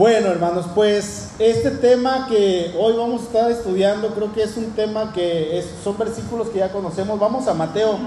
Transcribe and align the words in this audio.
Bueno, 0.00 0.28
hermanos, 0.28 0.64
pues 0.74 1.28
este 1.38 1.72
tema 1.72 2.26
que 2.26 2.74
hoy 2.78 2.94
vamos 2.96 3.20
a 3.20 3.24
estar 3.24 3.50
estudiando, 3.50 4.08
creo 4.14 4.32
que 4.32 4.44
es 4.44 4.56
un 4.56 4.70
tema 4.70 5.12
que 5.12 5.62
son 5.84 5.98
versículos 5.98 6.48
que 6.48 6.60
ya 6.60 6.72
conocemos. 6.72 7.20
Vamos 7.20 7.46
a 7.48 7.52
Mateo 7.52 7.98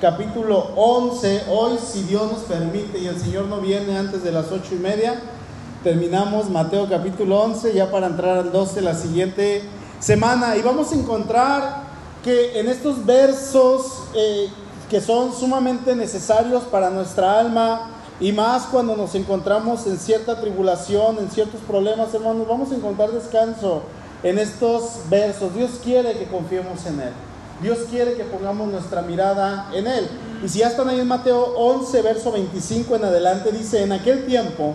capítulo 0.00 0.72
11. 0.74 1.44
Hoy, 1.48 1.78
si 1.78 2.02
Dios 2.02 2.32
nos 2.32 2.42
permite 2.42 2.98
y 2.98 3.06
el 3.06 3.16
Señor 3.20 3.44
no 3.44 3.60
viene 3.60 3.96
antes 3.96 4.24
de 4.24 4.32
las 4.32 4.50
ocho 4.50 4.74
y 4.74 4.78
media, 4.78 5.20
terminamos 5.84 6.50
Mateo 6.50 6.88
capítulo 6.90 7.40
11 7.40 7.74
ya 7.74 7.92
para 7.92 8.08
entrar 8.08 8.38
al 8.38 8.50
12 8.50 8.80
la 8.80 8.96
siguiente 8.96 9.62
semana. 10.00 10.56
Y 10.56 10.62
vamos 10.62 10.90
a 10.90 10.96
encontrar 10.96 11.82
que 12.24 12.58
en 12.58 12.66
estos 12.66 13.06
versos 13.06 14.02
eh, 14.16 14.48
que 14.90 15.00
son 15.00 15.32
sumamente 15.32 15.94
necesarios 15.94 16.64
para 16.64 16.90
nuestra 16.90 17.38
alma, 17.38 17.92
y 18.18 18.32
más 18.32 18.64
cuando 18.64 18.96
nos 18.96 19.14
encontramos 19.14 19.86
en 19.86 19.98
cierta 19.98 20.40
tribulación, 20.40 21.18
en 21.18 21.30
ciertos 21.30 21.60
problemas, 21.60 22.14
hermanos, 22.14 22.48
vamos 22.48 22.72
a 22.72 22.76
encontrar 22.76 23.10
descanso 23.10 23.82
en 24.22 24.38
estos 24.38 25.08
versos. 25.10 25.54
Dios 25.54 25.72
quiere 25.84 26.16
que 26.16 26.26
confiemos 26.26 26.86
en 26.86 27.00
Él. 27.00 27.12
Dios 27.60 27.80
quiere 27.90 28.14
que 28.14 28.24
pongamos 28.24 28.68
nuestra 28.68 29.02
mirada 29.02 29.70
en 29.74 29.86
Él. 29.86 30.08
Y 30.42 30.48
si 30.48 30.60
ya 30.60 30.68
están 30.68 30.88
ahí 30.88 31.00
en 31.00 31.08
Mateo 31.08 31.54
11, 31.56 32.02
verso 32.02 32.32
25 32.32 32.96
en 32.96 33.04
adelante, 33.04 33.52
dice, 33.52 33.82
en 33.82 33.92
aquel 33.92 34.24
tiempo, 34.24 34.74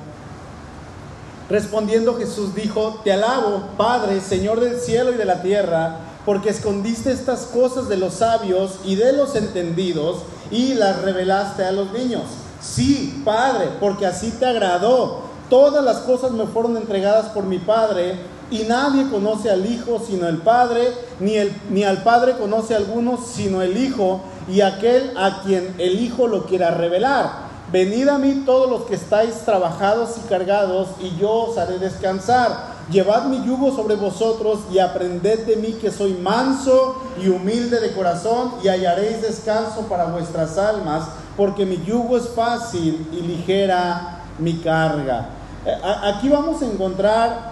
respondiendo 1.49 2.15
Jesús 2.15 2.53
dijo, 2.53 3.01
te 3.03 3.11
alabo, 3.11 3.69
Padre, 3.75 4.21
Señor 4.21 4.59
del 4.59 4.79
cielo 4.79 5.11
y 5.11 5.15
de 5.15 5.25
la 5.25 5.41
tierra, 5.41 5.97
porque 6.25 6.49
escondiste 6.49 7.11
estas 7.11 7.41
cosas 7.41 7.89
de 7.89 7.97
los 7.97 8.15
sabios 8.15 8.79
y 8.83 8.95
de 8.95 9.13
los 9.13 9.35
entendidos 9.35 10.19
y 10.51 10.75
las 10.75 11.01
revelaste 11.01 11.63
a 11.63 11.71
los 11.71 11.91
niños. 11.91 12.23
Sí, 12.61 13.21
Padre, 13.25 13.69
porque 13.79 14.05
así 14.05 14.31
te 14.31 14.45
agradó. 14.45 15.21
Todas 15.49 15.83
las 15.83 15.97
cosas 15.97 16.31
me 16.31 16.45
fueron 16.45 16.77
entregadas 16.77 17.27
por 17.27 17.43
mi 17.43 17.57
Padre, 17.57 18.19
y 18.51 18.63
nadie 18.63 19.09
conoce 19.09 19.49
al 19.49 19.65
Hijo 19.65 20.01
sino 20.05 20.27
el 20.27 20.37
Padre, 20.39 20.93
ni, 21.19 21.35
el, 21.35 21.55
ni 21.69 21.83
al 21.83 22.03
Padre 22.03 22.37
conoce 22.37 22.75
alguno 22.75 23.17
sino 23.17 23.61
el 23.61 23.77
Hijo, 23.77 24.21
y 24.47 24.61
aquel 24.61 25.13
a 25.17 25.41
quien 25.41 25.75
el 25.77 25.99
Hijo 25.99 26.27
lo 26.27 26.45
quiera 26.45 26.71
revelar. 26.71 27.49
Venid 27.71 28.09
a 28.09 28.17
mí 28.17 28.43
todos 28.45 28.69
los 28.69 28.83
que 28.83 28.95
estáis 28.95 29.33
trabajados 29.45 30.11
y 30.17 30.27
cargados, 30.27 30.89
y 31.01 31.15
yo 31.17 31.31
os 31.31 31.57
haré 31.57 31.79
descansar. 31.79 32.70
Llevad 32.91 33.25
mi 33.25 33.45
yugo 33.45 33.73
sobre 33.73 33.95
vosotros 33.95 34.59
y 34.71 34.79
aprended 34.79 35.45
de 35.45 35.55
mí 35.55 35.73
que 35.73 35.91
soy 35.91 36.13
manso 36.13 36.97
y 37.21 37.29
humilde 37.29 37.79
de 37.79 37.93
corazón, 37.93 38.55
y 38.63 38.67
hallaréis 38.67 39.21
descanso 39.21 39.81
para 39.87 40.05
vuestras 40.05 40.57
almas 40.57 41.07
porque 41.37 41.65
mi 41.65 41.81
yugo 41.85 42.17
es 42.17 42.29
fácil 42.29 43.07
y 43.13 43.21
ligera 43.21 44.23
mi 44.39 44.57
carga. 44.57 45.29
Eh, 45.65 45.73
aquí 46.03 46.27
vamos 46.27 46.61
a 46.61 46.65
encontrar 46.65 47.51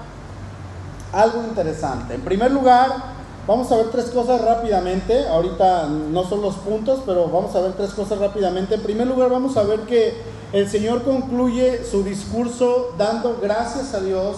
algo 1.14 1.44
interesante. 1.44 2.16
En 2.16 2.22
primer 2.22 2.52
lugar, 2.52 2.92
vamos 3.48 3.72
a 3.72 3.78
ver 3.78 3.92
tres 3.92 4.06
cosas 4.10 4.42
rápidamente. 4.42 5.26
Ahorita 5.28 5.88
no 5.88 6.24
son 6.26 6.42
los 6.42 6.56
puntos, 6.56 7.02
pero 7.06 7.30
vamos 7.30 7.56
a 7.56 7.62
ver 7.62 7.74
tres 7.74 7.92
cosas 7.92 8.20
rápidamente. 8.20 8.76
En 8.76 8.82
primer 8.82 9.08
lugar, 9.08 9.30
vamos 9.30 9.56
a 9.56 9.64
ver 9.64 9.82
que 9.82 10.22
el 10.52 10.70
Señor 10.70 11.04
concluye 11.04 11.86
su 11.86 12.04
discurso 12.04 12.94
dando 12.98 13.40
gracias 13.42 13.94
a 13.94 14.02
Dios 14.02 14.36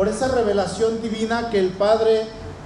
por 0.00 0.08
esa 0.08 0.28
revelación 0.28 1.02
divina 1.02 1.50
que 1.50 1.58
el 1.58 1.72
Padre 1.72 2.22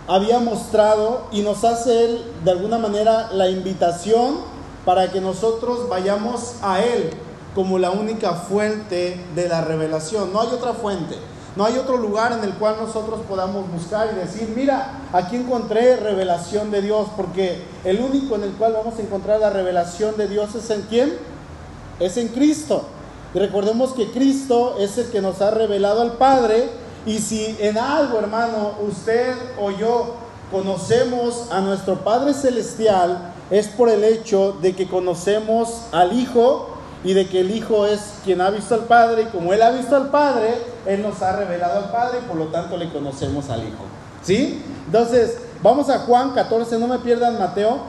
había 0.06 0.38
mostrado 0.38 1.22
y 1.32 1.42
nos 1.42 1.64
hace 1.64 2.04
Él 2.04 2.24
de 2.44 2.52
alguna 2.52 2.78
manera 2.78 3.30
la 3.32 3.50
invitación 3.50 4.36
para 4.84 5.10
que 5.10 5.20
nosotros 5.20 5.88
vayamos 5.88 6.54
a 6.62 6.80
Él 6.84 7.10
como 7.52 7.80
la 7.80 7.90
única 7.90 8.34
fuente 8.34 9.20
de 9.34 9.48
la 9.48 9.62
revelación. 9.62 10.32
No 10.32 10.42
hay 10.42 10.46
otra 10.52 10.74
fuente, 10.74 11.16
no 11.56 11.64
hay 11.64 11.76
otro 11.76 11.96
lugar 11.96 12.30
en 12.30 12.44
el 12.44 12.54
cual 12.54 12.76
nosotros 12.78 13.18
podamos 13.28 13.68
buscar 13.68 14.10
y 14.12 14.16
decir, 14.16 14.52
mira, 14.54 15.00
aquí 15.12 15.34
encontré 15.34 15.96
revelación 15.96 16.70
de 16.70 16.82
Dios, 16.82 17.08
porque 17.16 17.64
el 17.82 18.00
único 18.00 18.36
en 18.36 18.44
el 18.44 18.52
cual 18.52 18.74
vamos 18.74 18.96
a 18.96 19.02
encontrar 19.02 19.40
la 19.40 19.50
revelación 19.50 20.16
de 20.16 20.28
Dios 20.28 20.54
es 20.54 20.70
en 20.70 20.82
quién? 20.82 21.12
Es 21.98 22.16
en 22.16 22.28
Cristo. 22.28 22.84
Y 23.34 23.40
recordemos 23.40 23.92
que 23.92 24.12
Cristo 24.12 24.76
es 24.78 24.96
el 24.98 25.10
que 25.10 25.20
nos 25.20 25.42
ha 25.42 25.50
revelado 25.50 26.00
al 26.00 26.12
Padre. 26.12 26.83
Y 27.06 27.18
si 27.18 27.56
en 27.60 27.76
algo, 27.76 28.18
hermano, 28.18 28.72
usted 28.86 29.34
o 29.60 29.70
yo 29.70 30.14
conocemos 30.50 31.48
a 31.50 31.60
nuestro 31.60 31.96
Padre 31.96 32.32
Celestial, 32.32 33.32
es 33.50 33.68
por 33.68 33.88
el 33.88 34.04
hecho 34.04 34.56
de 34.62 34.74
que 34.74 34.88
conocemos 34.88 35.82
al 35.92 36.18
Hijo 36.18 36.70
y 37.04 37.12
de 37.12 37.28
que 37.28 37.40
el 37.40 37.50
Hijo 37.50 37.86
es 37.86 38.14
quien 38.24 38.40
ha 38.40 38.50
visto 38.50 38.74
al 38.74 38.84
Padre 38.84 39.22
y 39.22 39.26
como 39.26 39.52
Él 39.52 39.60
ha 39.62 39.70
visto 39.70 39.94
al 39.94 40.08
Padre, 40.08 40.54
Él 40.86 41.02
nos 41.02 41.20
ha 41.20 41.36
revelado 41.36 41.78
al 41.78 41.90
Padre 41.90 42.20
y 42.24 42.28
por 42.28 42.36
lo 42.36 42.46
tanto 42.46 42.76
le 42.76 42.90
conocemos 42.90 43.50
al 43.50 43.60
Hijo. 43.60 43.84
¿Sí? 44.22 44.62
Entonces, 44.86 45.36
vamos 45.62 45.90
a 45.90 45.98
Juan 46.00 46.30
14, 46.30 46.78
no 46.78 46.88
me 46.88 46.98
pierdan 46.98 47.38
Mateo, 47.38 47.80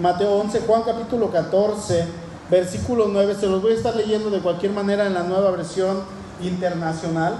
Mateo 0.00 0.32
11, 0.36 0.60
Juan 0.66 0.82
capítulo 0.86 1.30
14, 1.30 2.06
versículo 2.50 3.08
9, 3.08 3.36
se 3.38 3.46
los 3.46 3.60
voy 3.60 3.72
a 3.72 3.74
estar 3.74 3.94
leyendo 3.94 4.30
de 4.30 4.40
cualquier 4.40 4.72
manera 4.72 5.06
en 5.06 5.12
la 5.12 5.22
nueva 5.22 5.50
versión 5.50 6.00
internacional. 6.42 7.34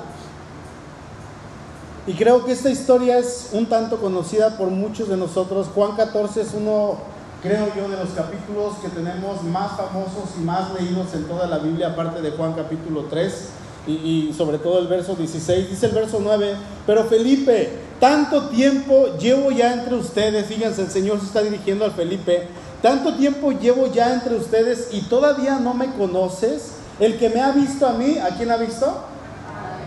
Y 2.07 2.15
creo 2.15 2.45
que 2.45 2.53
esta 2.53 2.71
historia 2.71 3.19
es 3.19 3.51
un 3.53 3.67
tanto 3.67 4.01
conocida 4.01 4.57
por 4.57 4.69
muchos 4.69 5.09
de 5.09 5.17
nosotros. 5.17 5.69
Juan 5.73 5.95
14 5.97 6.41
es 6.41 6.49
uno 6.55 6.99
creo 7.43 7.67
yo, 7.77 7.89
de 7.89 7.97
los 7.97 8.11
capítulos 8.11 8.75
que 8.81 8.89
tenemos 8.89 9.43
más 9.43 9.73
famosos 9.77 10.31
y 10.39 10.43
más 10.43 10.73
leídos 10.75 11.13
en 11.15 11.25
toda 11.25 11.49
la 11.49 11.59
Biblia, 11.59 11.89
aparte 11.89 12.23
de 12.23 12.31
Juan 12.31 12.53
capítulo 12.53 13.07
3 13.11 13.49
y, 13.89 14.33
sobre 14.37 14.59
todo 14.59 14.79
el 14.79 14.87
verso 14.87 15.17
16. 15.17 15.71
Dice 15.71 15.87
el 15.87 15.93
verso 15.93 16.21
9, 16.23 16.55
pero 16.87 17.05
Felipe, 17.05 17.71
tanto 17.99 18.49
tiempo 18.49 19.17
llevo 19.19 19.51
ya 19.51 19.73
entre 19.73 19.97
ustedes, 19.97 20.47
fíjense, 20.47 20.83
el 20.83 20.91
Señor 20.91 21.19
se 21.19 21.27
está 21.27 21.43
dirigiendo 21.43 21.85
al 21.85 21.93
Felipe, 21.93 22.47
tanto 22.81 23.15
tiempo 23.15 23.51
llevo 23.51 23.93
ya 23.93 24.13
entre 24.15 24.37
ustedes 24.37 24.89
y 24.93 25.03
todavía 25.03 25.59
no 25.59 25.75
me 25.75 25.93
conoces. 25.95 26.75
El 27.01 27.19
que 27.19 27.29
me 27.29 27.41
ha 27.41 27.51
visto 27.51 27.87
a 27.87 27.95
mí, 27.95 28.19
¿a 28.19 28.37
quién 28.37 28.51
ha 28.53 28.57
visto? 28.57 28.87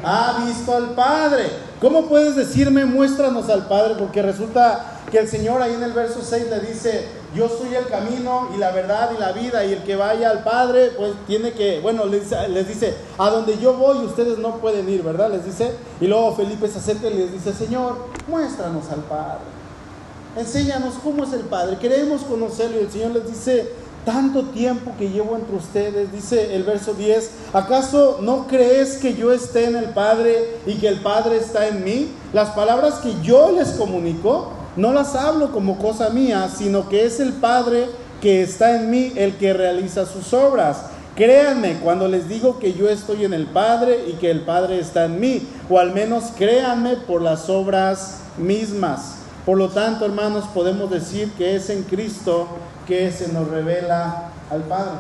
Ha 0.03 0.43
visto 0.45 0.75
al 0.75 0.89
Padre. 0.89 1.64
¿Cómo 1.81 2.07
puedes 2.07 2.35
decirme, 2.35 2.85
muéstranos 2.85 3.49
al 3.49 3.67
Padre? 3.67 3.95
Porque 3.99 4.21
resulta 4.21 4.95
que 5.11 5.19
el 5.19 5.27
Señor 5.27 5.61
ahí 5.61 5.73
en 5.73 5.83
el 5.83 5.91
verso 5.91 6.21
6 6.23 6.45
le 6.49 6.59
dice, 6.61 7.05
yo 7.35 7.49
soy 7.49 7.75
el 7.75 7.85
camino 7.87 8.49
y 8.55 8.57
la 8.57 8.71
verdad 8.71 9.11
y 9.15 9.19
la 9.19 9.33
vida, 9.33 9.65
y 9.65 9.73
el 9.73 9.83
que 9.83 9.95
vaya 9.97 10.29
al 10.29 10.43
Padre, 10.43 10.91
pues 10.97 11.11
tiene 11.27 11.51
que, 11.51 11.81
bueno, 11.81 12.05
les, 12.05 12.29
dice, 12.67 12.93
a 13.17 13.29
donde 13.29 13.57
yo 13.59 13.73
voy 13.73 13.97
ustedes 14.05 14.37
no 14.37 14.57
pueden 14.57 14.87
ir, 14.89 15.03
¿verdad? 15.03 15.29
Les 15.31 15.45
dice, 15.45 15.71
y 15.99 16.07
luego 16.07 16.33
Felipe 16.35 16.67
se 16.69 16.79
acerca 16.79 17.07
y 17.07 17.13
les 17.15 17.33
dice, 17.33 17.53
Señor, 17.53 17.97
muéstranos 18.27 18.89
al 18.89 19.01
Padre, 19.01 19.41
enséñanos 20.37 20.93
cómo 21.03 21.25
es 21.25 21.33
el 21.33 21.41
Padre, 21.41 21.77
queremos 21.77 22.21
conocerlo, 22.21 22.77
y 22.77 22.85
el 22.85 22.91
Señor 22.91 23.11
les 23.11 23.27
dice, 23.27 23.69
tanto 24.05 24.43
tiempo 24.43 24.93
que 24.97 25.09
llevo 25.09 25.35
entre 25.35 25.55
ustedes, 25.55 26.11
dice 26.11 26.55
el 26.55 26.63
verso 26.63 26.93
10, 26.93 27.31
¿acaso 27.53 28.19
no 28.21 28.47
crees 28.47 28.97
que 28.97 29.15
yo 29.15 29.33
esté 29.33 29.65
en 29.65 29.75
el 29.75 29.85
Padre 29.85 30.57
y 30.65 30.75
que 30.75 30.87
el 30.87 31.01
Padre 31.01 31.37
está 31.37 31.67
en 31.67 31.83
mí? 31.83 32.11
Las 32.31 32.51
palabras 32.51 32.95
que 32.95 33.13
yo 33.21 33.51
les 33.51 33.69
comunico, 33.71 34.51
no 34.75 34.93
las 34.93 35.15
hablo 35.15 35.51
como 35.51 35.77
cosa 35.77 36.09
mía, 36.09 36.49
sino 36.55 36.87
que 36.87 37.05
es 37.05 37.19
el 37.19 37.33
Padre 37.33 37.87
que 38.21 38.43
está 38.43 38.75
en 38.75 38.89
mí 38.89 39.11
el 39.15 39.35
que 39.35 39.53
realiza 39.53 40.05
sus 40.05 40.33
obras. 40.33 40.85
Créanme 41.15 41.79
cuando 41.79 42.07
les 42.07 42.27
digo 42.27 42.59
que 42.59 42.73
yo 42.73 42.89
estoy 42.89 43.25
en 43.25 43.33
el 43.33 43.47
Padre 43.47 44.05
y 44.07 44.13
que 44.13 44.29
el 44.29 44.41
Padre 44.41 44.79
está 44.79 45.05
en 45.05 45.19
mí, 45.19 45.47
o 45.69 45.79
al 45.79 45.93
menos 45.93 46.25
créanme 46.37 46.97
por 46.97 47.21
las 47.21 47.49
obras 47.49 48.19
mismas. 48.37 49.24
Por 49.45 49.59
lo 49.59 49.69
tanto, 49.69 50.05
hermanos, 50.05 50.45
podemos 50.53 50.89
decir 50.89 51.31
que 51.33 51.55
es 51.55 51.69
en 51.69 51.83
Cristo 51.83 52.47
que 52.87 53.11
se 53.11 53.31
nos 53.31 53.47
revela 53.47 54.31
al 54.49 54.63
Padre. 54.63 54.97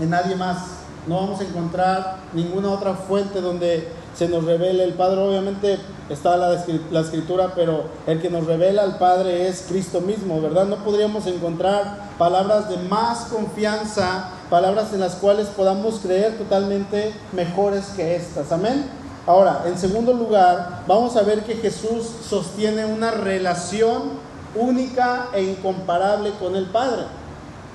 En 0.00 0.10
nadie 0.10 0.34
más. 0.34 0.58
No 1.06 1.16
vamos 1.16 1.40
a 1.40 1.44
encontrar 1.44 2.18
ninguna 2.32 2.70
otra 2.70 2.94
fuente 2.94 3.40
donde 3.40 3.88
se 4.16 4.28
nos 4.28 4.44
revele 4.44 4.84
el 4.84 4.94
Padre. 4.94 5.20
Obviamente 5.20 5.78
está 6.08 6.36
la, 6.36 6.54
escritura, 7.00 7.52
pero 7.54 7.84
el 8.06 8.20
que 8.20 8.30
nos 8.30 8.46
revela 8.46 8.82
al 8.82 8.98
Padre 8.98 9.48
es 9.48 9.66
Cristo 9.68 10.00
mismo, 10.00 10.40
¿verdad? 10.40 10.66
No 10.66 10.76
podríamos 10.76 11.26
encontrar 11.26 12.10
palabras 12.18 12.68
de 12.68 12.76
más 12.88 13.26
confianza, 13.26 14.30
palabras 14.50 14.92
en 14.92 15.00
las 15.00 15.14
cuales 15.14 15.48
podamos 15.48 16.00
creer 16.00 16.38
totalmente 16.38 17.12
mejores 17.32 17.86
que 17.96 18.16
estas. 18.16 18.52
Amén. 18.52 19.01
Ahora, 19.26 19.62
en 19.66 19.78
segundo 19.78 20.12
lugar, 20.12 20.82
vamos 20.86 21.16
a 21.16 21.22
ver 21.22 21.44
que 21.44 21.54
Jesús 21.54 22.04
sostiene 22.28 22.84
una 22.84 23.12
relación 23.12 24.32
única 24.54 25.28
e 25.32 25.42
incomparable 25.42 26.32
con 26.40 26.56
el 26.56 26.66
Padre. 26.66 27.04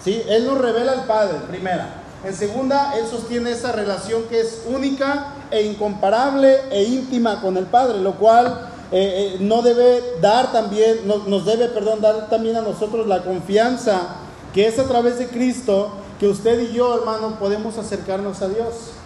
¿Sí? 0.04 0.22
Él 0.28 0.46
nos 0.46 0.58
revela 0.60 0.92
al 0.92 1.06
Padre, 1.06 1.40
primera. 1.48 2.04
En 2.24 2.36
segunda, 2.36 2.98
Él 2.98 3.06
sostiene 3.08 3.52
esa 3.52 3.72
relación 3.72 4.24
que 4.24 4.42
es 4.42 4.64
única 4.68 5.28
e 5.52 5.62
incomparable 5.62 6.62
e 6.72 6.84
íntima 6.84 7.42
con 7.42 7.56
el 7.58 7.66
Padre, 7.66 8.00
lo 8.00 8.16
cual 8.16 8.70
eh, 8.92 9.36
eh, 9.36 9.38
no 9.40 9.62
debe 9.62 10.20
dar 10.20 10.52
también, 10.52 11.00
nos 11.06 11.46
debe, 11.46 11.68
perdón, 11.70 12.02
dar 12.02 12.30
también 12.30 12.58
a 12.58 12.62
nosotros 12.62 13.08
la 13.08 13.24
confianza 13.24 14.18
que 14.54 14.68
es 14.68 14.80
a 14.80 14.86
través 14.86 15.20
de 15.20 15.28
Cristo 15.28 15.92
que 16.20 16.28
usted 16.28 16.60
y 16.60 16.74
yo, 16.74 16.98
hermano, 16.98 17.38
podemos 17.40 17.78
acercarnos 17.78 18.42
a 18.42 18.48
Dios. 18.48 18.97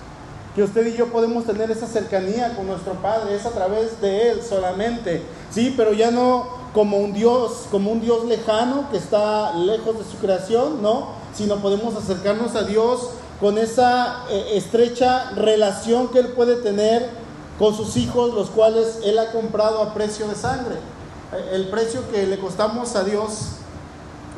Que 0.55 0.63
usted 0.63 0.85
y 0.87 0.97
yo 0.97 1.07
podemos 1.07 1.45
tener 1.45 1.71
esa 1.71 1.87
cercanía 1.87 2.55
con 2.55 2.67
nuestro 2.67 2.93
Padre, 2.95 3.35
es 3.35 3.45
a 3.45 3.51
través 3.51 4.01
de 4.01 4.31
Él 4.31 4.41
solamente, 4.41 5.21
¿sí? 5.49 5.73
Pero 5.77 5.93
ya 5.93 6.11
no 6.11 6.61
como 6.73 6.97
un 6.97 7.13
Dios, 7.13 7.67
como 7.71 7.91
un 7.91 8.01
Dios 8.01 8.25
lejano 8.25 8.89
que 8.91 8.97
está 8.97 9.53
lejos 9.55 9.97
de 9.97 10.03
su 10.03 10.17
creación, 10.17 10.81
¿no? 10.81 11.09
Sino 11.33 11.57
podemos 11.57 11.95
acercarnos 11.95 12.55
a 12.55 12.63
Dios 12.63 13.11
con 13.39 13.57
esa 13.57 14.25
eh, 14.29 14.51
estrecha 14.55 15.31
relación 15.31 16.09
que 16.09 16.19
Él 16.19 16.27
puede 16.29 16.57
tener 16.57 17.09
con 17.57 17.75
sus 17.75 17.95
hijos, 17.95 18.33
los 18.33 18.49
cuales 18.49 18.99
Él 19.03 19.19
ha 19.19 19.31
comprado 19.31 19.81
a 19.81 19.93
precio 19.93 20.27
de 20.27 20.35
sangre. 20.35 20.75
Eh, 20.75 21.51
el 21.53 21.69
precio 21.69 22.01
que 22.11 22.27
le 22.27 22.37
costamos 22.39 22.95
a 22.95 23.03
Dios 23.03 23.53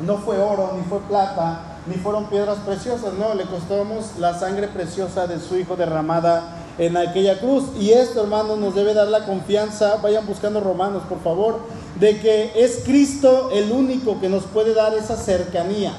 no 0.06 0.18
fue 0.18 0.38
oro 0.38 0.72
ni 0.76 0.84
fue 0.84 1.00
plata, 1.00 1.73
ni 1.86 1.96
fueron 1.96 2.26
piedras 2.26 2.58
preciosas, 2.64 3.12
no, 3.14 3.34
le 3.34 3.44
costamos 3.44 4.18
la 4.18 4.38
sangre 4.38 4.68
preciosa 4.68 5.26
de 5.26 5.38
su 5.38 5.56
Hijo 5.56 5.76
derramada 5.76 6.64
en 6.78 6.96
aquella 6.96 7.38
cruz. 7.38 7.64
Y 7.78 7.90
esto, 7.90 8.22
hermanos, 8.22 8.58
nos 8.58 8.74
debe 8.74 8.94
dar 8.94 9.08
la 9.08 9.26
confianza, 9.26 9.96
vayan 10.02 10.26
buscando 10.26 10.60
Romanos, 10.60 11.02
por 11.08 11.20
favor, 11.22 11.60
de 12.00 12.20
que 12.20 12.52
es 12.56 12.82
Cristo 12.84 13.50
el 13.52 13.70
único 13.70 14.20
que 14.20 14.28
nos 14.28 14.44
puede 14.44 14.74
dar 14.74 14.94
esa 14.94 15.16
cercanía. 15.16 15.92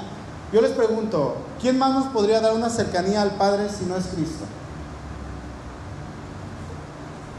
Yo 0.51 0.61
les 0.61 0.71
pregunto, 0.71 1.35
¿quién 1.61 1.77
más 1.77 1.93
nos 1.93 2.05
podría 2.07 2.39
dar 2.39 2.53
una 2.53 2.69
cercanía 2.69 3.21
al 3.21 3.31
Padre 3.31 3.67
si 3.69 3.85
no 3.85 3.95
es 3.95 4.05
Cristo? 4.07 4.45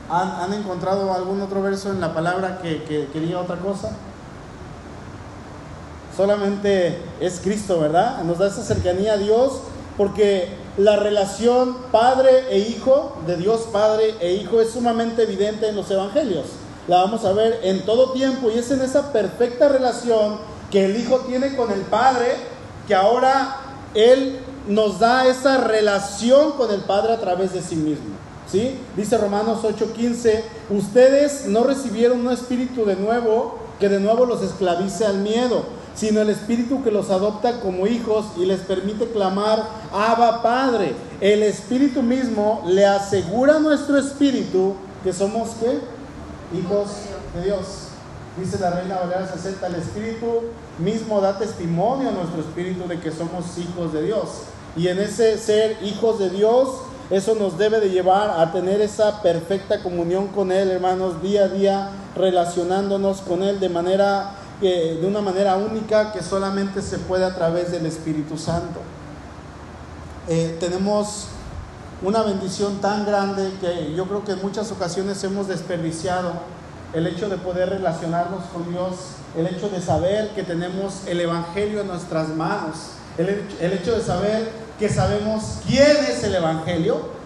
¿Han, 0.08 0.52
encontrado 0.52 1.12
algún 1.12 1.40
otro 1.40 1.62
verso 1.62 1.90
en 1.90 2.00
la 2.00 2.14
palabra 2.14 2.60
que, 2.62 2.84
que, 2.84 3.08
que 3.12 3.34
otra 3.34 3.56
cosa? 3.56 3.90
Solamente 6.16 6.98
es 7.20 7.40
Cristo, 7.40 7.80
¿verdad? 7.80 8.22
Nos 8.24 8.38
da 8.38 8.48
esa 8.48 8.62
cercanía 8.62 9.14
a 9.14 9.18
Dios 9.18 9.60
porque 9.96 10.48
la 10.76 10.96
relación 10.96 11.76
padre 11.90 12.44
e 12.50 12.58
hijo, 12.58 13.16
de 13.26 13.36
Dios 13.36 13.68
padre 13.72 14.14
e 14.20 14.34
hijo, 14.34 14.60
es 14.60 14.70
sumamente 14.70 15.22
evidente 15.22 15.68
en 15.68 15.76
los 15.76 15.90
evangelios. 15.90 16.46
La 16.88 16.98
vamos 16.98 17.24
a 17.24 17.32
ver 17.32 17.60
en 17.62 17.84
todo 17.84 18.12
tiempo 18.12 18.50
y 18.50 18.58
es 18.58 18.70
en 18.70 18.82
esa 18.82 19.12
perfecta 19.12 19.68
relación 19.68 20.38
que 20.70 20.84
el 20.84 20.96
hijo 20.96 21.20
tiene 21.20 21.56
con 21.56 21.70
el 21.72 21.80
padre 21.82 22.36
que 22.86 22.94
ahora 22.94 23.56
él 23.94 24.38
nos 24.69 24.98
da 24.98 25.26
esa 25.26 25.58
relación 25.58 26.52
con 26.52 26.70
el 26.70 26.80
padre 26.80 27.14
a 27.14 27.20
través 27.20 27.52
de 27.52 27.62
sí 27.62 27.76
mismo. 27.76 28.16
¿Sí? 28.50 28.78
Dice 28.96 29.19
Romanos 29.19 29.64
8:15, 29.64 30.42
ustedes 30.70 31.46
no 31.46 31.64
recibieron 31.64 32.24
un 32.24 32.32
espíritu 32.32 32.84
de 32.84 32.94
nuevo 32.94 33.58
que 33.80 33.88
de 33.88 33.98
nuevo 33.98 34.24
los 34.24 34.42
esclavice 34.42 35.04
al 35.04 35.19
miedo, 35.19 35.64
sino 35.96 36.20
el 36.20 36.31
Espíritu 36.31 36.84
que 36.84 36.90
los 36.90 37.10
adopta 37.10 37.60
como 37.60 37.87
hijos 37.87 38.26
y 38.37 38.44
les 38.44 38.60
permite 38.60 39.06
clamar, 39.06 39.64
Abba 39.93 40.43
Padre. 40.43 40.94
El 41.20 41.43
Espíritu 41.43 42.02
mismo 42.02 42.62
le 42.66 42.84
asegura 42.84 43.56
a 43.56 43.60
nuestro 43.60 43.96
espíritu 43.98 44.75
que 45.02 45.12
somos 45.12 45.50
qué? 45.60 45.81
Hijos 46.56 46.90
de 47.34 47.44
Dios. 47.44 47.88
Dice 48.38 48.58
la 48.58 48.70
Reina 48.70 48.98
Valera 48.98 49.26
60, 49.26 49.66
el 49.66 49.76
Espíritu 49.76 50.26
mismo 50.78 51.22
da 51.22 51.38
testimonio 51.38 52.10
a 52.10 52.12
nuestro 52.12 52.40
espíritu 52.40 52.87
de 52.87 53.00
que 53.00 53.10
somos 53.10 53.56
hijos 53.56 53.94
de 53.94 54.02
Dios. 54.02 54.28
Y 54.76 54.88
en 54.88 54.98
ese 54.98 55.38
ser 55.38 55.78
hijos 55.82 56.19
de 56.19 56.28
Dios, 56.28 56.69
eso 57.08 57.34
nos 57.34 57.56
debe 57.56 57.81
de 57.81 57.88
llevar 57.88 58.38
a 58.38 58.52
tener 58.52 58.82
esa 58.82 59.22
perfecta 59.22 59.82
comunión 59.82 60.26
con 60.28 60.52
Él, 60.52 60.70
hermanos, 60.70 61.22
día 61.22 61.44
a 61.44 61.48
día, 61.48 61.90
relacionándonos 62.14 63.22
con 63.22 63.43
Él 63.43 63.58
de 63.58 63.70
manera 63.70 64.34
de 64.61 65.06
una 65.06 65.20
manera 65.20 65.56
única 65.56 66.12
que 66.12 66.23
solamente 66.23 66.81
se 66.81 66.99
puede 66.99 67.25
a 67.25 67.35
través 67.35 67.70
del 67.70 67.85
Espíritu 67.87 68.38
Santo. 68.38 68.81
Eh, 70.29 70.56
tenemos 70.58 71.26
una 72.03 72.23
bendición 72.23 72.81
tan 72.81 73.06
grande 73.06 73.53
que 73.61 73.94
yo 73.94 74.06
creo 74.06 74.25
que 74.25 74.32
en 74.32 74.43
muchas 74.43 74.73
ocasiones 74.73 75.23
hemos 75.25 75.49
desperdiciado 75.49 76.32
el 76.93 77.06
hecho 77.06 77.29
de 77.29 77.37
poder 77.37 77.69
relacionarnos 77.69 78.44
con 78.47 78.70
Dios, 78.70 78.94
el 79.37 79.47
hecho 79.47 79.69
de 79.69 79.81
saber 79.81 80.31
que 80.31 80.43
tenemos 80.43 81.06
el 81.06 81.20
Evangelio 81.20 81.82
en 81.82 81.88
nuestras 81.88 82.29
manos, 82.31 82.76
el, 83.19 83.47
el 83.61 83.73
hecho 83.73 83.93
de 83.97 84.03
saber 84.03 84.50
que 84.79 84.88
sabemos 84.88 85.58
quién 85.67 85.97
es 86.08 86.23
el 86.25 86.35
Evangelio, 86.35 87.17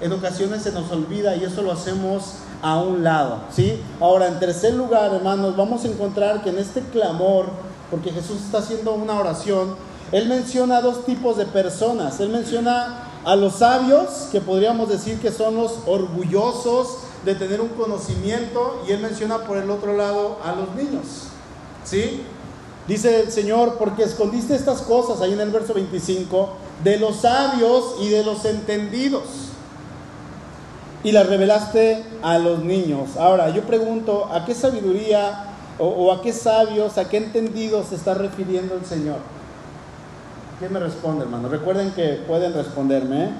en 0.00 0.12
ocasiones 0.12 0.62
se 0.62 0.72
nos 0.72 0.90
olvida 0.90 1.36
y 1.36 1.44
eso 1.44 1.62
lo 1.62 1.72
hacemos 1.72 2.34
a 2.62 2.78
un 2.78 3.04
lado, 3.04 3.38
¿sí? 3.54 3.80
Ahora, 4.00 4.28
en 4.28 4.38
tercer 4.38 4.74
lugar, 4.74 5.14
hermanos, 5.14 5.56
vamos 5.56 5.84
a 5.84 5.88
encontrar 5.88 6.42
que 6.42 6.50
en 6.50 6.58
este 6.58 6.80
clamor, 6.80 7.46
porque 7.90 8.10
Jesús 8.10 8.38
está 8.44 8.58
haciendo 8.58 8.94
una 8.94 9.18
oración, 9.18 9.76
Él 10.12 10.28
menciona 10.28 10.80
dos 10.80 11.04
tipos 11.04 11.36
de 11.36 11.46
personas. 11.46 12.18
Él 12.20 12.30
menciona 12.30 13.04
a 13.24 13.36
los 13.36 13.56
sabios, 13.56 14.28
que 14.32 14.40
podríamos 14.40 14.88
decir 14.88 15.20
que 15.20 15.30
son 15.30 15.56
los 15.56 15.80
orgullosos 15.86 16.98
de 17.24 17.34
tener 17.34 17.60
un 17.60 17.68
conocimiento, 17.68 18.82
y 18.88 18.92
Él 18.92 19.00
menciona 19.00 19.38
por 19.38 19.56
el 19.58 19.70
otro 19.70 19.96
lado 19.96 20.38
a 20.44 20.52
los 20.52 20.74
niños, 20.74 21.28
¿sí? 21.84 22.22
Dice 22.86 23.20
el 23.20 23.30
Señor, 23.30 23.76
porque 23.78 24.02
escondiste 24.02 24.54
estas 24.54 24.80
cosas, 24.80 25.20
ahí 25.20 25.34
en 25.34 25.40
el 25.40 25.50
verso 25.50 25.74
25, 25.74 26.48
de 26.82 26.96
los 26.96 27.16
sabios 27.16 27.96
y 28.00 28.08
de 28.08 28.24
los 28.24 28.44
entendidos 28.46 29.47
y 31.04 31.12
las 31.12 31.26
revelaste 31.26 32.04
a 32.22 32.38
los 32.38 32.60
niños. 32.64 33.16
Ahora, 33.16 33.50
yo 33.50 33.62
pregunto, 33.62 34.28
¿a 34.32 34.44
qué 34.44 34.54
sabiduría 34.54 35.44
o, 35.78 36.12
a 36.12 36.22
qué 36.22 36.32
sabios, 36.32 36.98
a 36.98 37.08
qué 37.08 37.18
entendidos 37.18 37.88
se 37.88 37.94
está 37.94 38.14
refiriendo 38.14 38.74
el 38.74 38.84
Señor? 38.84 39.18
¿Quién 40.58 40.72
me 40.72 40.80
responde, 40.80 41.24
hermano? 41.24 41.48
Recuerden 41.48 41.92
que 41.92 42.24
pueden 42.26 42.52
responderme. 42.52 43.24
¿eh? 43.26 43.30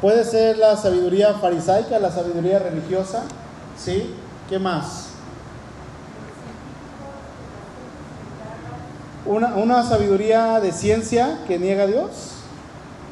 Puede 0.00 0.24
ser 0.24 0.56
la 0.56 0.76
sabiduría 0.76 1.34
farisaica, 1.34 1.98
la 1.98 2.10
sabiduría 2.10 2.60
religiosa, 2.60 3.24
¿sí? 3.76 4.14
¿Qué 4.48 4.58
más? 4.58 5.09
Una, 9.26 9.88
sabiduría 9.88 10.60
de 10.60 10.72
ciencia 10.72 11.40
que 11.46 11.58
niega 11.58 11.84
a 11.84 11.86
Dios, 11.86 12.10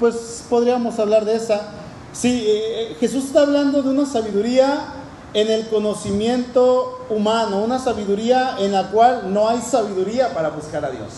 pues 0.01 0.45
podríamos 0.49 0.99
hablar 0.99 1.25
de 1.25 1.37
esa. 1.37 1.69
Sí, 2.13 2.45
eh, 2.47 2.93
eh, 2.93 2.97
Jesús 2.99 3.25
está 3.25 3.43
hablando 3.43 3.83
de 3.83 3.91
una 3.91 4.07
sabiduría 4.07 4.95
en 5.35 5.51
el 5.51 5.69
conocimiento 5.69 7.05
humano, 7.11 7.63
una 7.63 7.79
sabiduría 7.79 8.57
en 8.59 8.73
la 8.73 8.91
cual 8.91 9.33
no 9.33 9.49
hay 9.49 9.61
sabiduría 9.61 10.33
para 10.33 10.49
buscar 10.49 10.85
a 10.85 10.91
Dios. 10.91 11.13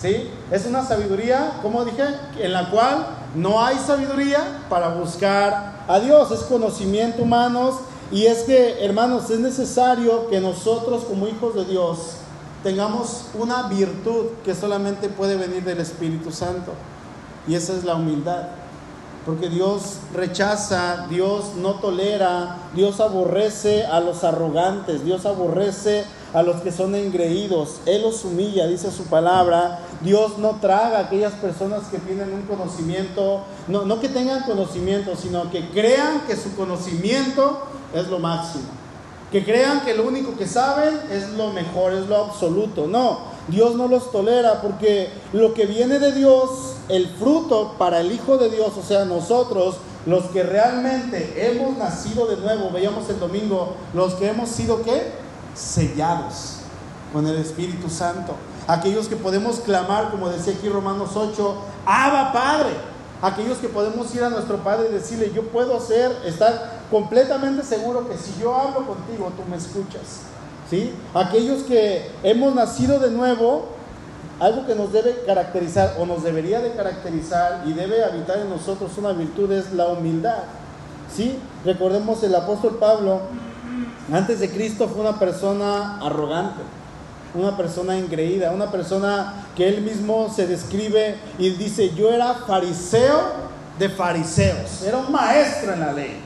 ¿Sí? 0.00 0.28
Es 0.50 0.66
una 0.66 0.84
sabiduría, 0.84 1.58
como 1.62 1.84
dije, 1.84 2.04
en 2.38 2.52
la 2.52 2.70
cual 2.70 3.06
no 3.34 3.64
hay 3.64 3.76
sabiduría 3.78 4.62
para 4.68 4.88
buscar 4.88 5.84
a 5.88 5.98
Dios, 6.00 6.30
es 6.30 6.40
conocimiento 6.40 7.22
humano 7.22 7.80
y 8.12 8.26
es 8.26 8.42
que, 8.42 8.84
hermanos, 8.84 9.30
es 9.30 9.40
necesario 9.40 10.28
que 10.28 10.40
nosotros 10.40 11.04
como 11.04 11.26
hijos 11.26 11.54
de 11.54 11.64
Dios 11.64 12.16
tengamos 12.66 13.26
una 13.34 13.68
virtud 13.68 14.24
que 14.44 14.52
solamente 14.52 15.08
puede 15.08 15.36
venir 15.36 15.62
del 15.62 15.78
Espíritu 15.78 16.32
Santo. 16.32 16.72
Y 17.46 17.54
esa 17.54 17.74
es 17.74 17.84
la 17.84 17.94
humildad. 17.94 18.48
Porque 19.24 19.48
Dios 19.48 19.98
rechaza, 20.12 21.06
Dios 21.08 21.54
no 21.54 21.74
tolera, 21.74 22.56
Dios 22.74 22.98
aborrece 22.98 23.84
a 23.84 24.00
los 24.00 24.24
arrogantes, 24.24 25.04
Dios 25.04 25.26
aborrece 25.26 26.06
a 26.34 26.42
los 26.42 26.56
que 26.62 26.72
son 26.72 26.96
engreídos, 26.96 27.76
Él 27.86 28.02
los 28.02 28.24
humilla, 28.24 28.66
dice 28.66 28.90
su 28.90 29.04
palabra. 29.04 29.78
Dios 30.00 30.36
no 30.38 30.56
traga 30.60 30.98
a 30.98 31.02
aquellas 31.02 31.34
personas 31.34 31.84
que 31.84 31.98
tienen 31.98 32.32
un 32.32 32.42
conocimiento, 32.42 33.44
no, 33.68 33.84
no 33.84 34.00
que 34.00 34.08
tengan 34.08 34.42
conocimiento, 34.42 35.14
sino 35.14 35.52
que 35.52 35.70
crean 35.70 36.22
que 36.26 36.34
su 36.34 36.56
conocimiento 36.56 37.62
es 37.94 38.08
lo 38.08 38.18
máximo 38.18 38.85
que 39.36 39.44
crean 39.44 39.84
que 39.84 39.92
lo 39.92 40.04
único 40.04 40.34
que 40.34 40.46
saben 40.46 40.98
es 41.10 41.28
lo 41.32 41.52
mejor, 41.52 41.92
es 41.92 42.06
lo 42.06 42.16
absoluto. 42.16 42.86
No, 42.86 43.18
Dios 43.48 43.74
no 43.74 43.86
los 43.86 44.10
tolera 44.10 44.62
porque 44.62 45.10
lo 45.34 45.52
que 45.52 45.66
viene 45.66 45.98
de 45.98 46.12
Dios, 46.12 46.76
el 46.88 47.06
fruto 47.06 47.74
para 47.76 48.00
el 48.00 48.12
Hijo 48.12 48.38
de 48.38 48.48
Dios, 48.48 48.72
o 48.78 48.82
sea, 48.82 49.04
nosotros, 49.04 49.76
los 50.06 50.24
que 50.30 50.42
realmente 50.42 51.50
hemos 51.50 51.76
nacido 51.76 52.26
de 52.26 52.38
nuevo, 52.38 52.70
veíamos 52.70 53.10
el 53.10 53.20
domingo, 53.20 53.74
los 53.92 54.14
que 54.14 54.28
hemos 54.28 54.48
sido 54.48 54.82
qué? 54.82 55.12
Sellados 55.54 56.60
con 57.12 57.26
el 57.26 57.36
Espíritu 57.36 57.90
Santo. 57.90 58.32
Aquellos 58.66 59.06
que 59.06 59.16
podemos 59.16 59.56
clamar, 59.56 60.12
como 60.12 60.30
decía 60.30 60.54
aquí 60.54 60.70
Romanos 60.70 61.10
8, 61.14 61.54
Abba 61.84 62.32
Padre. 62.32 62.70
Aquellos 63.20 63.58
que 63.58 63.68
podemos 63.68 64.14
ir 64.14 64.24
a 64.24 64.30
nuestro 64.30 64.56
Padre 64.64 64.88
y 64.88 64.94
decirle, 64.94 65.30
yo 65.34 65.42
puedo 65.48 65.78
ser, 65.78 66.10
estar 66.24 66.75
completamente 66.90 67.62
seguro 67.62 68.08
que 68.08 68.16
si 68.16 68.40
yo 68.40 68.54
hablo 68.54 68.86
contigo, 68.86 69.32
tú 69.36 69.42
me 69.50 69.56
escuchas. 69.56 70.22
¿sí? 70.70 70.92
Aquellos 71.14 71.62
que 71.62 72.10
hemos 72.22 72.54
nacido 72.54 72.98
de 72.98 73.10
nuevo, 73.10 73.66
algo 74.40 74.66
que 74.66 74.74
nos 74.74 74.92
debe 74.92 75.22
caracterizar 75.24 75.94
o 75.98 76.06
nos 76.06 76.22
debería 76.22 76.60
de 76.60 76.72
caracterizar 76.72 77.62
y 77.66 77.72
debe 77.72 78.04
habitar 78.04 78.38
en 78.38 78.50
nosotros 78.50 78.92
una 78.98 79.12
virtud 79.12 79.50
es 79.52 79.72
la 79.72 79.88
humildad. 79.88 80.44
¿sí? 81.14 81.38
Recordemos 81.64 82.22
el 82.22 82.34
apóstol 82.34 82.76
Pablo, 82.78 83.20
antes 84.12 84.40
de 84.40 84.50
Cristo 84.50 84.88
fue 84.88 85.00
una 85.00 85.18
persona 85.18 85.98
arrogante, 86.00 86.62
una 87.34 87.56
persona 87.56 87.98
engreída, 87.98 88.52
una 88.52 88.70
persona 88.70 89.46
que 89.56 89.68
él 89.68 89.82
mismo 89.82 90.32
se 90.34 90.46
describe 90.46 91.16
y 91.38 91.50
dice, 91.50 91.92
yo 91.94 92.12
era 92.12 92.34
fariseo 92.34 93.46
de 93.78 93.88
fariseos, 93.88 94.82
era 94.82 94.98
un 94.98 95.10
maestro 95.10 95.72
en 95.72 95.80
la 95.80 95.92
ley. 95.92 96.25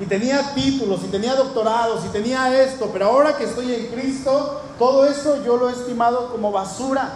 Y 0.00 0.06
tenía 0.06 0.54
títulos, 0.54 1.00
y 1.04 1.08
tenía 1.08 1.34
doctorados, 1.34 2.04
y 2.06 2.08
tenía 2.08 2.62
esto, 2.62 2.88
pero 2.90 3.06
ahora 3.06 3.36
que 3.36 3.44
estoy 3.44 3.74
en 3.74 3.86
Cristo, 3.88 4.62
todo 4.78 5.04
eso 5.04 5.44
yo 5.44 5.58
lo 5.58 5.68
he 5.68 5.72
estimado 5.72 6.30
como 6.32 6.50
basura. 6.50 7.10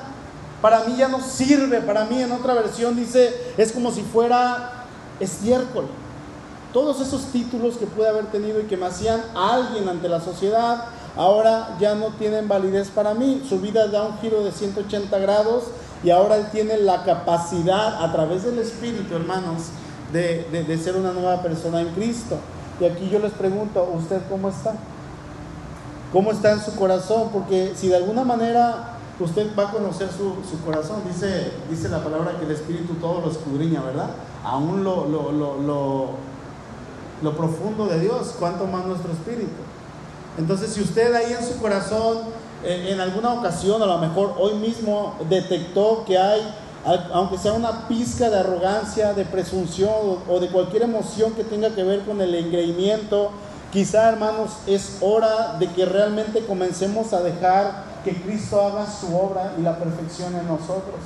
Para 0.60 0.84
mí 0.84 0.96
ya 0.96 1.08
no 1.08 1.20
sirve, 1.20 1.80
para 1.80 2.04
mí 2.04 2.20
en 2.20 2.30
otra 2.30 2.52
versión 2.54 2.94
dice, 2.94 3.52
es 3.56 3.72
como 3.72 3.90
si 3.90 4.02
fuera 4.02 4.84
estiércol. 5.18 5.86
Todos 6.74 7.00
esos 7.00 7.26
títulos 7.26 7.76
que 7.76 7.86
pude 7.86 8.08
haber 8.08 8.26
tenido 8.26 8.60
y 8.60 8.64
que 8.64 8.76
me 8.76 8.86
hacían 8.86 9.22
alguien 9.34 9.88
ante 9.88 10.08
la 10.08 10.20
sociedad, 10.20 10.84
ahora 11.16 11.76
ya 11.80 11.94
no 11.94 12.08
tienen 12.18 12.48
validez 12.48 12.88
para 12.88 13.14
mí. 13.14 13.44
Su 13.48 13.60
vida 13.60 13.86
da 13.88 14.02
un 14.02 14.18
giro 14.18 14.44
de 14.44 14.52
180 14.52 15.18
grados 15.20 15.64
y 16.02 16.10
ahora 16.10 16.36
él 16.36 16.46
tiene 16.52 16.76
la 16.78 17.02
capacidad 17.04 18.04
a 18.04 18.12
través 18.12 18.44
del 18.44 18.58
Espíritu, 18.58 19.14
hermanos, 19.14 19.68
de, 20.12 20.44
de, 20.66 20.78
ser 20.78 20.96
una 20.96 21.12
nueva 21.12 21.42
persona 21.42 21.80
en 21.80 21.88
Cristo. 21.94 22.36
Y 22.80 22.84
aquí 22.84 23.08
yo 23.08 23.18
les 23.18 23.32
pregunto, 23.32 23.88
¿usted 23.94 24.20
cómo 24.28 24.48
está? 24.48 24.74
¿Cómo 26.12 26.32
está 26.32 26.52
en 26.52 26.60
su 26.60 26.74
corazón? 26.76 27.30
Porque 27.32 27.72
si 27.76 27.88
de 27.88 27.96
alguna 27.96 28.24
manera 28.24 28.94
usted 29.20 29.56
va 29.56 29.68
a 29.68 29.72
conocer 29.72 30.08
su, 30.10 30.34
su 30.48 30.64
corazón, 30.64 31.02
dice, 31.06 31.52
dice 31.70 31.88
la 31.88 32.02
palabra 32.02 32.38
que 32.38 32.44
el 32.44 32.50
Espíritu 32.50 32.94
todo 32.94 33.20
lo 33.20 33.30
escudriña, 33.30 33.82
¿verdad? 33.82 34.10
Aún 34.44 34.82
lo, 34.82 35.06
lo, 35.06 35.32
lo, 35.32 35.58
lo, 35.58 36.08
lo 37.22 37.36
profundo 37.36 37.86
de 37.86 38.00
Dios, 38.00 38.34
cuánto 38.38 38.66
más 38.66 38.84
nuestro 38.86 39.12
Espíritu. 39.12 39.50
Entonces, 40.36 40.72
si 40.72 40.82
usted 40.82 41.14
ahí 41.14 41.32
en 41.32 41.46
su 41.46 41.60
corazón, 41.60 42.18
en, 42.64 43.00
alguna 43.00 43.34
ocasión, 43.34 43.82
a 43.82 43.86
lo 43.86 43.98
mejor 43.98 44.34
hoy 44.38 44.54
mismo, 44.54 45.14
detectó 45.28 46.04
que 46.06 46.18
hay, 46.18 46.42
aunque 47.12 47.38
sea 47.38 47.54
una 47.54 47.88
pizca 47.88 48.28
de 48.28 48.40
arrogancia, 48.40 49.14
de 49.14 49.24
presunción 49.24 50.18
o, 50.28 50.40
de 50.40 50.48
cualquier 50.48 50.82
emoción 50.82 51.32
que 51.32 51.44
tenga 51.44 51.70
que 51.70 51.82
ver 51.82 52.00
con 52.00 52.20
el 52.20 52.34
engreimiento, 52.34 53.30
quizá, 53.72 54.08
hermanos, 54.10 54.50
es 54.66 54.98
hora 55.00 55.56
de 55.58 55.68
que 55.68 55.86
realmente 55.86 56.44
comencemos 56.44 57.12
a 57.12 57.22
dejar 57.22 57.84
que 58.04 58.14
Cristo 58.22 58.60
haga 58.60 58.86
su 58.86 59.16
obra 59.16 59.54
y 59.58 59.62
la 59.62 59.78
perfección 59.78 60.34
en 60.36 60.46
nosotros. 60.46 61.00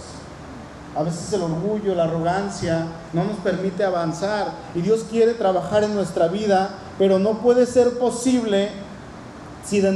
A 0.97 1.03
veces 1.05 1.33
el 1.33 1.43
orgullo, 1.43 1.95
la 1.95 2.05
arrogancia 2.05 2.87
no 3.13 3.23
nos 3.23 3.37
permite 3.37 3.85
avanzar 3.85 4.49
y 4.75 4.81
Dios 4.81 5.05
quiere 5.09 5.35
trabajar 5.35 5.85
en 5.85 5.95
nuestra 5.95 6.27
vida, 6.27 6.71
pero 6.99 7.21
no 7.21 7.39
puede 7.39 7.67
ser 7.67 7.99
posible 7.99 8.71
si 9.65 9.81
de, 9.81 9.93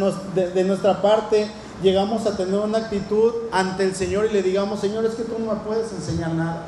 nuestra 0.65 1.01
parte 1.03 1.49
llegamos 1.83 2.27
a 2.27 2.37
tener 2.37 2.59
una 2.61 2.79
actitud 2.79 3.33
ante 3.51 3.85
el 3.85 3.95
Señor 3.95 4.27
y 4.27 4.33
le 4.33 4.43
digamos, 4.43 4.81
Señor, 4.81 5.05
es 5.05 5.15
que 5.15 5.25
tú 5.25 5.35
no 5.39 5.55
me 5.55 5.61
puedes 5.61 5.93
enseñar 5.93 6.33
nada. 6.33 6.65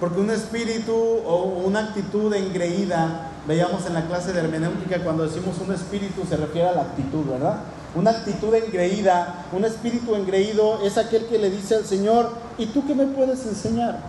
Porque 0.00 0.20
un 0.20 0.30
espíritu 0.30 0.94
o 0.94 1.62
una 1.64 1.80
actitud 1.80 2.32
engreída, 2.34 3.30
veíamos 3.46 3.86
en 3.86 3.94
la 3.94 4.06
clase 4.06 4.32
de 4.32 4.40
hermenéutica 4.40 5.02
cuando 5.02 5.24
decimos 5.24 5.56
un 5.66 5.74
espíritu 5.74 6.22
se 6.28 6.36
refiere 6.36 6.68
a 6.68 6.72
la 6.72 6.82
actitud, 6.82 7.24
¿verdad? 7.24 7.60
Una 7.94 8.10
actitud 8.10 8.54
engreída, 8.54 9.46
un 9.52 9.64
espíritu 9.64 10.14
engreído 10.14 10.80
es 10.82 10.98
aquel 10.98 11.26
que 11.26 11.38
le 11.38 11.50
dice 11.50 11.76
al 11.76 11.84
Señor, 11.84 12.30
¿y 12.58 12.66
tú 12.66 12.86
qué 12.86 12.94
me 12.94 13.06
puedes 13.06 13.44
enseñar? 13.46 14.00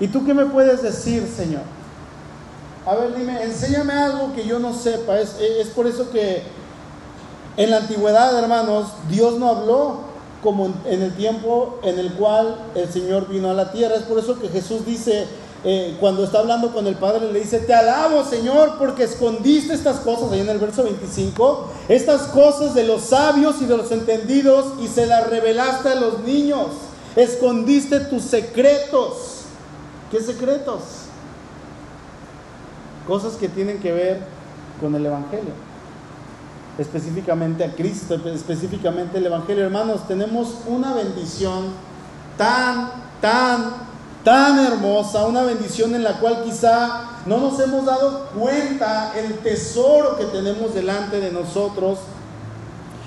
¿Y 0.00 0.08
tú 0.08 0.24
qué 0.24 0.34
me 0.34 0.46
puedes 0.46 0.82
decir, 0.82 1.28
Señor? 1.28 1.62
A 2.84 2.94
ver, 2.96 3.14
dime, 3.14 3.44
enséñame 3.44 3.92
algo 3.92 4.34
que 4.34 4.44
yo 4.44 4.58
no 4.58 4.74
sepa. 4.74 5.20
Es, 5.20 5.36
es 5.38 5.68
por 5.68 5.86
eso 5.86 6.10
que 6.10 6.42
en 7.56 7.70
la 7.70 7.78
antigüedad, 7.78 8.38
hermanos, 8.38 8.88
Dios 9.08 9.38
no 9.38 9.48
habló 9.48 10.12
como 10.42 10.72
en 10.86 11.02
el 11.02 11.14
tiempo 11.14 11.78
en 11.82 11.98
el 11.98 12.12
cual 12.14 12.56
el 12.74 12.90
Señor 12.90 13.28
vino 13.28 13.50
a 13.50 13.54
la 13.54 13.70
tierra. 13.72 13.94
Es 13.94 14.02
por 14.02 14.18
eso 14.18 14.38
que 14.40 14.48
Jesús 14.48 14.84
dice, 14.84 15.26
eh, 15.64 15.96
cuando 16.00 16.24
está 16.24 16.40
hablando 16.40 16.72
con 16.72 16.86
el 16.86 16.96
Padre, 16.96 17.32
le 17.32 17.40
dice, 17.40 17.60
te 17.60 17.74
alabo 17.74 18.24
Señor 18.24 18.76
porque 18.78 19.04
escondiste 19.04 19.74
estas 19.74 20.00
cosas, 20.00 20.32
ahí 20.32 20.40
en 20.40 20.48
el 20.48 20.58
verso 20.58 20.82
25, 20.82 21.68
estas 21.88 22.22
cosas 22.22 22.74
de 22.74 22.84
los 22.84 23.02
sabios 23.02 23.60
y 23.60 23.66
de 23.66 23.76
los 23.76 23.92
entendidos 23.92 24.72
y 24.80 24.88
se 24.88 25.06
las 25.06 25.28
revelaste 25.28 25.90
a 25.90 25.94
los 25.94 26.20
niños. 26.20 26.66
Escondiste 27.14 28.00
tus 28.00 28.22
secretos. 28.22 29.42
¿Qué 30.10 30.20
secretos? 30.20 30.80
cosas 33.06 33.34
que 33.34 33.48
tienen 33.48 33.80
que 33.80 33.92
ver 33.92 34.20
con 34.80 34.94
el 34.94 35.04
Evangelio, 35.04 35.52
específicamente 36.78 37.64
a 37.64 37.72
Cristo, 37.72 38.14
específicamente 38.26 39.18
el 39.18 39.26
Evangelio. 39.26 39.64
Hermanos, 39.64 40.06
tenemos 40.08 40.58
una 40.66 40.94
bendición 40.94 41.66
tan, 42.38 42.90
tan, 43.20 43.74
tan 44.24 44.58
hermosa, 44.58 45.26
una 45.26 45.42
bendición 45.42 45.94
en 45.94 46.02
la 46.02 46.18
cual 46.18 46.42
quizá 46.44 47.10
no 47.26 47.38
nos 47.38 47.60
hemos 47.60 47.84
dado 47.84 48.30
cuenta 48.38 49.12
el 49.16 49.38
tesoro 49.38 50.16
que 50.16 50.24
tenemos 50.26 50.74
delante 50.74 51.20
de 51.20 51.30
nosotros, 51.30 51.98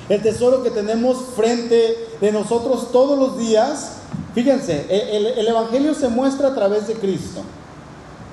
el 0.10 0.22
tesoro 0.22 0.62
que 0.62 0.70
tenemos 0.70 1.18
frente 1.36 2.10
de 2.22 2.32
nosotros 2.32 2.92
todos 2.92 3.18
los 3.18 3.38
días. 3.40 3.94
Fíjense, 4.36 4.86
el, 4.90 5.26
el 5.26 5.48
Evangelio 5.48 5.96
se 5.96 6.08
muestra 6.10 6.50
a 6.50 6.54
través 6.54 6.88
de 6.88 6.94
Cristo, 6.94 7.42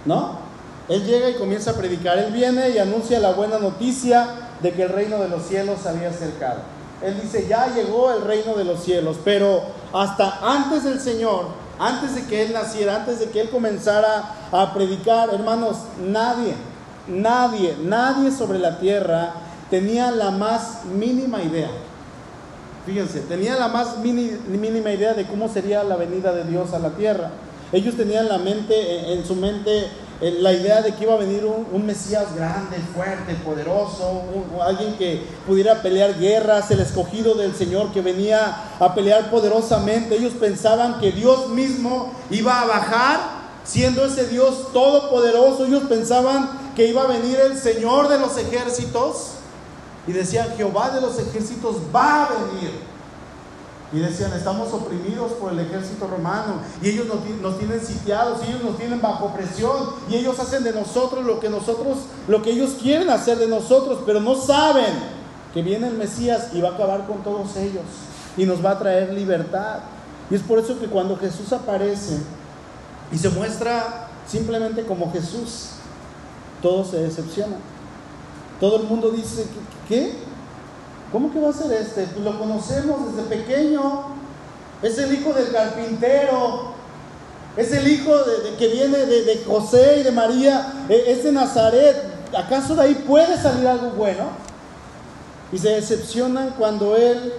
¿no? 0.04 0.42
Él 0.88 1.04
llega 1.06 1.30
y 1.30 1.34
comienza 1.34 1.70
a 1.70 1.74
predicar. 1.74 2.18
Él 2.18 2.32
viene 2.32 2.70
y 2.70 2.78
anuncia 2.78 3.18
la 3.20 3.32
buena 3.32 3.58
noticia 3.58 4.41
de 4.62 4.72
que 4.72 4.82
el 4.84 4.88
reino 4.88 5.18
de 5.18 5.28
los 5.28 5.42
cielos 5.42 5.80
se 5.82 5.88
había 5.88 6.10
acercado. 6.10 6.60
Él 7.02 7.20
dice, 7.20 7.46
ya 7.48 7.74
llegó 7.74 8.12
el 8.12 8.22
reino 8.22 8.54
de 8.54 8.64
los 8.64 8.84
cielos, 8.84 9.16
pero 9.24 9.62
hasta 9.92 10.38
antes 10.42 10.84
del 10.84 11.00
Señor, 11.00 11.46
antes 11.78 12.14
de 12.14 12.24
que 12.26 12.42
Él 12.42 12.52
naciera, 12.52 12.96
antes 12.96 13.18
de 13.18 13.26
que 13.30 13.40
Él 13.40 13.50
comenzara 13.50 14.36
a 14.52 14.72
predicar, 14.72 15.30
hermanos, 15.34 15.78
nadie, 16.00 16.54
nadie, 17.08 17.76
nadie 17.82 18.30
sobre 18.30 18.60
la 18.60 18.78
tierra 18.78 19.32
tenía 19.68 20.12
la 20.12 20.30
más 20.30 20.84
mínima 20.84 21.42
idea. 21.42 21.70
Fíjense, 22.86 23.20
tenía 23.20 23.56
la 23.56 23.68
más 23.68 23.98
mínima 23.98 24.92
idea 24.92 25.14
de 25.14 25.26
cómo 25.26 25.48
sería 25.48 25.82
la 25.82 25.96
venida 25.96 26.32
de 26.32 26.44
Dios 26.44 26.72
a 26.72 26.78
la 26.78 26.90
tierra. 26.90 27.30
Ellos 27.72 27.96
tenían 27.96 28.28
la 28.28 28.38
mente, 28.38 29.12
en 29.12 29.24
su 29.24 29.34
mente 29.34 29.86
la 30.20 30.52
idea 30.52 30.82
de 30.82 30.94
que 30.94 31.04
iba 31.04 31.14
a 31.14 31.18
venir 31.18 31.44
un, 31.44 31.86
Mesías 31.86 32.34
grande, 32.36 32.76
fuerte, 32.94 33.34
poderoso, 33.44 34.22
alguien 34.62 34.96
que 34.96 35.26
pudiera 35.46 35.82
pelear 35.82 36.18
guerras, 36.18 36.70
el 36.70 36.80
escogido 36.80 37.34
del 37.34 37.54
Señor 37.54 37.92
que 37.92 38.00
venía 38.02 38.56
a 38.78 38.94
pelear 38.94 39.30
poderosamente. 39.30 40.16
Ellos 40.16 40.34
pensaban 40.34 41.00
que 41.00 41.10
Dios 41.10 41.48
mismo 41.48 42.12
iba 42.30 42.60
a 42.60 42.66
bajar 42.66 43.20
siendo 43.64 44.04
ese 44.04 44.28
Dios 44.28 44.72
todopoderoso. 44.72 45.66
Ellos 45.66 45.84
pensaban 45.88 46.72
que 46.76 46.86
iba 46.86 47.02
a 47.02 47.06
venir 47.06 47.38
el 47.40 47.58
Señor 47.58 48.08
de 48.08 48.18
los 48.18 48.36
ejércitos 48.36 49.32
y 50.06 50.12
decían, 50.12 50.48
Jehová 50.56 50.90
de 50.90 51.00
los 51.00 51.18
ejércitos 51.18 51.76
va 51.94 52.24
a 52.24 52.28
venir. 52.28 52.70
Y 53.92 53.98
decían, 53.98 54.32
estamos 54.32 54.72
oprimidos 54.72 55.32
por 55.32 55.52
el 55.52 55.58
ejército 55.60 56.06
romano 56.06 56.54
y 56.80 56.88
ellos 56.88 57.06
nos, 57.06 57.58
tienen 57.58 57.84
sitiados, 57.84 58.40
y 58.42 58.50
ellos 58.50 58.64
nos 58.64 58.78
tienen 58.78 59.02
bajo 59.02 59.34
presión 59.34 59.90
y 60.08 60.16
ellos 60.16 60.38
hacen 60.38 60.64
de 60.64 60.72
nosotros 60.72 61.24
lo 61.24 61.40
que 61.40 61.50
nosotros, 61.50 61.98
lo 62.26 62.40
que 62.42 62.52
ellos 62.52 62.76
quieren 62.80 63.10
hacer 63.10 63.38
de 63.38 63.48
nosotros, 63.48 64.00
pero 64.06 64.20
no 64.20 64.34
saben 64.34 64.94
que 65.52 65.62
viene 65.62 65.88
el 65.88 65.94
Mesías 65.94 66.48
y 66.54 66.62
va 66.62 66.70
a 66.70 66.74
acabar 66.74 67.06
con 67.06 67.22
todos 67.22 67.54
ellos 67.56 67.84
y 68.36 68.46
nos 68.46 68.64
va 68.64 68.70
a 68.70 68.78
traer 68.78 69.12
libertad. 69.12 69.80
Y 70.30 70.36
es 70.36 70.42
por 70.42 70.58
eso 70.58 70.80
que 70.80 70.86
cuando 70.86 71.16
Jesús 71.18 71.52
aparece 71.52 72.18
y 73.12 73.18
se 73.18 73.28
muestra 73.28 74.08
simplemente 74.26 74.84
como 74.84 75.12
Jesús, 75.12 75.72
todos 76.62 76.88
se 76.88 76.98
decepcionan. 76.98 77.58
Todo 78.58 78.76
el 78.76 78.84
mundo 78.84 79.10
dice, 79.10 79.44
¿qué? 79.88 80.14
¿Cómo 81.12 81.30
que 81.30 81.38
va 81.38 81.50
a 81.50 81.52
ser 81.52 81.70
este? 81.72 82.04
Pues 82.06 82.24
lo 82.24 82.38
conocemos 82.38 83.14
desde 83.14 83.28
pequeño. 83.28 84.04
Es 84.82 84.96
el 84.98 85.12
hijo 85.12 85.34
del 85.34 85.52
carpintero. 85.52 86.72
Es 87.54 87.70
el 87.72 87.86
hijo 87.86 88.16
de, 88.16 88.56
que 88.56 88.68
viene 88.68 88.96
de, 88.96 89.44
José 89.46 89.98
y 90.00 90.02
de 90.04 90.10
María. 90.10 90.84
E, 90.88 91.12
es 91.12 91.22
de 91.22 91.32
Nazaret. 91.32 92.02
¿Acaso 92.34 92.74
de 92.74 92.82
ahí 92.82 93.04
puede 93.06 93.36
salir 93.36 93.68
algo 93.68 93.90
bueno? 93.90 94.30
Y 95.52 95.58
se 95.58 95.68
decepcionan 95.68 96.54
cuando 96.58 96.96
él 96.96 97.34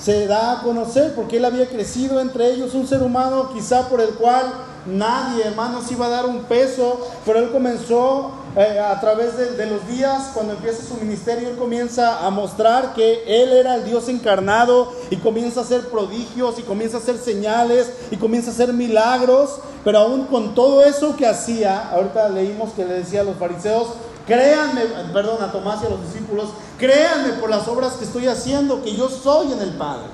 se 0.00 0.26
da 0.26 0.52
a 0.52 0.62
conocer, 0.62 1.14
porque 1.14 1.36
él 1.36 1.44
había 1.44 1.68
crecido 1.68 2.20
entre 2.20 2.50
ellos, 2.50 2.74
un 2.74 2.86
ser 2.86 3.02
humano 3.02 3.50
quizá 3.52 3.88
por 3.88 4.00
el 4.00 4.10
cual 4.10 4.52
nadie, 4.86 5.44
hermanos, 5.44 5.90
iba 5.90 6.06
a 6.06 6.10
dar 6.10 6.26
un 6.26 6.44
peso, 6.44 7.06
pero 7.24 7.38
él 7.38 7.50
comenzó 7.50 8.32
eh, 8.56 8.78
a 8.78 8.98
través 9.00 9.36
de, 9.36 9.66
los 9.66 9.86
días, 9.86 10.30
cuando 10.32 10.54
empieza 10.54 10.82
su 10.82 10.94
ministerio, 10.94 11.50
él 11.50 11.56
comienza 11.56 12.24
a 12.26 12.30
mostrar 12.30 12.94
que 12.94 13.22
él 13.26 13.52
era 13.52 13.74
el 13.74 13.84
Dios 13.84 14.08
encarnado 14.08 14.92
y 15.10 15.16
comienza 15.16 15.60
a 15.60 15.62
hacer 15.64 15.88
prodigios 15.88 16.58
y 16.58 16.62
comienza 16.62 16.96
a 16.96 17.00
hacer 17.00 17.18
señales 17.18 17.92
y 18.10 18.16
comienza 18.16 18.50
a 18.50 18.54
hacer 18.54 18.72
milagros, 18.72 19.58
pero 19.84 19.98
aún 19.98 20.24
con 20.26 20.54
todo 20.54 20.82
eso 20.82 21.16
que 21.16 21.26
hacía, 21.26 21.90
ahorita 21.90 22.30
leímos 22.30 22.72
que 22.72 22.86
le 22.86 22.94
decía 22.94 23.20
a 23.20 23.24
los 23.24 23.36
fariseos, 23.36 23.88
créanme, 24.26 24.82
perdón, 25.12 25.42
a 25.42 25.52
Tomás 25.52 25.82
y 25.82 25.86
a 25.86 25.90
los 25.90 26.02
discípulos, 26.02 26.48
créanme 26.78 27.34
por 27.34 27.50
las 27.50 27.68
obras 27.68 27.92
que 27.94 28.04
estoy 28.04 28.26
haciendo, 28.26 28.82
que 28.82 28.96
yo 28.96 29.10
soy 29.10 29.52
en 29.52 29.60
el 29.60 29.74
Padre. 29.74 30.06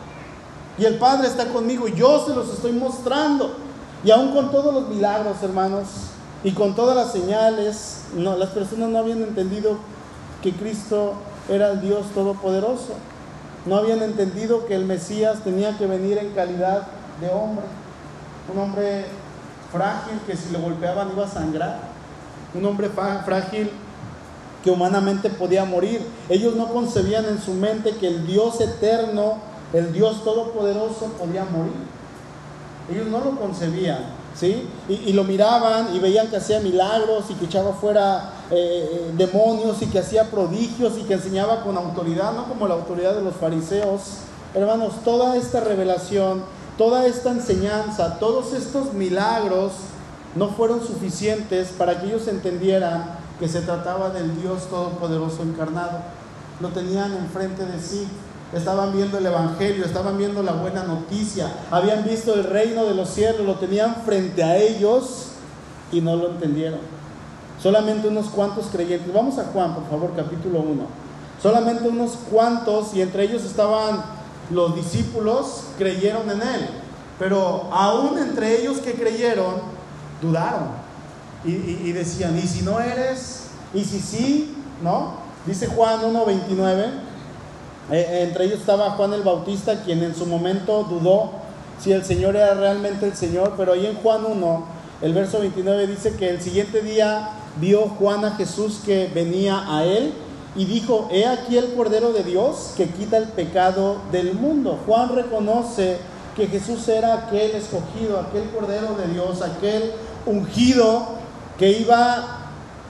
Y 0.78 0.84
el 0.84 0.98
Padre 0.98 1.28
está 1.28 1.46
conmigo 1.46 1.86
y 1.86 1.94
yo 1.94 2.24
se 2.26 2.34
los 2.34 2.48
estoy 2.48 2.72
mostrando. 2.72 3.54
Y 4.04 4.10
aún 4.10 4.32
con 4.32 4.50
todos 4.50 4.74
los 4.74 4.88
milagros, 4.88 5.36
hermanos, 5.42 5.86
y 6.44 6.52
con 6.52 6.74
todas 6.74 6.96
las 6.96 7.12
señales, 7.12 8.02
no, 8.16 8.36
las 8.36 8.50
personas 8.50 8.88
no 8.88 8.98
habían 8.98 9.22
entendido 9.22 9.76
que 10.42 10.52
Cristo 10.52 11.14
era 11.48 11.70
el 11.70 11.80
Dios 11.80 12.06
Todopoderoso. 12.14 12.94
No 13.64 13.76
habían 13.76 14.02
entendido 14.02 14.66
que 14.66 14.74
el 14.74 14.84
Mesías 14.84 15.44
tenía 15.44 15.78
que 15.78 15.86
venir 15.86 16.18
en 16.18 16.30
calidad 16.30 16.88
de 17.20 17.28
hombre. 17.28 17.64
Un 18.52 18.60
hombre 18.60 19.06
frágil 19.70 20.18
que 20.26 20.36
si 20.36 20.50
lo 20.50 20.60
golpeaban 20.60 21.10
iba 21.12 21.24
a 21.24 21.28
sangrar. 21.28 21.78
Un 22.54 22.66
hombre 22.66 22.90
frágil 23.24 23.70
que 24.64 24.70
humanamente 24.70 25.30
podía 25.30 25.64
morir. 25.64 26.04
Ellos 26.28 26.56
no 26.56 26.68
concebían 26.68 27.24
en 27.26 27.40
su 27.40 27.54
mente 27.54 27.94
que 27.96 28.08
el 28.08 28.26
Dios 28.26 28.60
eterno, 28.60 29.38
el 29.72 29.92
Dios 29.92 30.24
todopoderoso 30.24 31.06
podía 31.18 31.44
morir. 31.44 31.72
Ellos 32.90 33.06
no 33.06 33.20
lo 33.20 33.38
concebían. 33.38 34.22
¿sí? 34.34 34.68
Y, 34.88 35.12
lo 35.12 35.24
miraban 35.24 35.94
y 35.94 35.98
veían 35.98 36.28
que 36.28 36.36
hacía 36.36 36.60
milagros 36.60 37.26
y 37.30 37.34
que 37.34 37.46
echaba 37.46 37.72
fuera 37.74 38.32
eh, 38.50 38.54
eh, 38.92 39.12
demonios 39.16 39.82
y 39.82 39.86
que 39.86 39.98
hacía 39.98 40.30
prodigios 40.30 40.94
y 40.98 41.02
que 41.02 41.14
enseñaba 41.14 41.62
con 41.62 41.76
autoridad, 41.76 42.32
no 42.32 42.46
como 42.46 42.66
la 42.66 42.74
autoridad 42.74 43.14
de 43.14 43.22
los 43.22 43.34
fariseos. 43.36 44.18
Hermanos, 44.54 44.94
toda 45.04 45.36
esta 45.36 45.60
revelación, 45.60 46.44
toda 46.78 47.06
esta 47.06 47.30
enseñanza, 47.30 48.18
todos 48.18 48.52
estos 48.52 48.92
milagros 48.94 49.72
no 50.34 50.48
fueron 50.48 50.84
suficientes 50.86 51.68
para 51.68 52.00
que 52.00 52.06
ellos 52.06 52.26
entendieran 52.26 53.18
que 53.38 53.48
se 53.48 53.60
trataba 53.60 54.10
del 54.10 54.40
Dios 54.40 54.68
Todopoderoso 54.68 55.42
encarnado. 55.42 55.98
Lo 56.60 56.68
tenían 56.68 57.12
enfrente 57.14 57.64
de 57.64 57.80
sí 57.80 58.06
estaban 58.52 58.92
viendo 58.92 59.18
el 59.18 59.26
Evangelio, 59.26 59.84
estaban 59.84 60.18
viendo 60.18 60.42
la 60.42 60.52
buena 60.52 60.84
noticia, 60.84 61.50
habían 61.70 62.04
visto 62.04 62.34
el 62.34 62.44
reino 62.44 62.84
de 62.84 62.94
los 62.94 63.08
cielos, 63.08 63.46
lo 63.46 63.54
tenían 63.54 63.96
frente 64.04 64.42
a 64.42 64.56
ellos 64.56 65.28
y 65.90 66.00
no 66.00 66.16
lo 66.16 66.30
entendieron. 66.30 66.80
Solamente 67.62 68.08
unos 68.08 68.26
cuantos 68.26 68.66
creyentes. 68.66 69.12
Vamos 69.12 69.38
a 69.38 69.44
Juan, 69.44 69.74
por 69.74 69.88
favor, 69.88 70.12
capítulo 70.16 70.60
1. 70.60 70.82
Solamente 71.40 71.88
unos 71.88 72.12
cuantos, 72.30 72.94
y 72.94 73.02
entre 73.02 73.24
ellos 73.24 73.44
estaban 73.44 74.02
los 74.50 74.74
discípulos, 74.74 75.64
creyeron 75.78 76.28
en 76.30 76.42
él. 76.42 76.68
Pero 77.18 77.68
aún 77.72 78.18
entre 78.18 78.60
ellos 78.60 78.78
que 78.78 78.94
creyeron, 78.94 79.54
dudaron. 80.20 80.82
Y, 81.44 81.50
y 81.52 81.92
decían, 81.92 82.36
¿y 82.36 82.42
si 82.42 82.62
no 82.62 82.80
eres? 82.80 83.46
¿Y 83.72 83.84
si 83.84 84.00
sí? 84.00 84.56
¿No? 84.82 85.14
Dice 85.46 85.68
Juan 85.68 86.00
1.29 86.00 87.11
eh, 87.90 88.20
entre 88.22 88.44
ellos 88.44 88.60
estaba 88.60 88.90
Juan 88.90 89.12
el 89.12 89.22
Bautista, 89.22 89.82
quien 89.82 90.02
en 90.02 90.14
su 90.14 90.26
momento 90.26 90.84
dudó 90.84 91.30
si 91.78 91.92
el 91.92 92.04
Señor 92.04 92.36
era 92.36 92.54
realmente 92.54 93.06
el 93.06 93.16
Señor, 93.16 93.54
pero 93.56 93.72
ahí 93.72 93.86
en 93.86 93.96
Juan 93.96 94.24
1, 94.24 94.66
el 95.02 95.12
verso 95.14 95.40
29 95.40 95.88
dice 95.88 96.14
que 96.14 96.30
el 96.30 96.40
siguiente 96.40 96.80
día 96.80 97.30
vio 97.60 97.88
Juan 97.98 98.24
a 98.24 98.36
Jesús 98.36 98.80
que 98.84 99.10
venía 99.12 99.64
a 99.66 99.84
él 99.84 100.12
y 100.54 100.64
dijo, 100.64 101.08
he 101.10 101.26
aquí 101.26 101.56
el 101.56 101.74
Cordero 101.74 102.12
de 102.12 102.22
Dios 102.22 102.74
que 102.76 102.86
quita 102.86 103.16
el 103.16 103.28
pecado 103.28 103.96
del 104.12 104.34
mundo. 104.34 104.78
Juan 104.86 105.14
reconoce 105.14 105.98
que 106.36 106.46
Jesús 106.46 106.86
era 106.88 107.14
aquel 107.14 107.52
escogido, 107.52 108.20
aquel 108.20 108.48
Cordero 108.50 108.94
de 108.94 109.12
Dios, 109.12 109.42
aquel 109.42 109.92
ungido 110.24 111.06
que 111.58 111.78
iba 111.78 112.41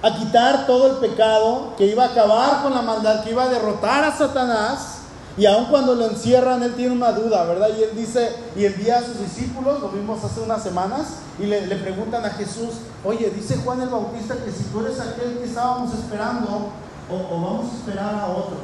a 0.02 0.16
quitar 0.16 0.66
todo 0.66 0.88
el 0.88 0.96
pecado, 0.96 1.74
que 1.76 1.86
iba 1.86 2.04
a 2.04 2.08
acabar 2.08 2.62
con 2.62 2.74
la 2.74 2.82
maldad, 2.82 3.22
que 3.22 3.30
iba 3.30 3.44
a 3.44 3.48
derrotar 3.48 4.04
a 4.04 4.16
Satanás. 4.16 4.98
Y 5.36 5.46
aun 5.46 5.66
cuando 5.66 5.94
lo 5.94 6.06
encierran, 6.06 6.62
él 6.62 6.74
tiene 6.74 6.92
una 6.92 7.12
duda, 7.12 7.44
¿verdad? 7.44 7.68
Y 7.78 7.84
él 7.84 7.90
dice, 7.96 8.34
y 8.54 8.66
envía 8.66 8.98
a 8.98 9.02
sus 9.02 9.18
discípulos, 9.18 9.80
lo 9.80 9.88
vimos 9.88 10.22
hace 10.22 10.40
unas 10.40 10.62
semanas, 10.62 11.14
y 11.38 11.46
le, 11.46 11.62
preguntan 11.76 12.24
a 12.26 12.30
Jesús, 12.30 12.74
oye, 13.02 13.30
dice 13.30 13.56
Juan 13.64 13.80
el 13.80 13.88
Bautista 13.88 14.34
que 14.36 14.50
si 14.50 14.64
tú 14.64 14.80
eres 14.80 15.00
aquel 15.00 15.38
que 15.38 15.44
estábamos 15.44 15.94
esperando, 15.94 16.72
o, 17.08 17.14
o 17.14 17.40
vamos 17.40 17.72
a 17.72 17.76
esperar 17.76 18.14
a 18.14 18.26
otro. 18.26 18.56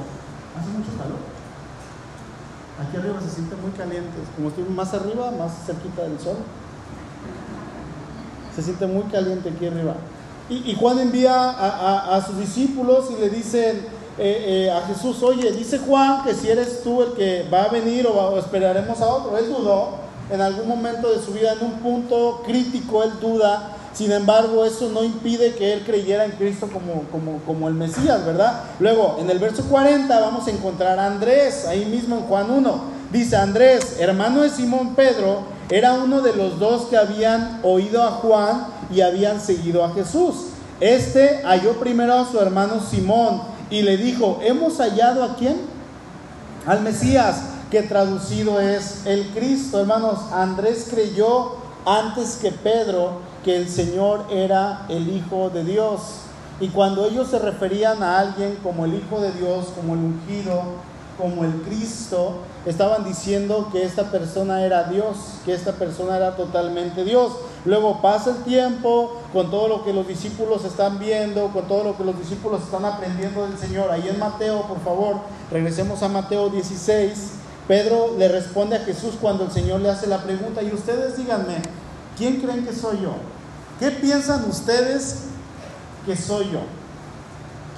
Hace 0.58 0.68
mucho 0.76 0.90
calor. 0.98 1.18
Aquí 2.80 2.96
arriba 2.96 3.20
se 3.20 3.30
siente 3.30 3.56
muy 3.56 3.70
caliente, 3.70 4.18
como 4.36 4.48
estoy 4.48 4.64
más 4.64 4.92
arriba, 4.92 5.30
más 5.30 5.52
cerquita 5.64 6.02
del 6.02 6.20
sol. 6.20 6.36
Se 8.54 8.62
siente 8.62 8.86
muy 8.86 9.04
caliente 9.04 9.48
aquí 9.48 9.66
arriba. 9.66 9.94
Y, 10.50 10.74
Juan 10.74 10.98
envía 10.98 11.50
a, 11.50 12.24
sus 12.26 12.38
discípulos 12.38 13.10
y 13.10 13.20
le 13.20 13.28
dicen 13.28 13.84
eh, 14.18 14.66
eh, 14.66 14.70
a 14.70 14.80
Jesús, 14.86 15.22
oye, 15.22 15.52
dice 15.52 15.78
Juan 15.78 16.24
que 16.24 16.34
si 16.34 16.48
eres 16.48 16.82
tú 16.82 17.02
el 17.02 17.12
que 17.12 17.46
va 17.52 17.64
a 17.64 17.68
venir 17.68 18.06
o, 18.06 18.38
esperaremos 18.38 19.00
a 19.02 19.06
otro. 19.08 19.36
Él 19.36 19.48
dudó 19.48 19.96
en 20.30 20.40
algún 20.40 20.66
momento 20.66 21.12
de 21.12 21.22
su 21.22 21.32
vida, 21.32 21.52
en 21.52 21.66
un 21.66 21.72
punto 21.80 22.42
crítico, 22.46 23.02
él 23.02 23.12
duda. 23.20 23.74
Sin 23.92 24.10
embargo, 24.10 24.64
eso 24.64 24.88
no 24.90 25.04
impide 25.04 25.54
que 25.54 25.72
él 25.72 25.82
creyera 25.84 26.24
en 26.24 26.32
Cristo 26.32 26.68
como, 26.72 27.02
como, 27.10 27.40
como 27.44 27.68
el 27.68 27.74
Mesías, 27.74 28.24
¿verdad? 28.24 28.62
Luego, 28.78 29.16
en 29.20 29.28
el 29.28 29.38
verso 29.38 29.64
40 29.64 30.20
vamos 30.20 30.46
a 30.46 30.50
encontrar 30.50 30.98
a 30.98 31.06
Andrés, 31.06 31.66
ahí 31.66 31.84
mismo 31.84 32.16
en 32.16 32.22
Juan 32.22 32.50
1. 32.50 32.80
Dice 33.12 33.36
Andrés, 33.36 33.96
hermano 33.98 34.42
de 34.42 34.50
Simón 34.50 34.94
Pedro, 34.94 35.57
era 35.70 35.94
uno 35.94 36.22
de 36.22 36.34
los 36.34 36.58
dos 36.58 36.86
que 36.86 36.96
habían 36.96 37.60
oído 37.62 38.02
a 38.02 38.10
Juan 38.10 38.66
y 38.92 39.02
habían 39.02 39.40
seguido 39.40 39.84
a 39.84 39.92
Jesús. 39.92 40.46
Este 40.80 41.42
halló 41.44 41.78
primero 41.78 42.14
a 42.14 42.30
su 42.30 42.40
hermano 42.40 42.80
Simón 42.80 43.42
y 43.68 43.82
le 43.82 43.96
dijo, 43.96 44.40
¿hemos 44.42 44.78
hallado 44.78 45.24
a 45.24 45.36
quién? 45.36 45.56
Al 46.66 46.80
Mesías, 46.80 47.42
que 47.70 47.82
traducido 47.82 48.60
es 48.60 49.02
el 49.04 49.28
Cristo. 49.28 49.80
Hermanos, 49.80 50.20
Andrés 50.32 50.86
creyó 50.90 51.56
antes 51.84 52.36
que 52.36 52.50
Pedro 52.50 53.28
que 53.44 53.56
el 53.56 53.68
Señor 53.68 54.26
era 54.30 54.86
el 54.88 55.08
Hijo 55.08 55.50
de 55.50 55.64
Dios. 55.64 56.00
Y 56.60 56.68
cuando 56.68 57.06
ellos 57.06 57.28
se 57.28 57.38
referían 57.38 58.02
a 58.02 58.18
alguien 58.18 58.56
como 58.62 58.84
el 58.84 58.94
Hijo 58.94 59.20
de 59.20 59.32
Dios, 59.32 59.66
como 59.76 59.94
el 59.94 60.00
ungido, 60.00 60.62
como 61.18 61.44
el 61.44 61.52
Cristo, 61.62 62.38
estaban 62.64 63.04
diciendo 63.04 63.68
que 63.72 63.82
esta 63.82 64.10
persona 64.10 64.64
era 64.64 64.84
Dios, 64.84 65.16
que 65.44 65.52
esta 65.52 65.72
persona 65.72 66.16
era 66.16 66.36
totalmente 66.36 67.04
Dios. 67.04 67.32
Luego 67.64 68.00
pasa 68.00 68.30
el 68.30 68.44
tiempo 68.44 69.16
con 69.32 69.50
todo 69.50 69.66
lo 69.66 69.84
que 69.84 69.92
los 69.92 70.06
discípulos 70.06 70.64
están 70.64 71.00
viendo, 71.00 71.48
con 71.48 71.66
todo 71.66 71.82
lo 71.82 71.96
que 71.96 72.04
los 72.04 72.18
discípulos 72.18 72.62
están 72.62 72.84
aprendiendo 72.84 73.46
del 73.46 73.58
Señor. 73.58 73.90
Ahí 73.90 74.08
en 74.08 74.18
Mateo, 74.18 74.62
por 74.62 74.80
favor, 74.80 75.16
regresemos 75.50 76.02
a 76.02 76.08
Mateo 76.08 76.48
16. 76.50 77.32
Pedro 77.66 78.14
le 78.16 78.28
responde 78.28 78.76
a 78.76 78.80
Jesús 78.80 79.14
cuando 79.20 79.44
el 79.44 79.50
Señor 79.50 79.80
le 79.80 79.90
hace 79.90 80.06
la 80.06 80.22
pregunta, 80.22 80.62
y 80.62 80.72
ustedes 80.72 81.16
díganme, 81.18 81.56
¿quién 82.16 82.40
creen 82.40 82.64
que 82.64 82.72
soy 82.72 83.00
yo? 83.02 83.12
¿Qué 83.80 83.90
piensan 83.90 84.48
ustedes 84.48 85.24
que 86.06 86.16
soy 86.16 86.50
yo? 86.52 86.77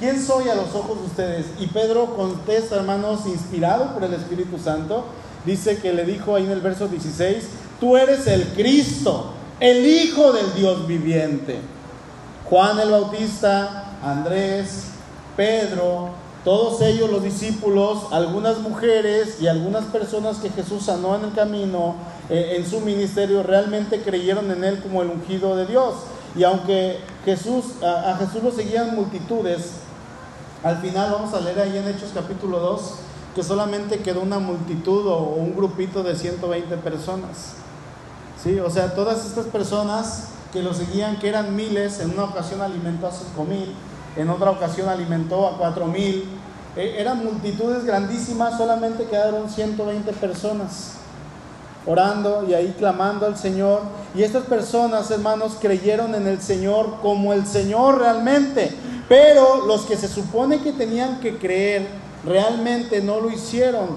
¿Quién 0.01 0.21
soy 0.21 0.49
a 0.49 0.55
los 0.55 0.75
ojos 0.75 0.99
de 0.99 1.07
ustedes? 1.07 1.47
Y 1.61 1.67
Pedro 1.67 2.17
contesta, 2.17 2.77
hermanos, 2.77 3.27
inspirado 3.27 3.93
por 3.93 4.03
el 4.03 4.15
Espíritu 4.15 4.59
Santo, 4.59 5.05
dice 5.45 5.79
que 5.79 5.93
le 5.93 6.05
dijo 6.05 6.35
ahí 6.35 6.45
en 6.45 6.51
el 6.51 6.63
verso 6.63 6.89
16, 6.89 7.45
tú 7.79 7.97
eres 7.97 8.27
el 8.27 8.47
Cristo, 8.55 9.33
el 9.61 9.87
Hijo 9.87 10.33
del 10.33 10.55
Dios 10.55 10.89
viviente. 10.89 11.61
Juan 12.47 12.81
el 12.81 12.91
Bautista, 12.91 13.99
Andrés, 14.03 14.87
Pedro, 15.37 16.09
todos 16.45 16.81
ellos 16.81 17.11
los 17.11 17.23
discípulos, 17.23 18.05
algunas 18.11 18.59
mujeres 18.59 19.37
y 19.41 19.47
algunas 19.47 19.85
personas 19.85 20.39
que 20.39 20.49
Jesús 20.49 20.85
sanó 20.85 21.15
en 21.15 21.27
el 21.27 21.33
camino, 21.33 21.97
eh, 22.31 22.55
en 22.57 22.67
su 22.67 22.81
ministerio, 22.81 23.43
realmente 23.43 24.01
creyeron 24.01 24.51
en 24.51 24.65
él 24.65 24.81
como 24.83 25.03
el 25.03 25.11
ungido 25.11 25.55
de 25.57 25.67
Dios. 25.67 25.95
Y 26.35 26.45
aunque 26.45 27.01
Jesús, 27.25 27.83
a 27.83 28.17
Jesús 28.19 28.43
lo 28.43 28.53
seguían 28.53 28.95
multitudes, 28.95 29.80
al 30.63 30.79
final 30.79 31.13
vamos 31.13 31.33
a 31.35 31.41
leer 31.41 31.61
ahí 31.61 31.77
en 31.79 31.89
Hechos 31.89 32.11
capítulo 32.15 32.59
2 32.59 32.95
que 33.35 33.43
solamente 33.43 34.01
quedó 34.01 34.21
una 34.21 34.39
multitud 34.39 35.07
o 35.07 35.19
un 35.35 35.55
grupito 35.55 36.03
de 36.03 36.17
120 36.17 36.77
personas. 36.79 37.55
¿Sí? 38.43 38.59
O 38.59 38.69
sea, 38.71 38.95
todas 38.95 39.25
estas 39.25 39.47
personas 39.47 40.29
que 40.53 40.63
lo 40.63 40.75
seguían, 40.75 41.19
que 41.19 41.29
eran 41.29 41.55
miles, 41.55 42.01
en 42.01 42.11
una 42.11 42.25
ocasión 42.25 42.61
alimentó 42.61 43.07
a 43.07 43.13
5 43.13 43.45
mil, 43.45 43.73
en 44.17 44.31
otra 44.31 44.51
ocasión 44.51 44.89
alimentó 44.89 45.47
a 45.47 45.59
4 45.59 45.87
mil, 45.87 46.25
e, 46.77 47.01
eran 47.01 47.25
multitudes 47.25 47.85
grandísimas, 47.85 48.59
solamente 48.59 49.05
quedaron 49.05 49.49
120 49.49 50.13
personas 50.15 51.00
orando 51.87 52.45
y 52.49 52.55
ahí 52.55 52.75
clamando 52.79 53.27
al 53.27 53.37
Señor. 53.37 53.83
Y 54.15 54.23
estas 54.23 54.45
personas, 54.45 55.11
hermanos, 55.11 55.57
creyeron 55.61 56.15
en 56.15 56.27
el 56.27 56.41
Señor 56.41 56.97
como 57.01 57.33
el 57.33 57.47
Señor 57.47 57.99
realmente. 57.99 58.75
Pero 59.09 59.67
los 59.67 59.83
que 59.83 59.97
se 59.97 60.09
supone 60.09 60.61
que 60.61 60.73
tenían 60.73 61.21
que 61.21 61.37
creer 61.39 61.89
realmente 62.25 63.01
no 63.01 63.21
lo 63.21 63.31
hicieron. 63.31 63.89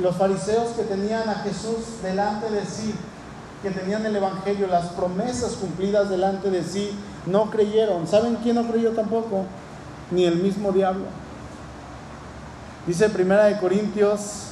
Los 0.00 0.16
fariseos 0.16 0.68
que 0.76 0.82
tenían 0.82 1.28
a 1.28 1.36
Jesús 1.36 2.02
delante 2.02 2.50
de 2.50 2.64
sí, 2.64 2.94
que 3.62 3.70
tenían 3.70 4.04
el 4.04 4.14
Evangelio, 4.14 4.66
las 4.66 4.86
promesas 4.88 5.52
cumplidas 5.52 6.10
delante 6.10 6.50
de 6.50 6.62
sí, 6.62 6.90
no 7.24 7.50
creyeron. 7.50 8.06
¿Saben 8.06 8.36
quién 8.42 8.56
no 8.56 8.66
creyó 8.70 8.92
tampoco? 8.92 9.46
Ni 10.10 10.24
el 10.24 10.36
mismo 10.36 10.70
diablo. 10.70 11.06
Dice 12.86 13.08
Primera 13.08 13.46
de 13.46 13.58
Corintios 13.58 14.50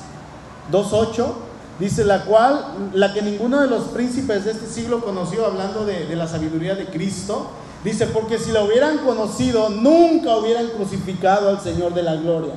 2.8 0.72 1.53
Dice 1.78 2.04
la 2.04 2.24
cual, 2.24 2.90
la 2.92 3.12
que 3.12 3.22
ninguno 3.22 3.60
de 3.60 3.66
los 3.66 3.84
príncipes 3.84 4.44
de 4.44 4.52
este 4.52 4.66
siglo 4.66 5.04
conoció, 5.04 5.44
hablando 5.44 5.84
de, 5.84 6.06
de 6.06 6.16
la 6.16 6.28
sabiduría 6.28 6.74
de 6.74 6.86
Cristo. 6.86 7.48
Dice, 7.82 8.06
porque 8.06 8.38
si 8.38 8.52
la 8.52 8.62
hubieran 8.62 8.98
conocido, 8.98 9.68
nunca 9.68 10.36
hubieran 10.36 10.68
crucificado 10.68 11.48
al 11.48 11.60
Señor 11.60 11.92
de 11.92 12.02
la 12.02 12.14
gloria. 12.14 12.54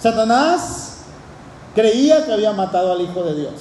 Satanás 0.00 0.98
creía 1.74 2.24
que 2.24 2.32
había 2.32 2.52
matado 2.52 2.92
al 2.92 3.00
Hijo 3.00 3.22
de 3.22 3.34
Dios, 3.34 3.52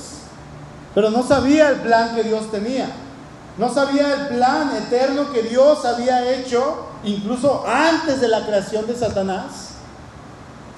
pero 0.94 1.10
no 1.10 1.24
sabía 1.24 1.70
el 1.70 1.78
plan 1.78 2.16
que 2.16 2.24
Dios 2.24 2.50
tenía. 2.52 2.90
No 3.58 3.72
sabía 3.72 4.14
el 4.14 4.36
plan 4.36 4.72
eterno 4.76 5.32
que 5.32 5.44
Dios 5.44 5.86
había 5.86 6.34
hecho 6.34 6.88
incluso 7.04 7.64
antes 7.68 8.20
de 8.20 8.28
la 8.28 8.46
creación 8.46 8.88
de 8.88 8.96
Satanás. 8.96 9.70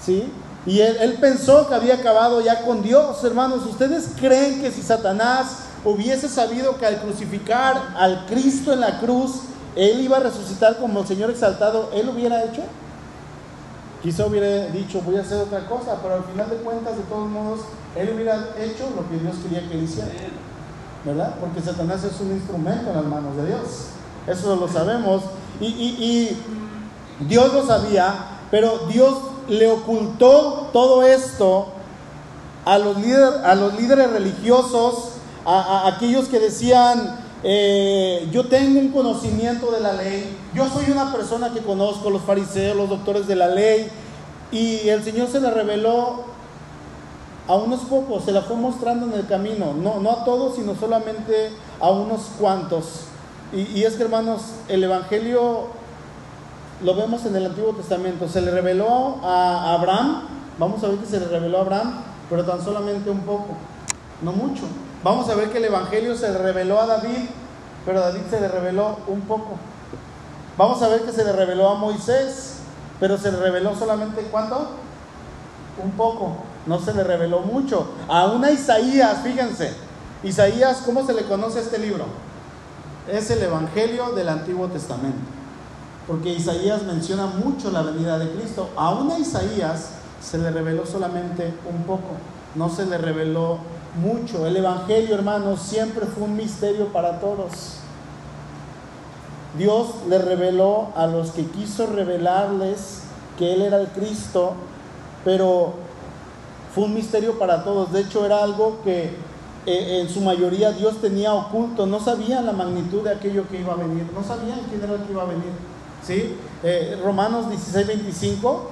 ¿Sí? 0.04 0.30
Y 0.66 0.82
él, 0.82 1.18
pensó 1.22 1.68
que 1.68 1.76
había 1.76 1.96
acabado 1.96 2.42
ya 2.42 2.64
con 2.64 2.82
Dios, 2.82 3.24
hermanos. 3.24 3.66
¿Ustedes 3.66 4.10
creen 4.20 4.62
que 4.62 4.72
si 4.72 4.82
Satanás 4.82 5.58
hubiese 5.84 6.28
sabido 6.28 6.78
que 6.78 6.88
al 6.88 7.00
crucificar 7.02 7.94
al 7.96 8.26
Cristo 8.26 8.74
en 8.74 8.80
la 8.80 9.00
cruz, 9.00 9.42
él 9.76 10.02
iba 10.02 10.18
a 10.18 10.22
resucitar 10.22 10.78
como 10.78 11.02
el 11.02 11.08
Señor 11.08 11.30
exaltado, 11.30 11.92
él 11.94 12.10
hubiera 12.10 12.44
hecho? 12.44 12.64
Quizá 14.02 14.26
hubiera 14.26 14.68
dicho, 14.68 15.02
voy 15.02 15.18
a 15.18 15.22
hacer 15.22 15.38
otra 15.38 15.68
cosa, 15.68 16.00
pero 16.02 16.16
al 16.16 16.24
final 16.24 16.50
de 16.50 16.56
cuentas, 16.58 16.98
de 16.98 17.04
todos 17.04 17.30
modos, 17.30 17.60
él 17.96 18.12
hubiera 18.16 18.36
hecho 18.58 18.90
lo 18.96 19.08
que 19.08 19.18
Dios 19.18 19.36
quería 19.44 19.70
que 19.70 19.78
hiciera. 19.78 20.10
¿Verdad? 21.04 21.36
Porque 21.40 21.62
Satanás 21.62 22.04
es 22.04 22.20
un 22.20 22.32
instrumento 22.32 22.90
en 22.90 22.96
las 22.96 23.06
manos 23.06 23.38
de 23.38 23.46
Dios. 23.46 23.62
Eso 24.26 24.56
lo 24.56 24.68
sabemos. 24.68 25.22
Y 25.60 26.36
Dios 27.20 27.54
lo 27.54 27.66
sabía, 27.66 28.14
pero 28.50 28.88
Dios 28.88 29.16
le 29.48 29.68
ocultó 29.68 30.70
todo 30.74 31.04
esto 31.04 31.68
a 32.66 32.78
los, 32.78 32.98
a 32.98 33.56
los 33.56 33.80
líderes 33.80 34.12
religiosos, 34.12 35.12
a, 35.46 35.88
aquellos 35.88 36.28
que 36.28 36.40
decían, 36.40 37.20
eh, 37.44 38.28
yo 38.32 38.48
tengo 38.48 38.80
un 38.80 38.90
conocimiento 38.90 39.72
de 39.72 39.80
la 39.80 39.94
ley, 39.94 40.36
yo 40.54 40.68
soy 40.68 40.92
una 40.92 41.12
persona 41.12 41.54
que 41.54 41.60
conozco 41.60 42.10
los 42.10 42.24
fariseos, 42.24 42.76
los 42.76 42.90
doctores 42.90 43.28
de 43.28 43.36
la 43.36 43.48
ley, 43.48 43.88
y 44.52 44.90
el 44.90 45.04
Señor 45.04 45.28
se 45.28 45.40
le 45.40 45.52
reveló 45.52 46.24
a 47.48 47.56
unos 47.56 47.82
pocos, 47.82 48.26
se 48.26 48.32
la 48.32 48.42
fue 48.42 48.56
mostrando 48.56 49.06
en 49.06 49.14
el 49.14 49.28
camino, 49.28 49.74
no, 49.74 50.00
no 50.00 50.12
a 50.12 50.26
todos, 50.26 50.56
sino 50.56 50.76
solamente 50.76 51.52
a 51.80 51.92
unos 51.92 52.22
cuantos. 52.40 53.02
Y, 53.54 53.80
y 53.80 53.84
es 53.84 53.94
que 53.94 54.04
hermanos, 54.04 54.42
el 54.68 54.84
Evangelio 54.84 55.68
lo 56.84 56.96
vemos 56.96 57.26
en 57.26 57.36
el 57.36 57.46
Antiguo 57.46 57.74
Testamento. 57.74 58.28
Se 58.28 58.42
le 58.42 58.52
reveló 58.52 59.18
a 59.24 59.74
Abraham, 59.74 60.24
vamos 60.60 60.84
a 60.84 60.88
ver 60.88 60.98
que 60.98 61.06
se 61.06 61.20
le 61.20 61.28
reveló 61.28 61.60
a 61.60 61.62
Abraham, 61.62 62.02
pero 62.30 62.44
tan 62.44 62.64
solamente 62.64 63.10
un 63.10 63.22
poco, 63.22 63.56
no 64.22 64.32
mucho. 64.32 64.64
Vamos 65.04 65.30
a 65.30 65.36
ver 65.36 65.52
que 65.52 65.60
el 65.60 65.66
Evangelio 65.66 66.16
se 66.16 66.30
le 66.30 66.38
reveló 66.38 66.82
a 66.82 66.88
David, 66.88 67.30
pero 67.86 68.00
David 68.00 68.22
se 68.30 68.42
le 68.42 68.48
reveló 68.48 68.98
un 69.08 69.22
poco. 69.22 69.58
Vamos 70.58 70.82
a 70.82 70.88
ver 70.88 71.02
que 71.02 71.12
se 71.12 71.24
le 71.24 71.32
reveló 71.32 71.70
a 71.70 71.76
Moisés, 71.76 72.58
pero 73.00 73.18
se 73.18 73.32
le 73.32 73.38
reveló 73.38 73.76
solamente 73.76 74.22
cuánto? 74.32 74.70
Un 75.84 75.92
poco, 75.92 76.38
no 76.66 76.80
se 76.80 76.94
le 76.94 77.04
reveló 77.04 77.42
mucho. 77.42 77.90
Aún 78.08 78.44
a 78.44 78.52
Isaías, 78.52 79.20
fíjense, 79.22 79.74
Isaías, 80.24 80.82
¿cómo 80.86 81.06
se 81.06 81.14
le 81.14 81.24
conoce 81.24 81.60
este 81.60 81.78
libro? 81.78 82.06
Es 83.12 83.30
el 83.30 83.44
Evangelio 83.44 84.12
del 84.12 84.30
Antiguo 84.30 84.68
Testamento 84.68 85.35
porque 86.08 86.34
Isaías 86.34 86.84
menciona 86.84 87.26
mucho 87.26 87.72
la 87.72 87.82
venida 87.82 88.20
de 88.20 88.30
Cristo. 88.32 88.70
Aún 88.76 89.12
a 89.12 89.20
Isaías 89.20 89.90
se 90.22 90.38
le 90.38 90.52
reveló 90.52 90.86
solamente 90.86 91.54
un 91.72 91.84
poco, 91.84 92.10
no 92.56 92.70
se 92.70 92.86
le 92.86 92.98
reveló 92.98 93.60
mucho. 94.00 94.46
El 94.46 94.58
Evangelio, 94.58 95.16
hermanos, 95.16 95.62
siempre 95.62 96.06
fue 96.06 96.24
un 96.24 96.36
misterio 96.36 96.88
para 96.88 97.20
todos. 97.20 97.80
Dios 99.58 99.88
le 100.10 100.18
reveló 100.20 100.90
a 100.96 101.08
los 101.08 101.32
que 101.32 101.46
quiso 101.46 101.88
revelarles 101.88 103.04
que 103.38 103.54
Él 103.54 103.62
era 103.62 103.80
el 103.80 103.88
Cristo, 103.88 104.54
pero 105.24 105.74
fue 106.74 106.86
un 106.86 106.94
misterio 106.94 107.40
para 107.40 107.64
todos. 107.64 107.92
De 107.92 108.02
hecho, 108.02 108.26
era 108.26 108.44
algo 108.44 108.82
que 108.84 109.16
eh, 109.66 110.02
en 110.02 110.10
su 110.10 110.22
mayoría 110.22 110.72
Dios 110.74 111.00
tenía 111.00 111.34
oculto. 111.34 111.86
No 111.86 112.00
sabían 112.00 112.46
la 112.46 112.52
magnitud 112.52 113.04
de 113.04 113.12
aquello 113.12 113.48
que 113.50 113.62
iba 113.62 113.74
a 113.74 113.78
venir. 113.78 114.06
No 114.14 114.24
sabían 114.24 114.60
quién 114.70 114.84
era 114.84 114.96
el 114.96 115.04
que 115.04 115.12
iba 115.14 115.24
a 115.24 115.28
venir. 115.28 115.54
¿Sí? 116.06 116.36
Eh, 116.64 117.00
Romanos 117.04 117.50
16, 117.50 117.88
25, 117.88 118.70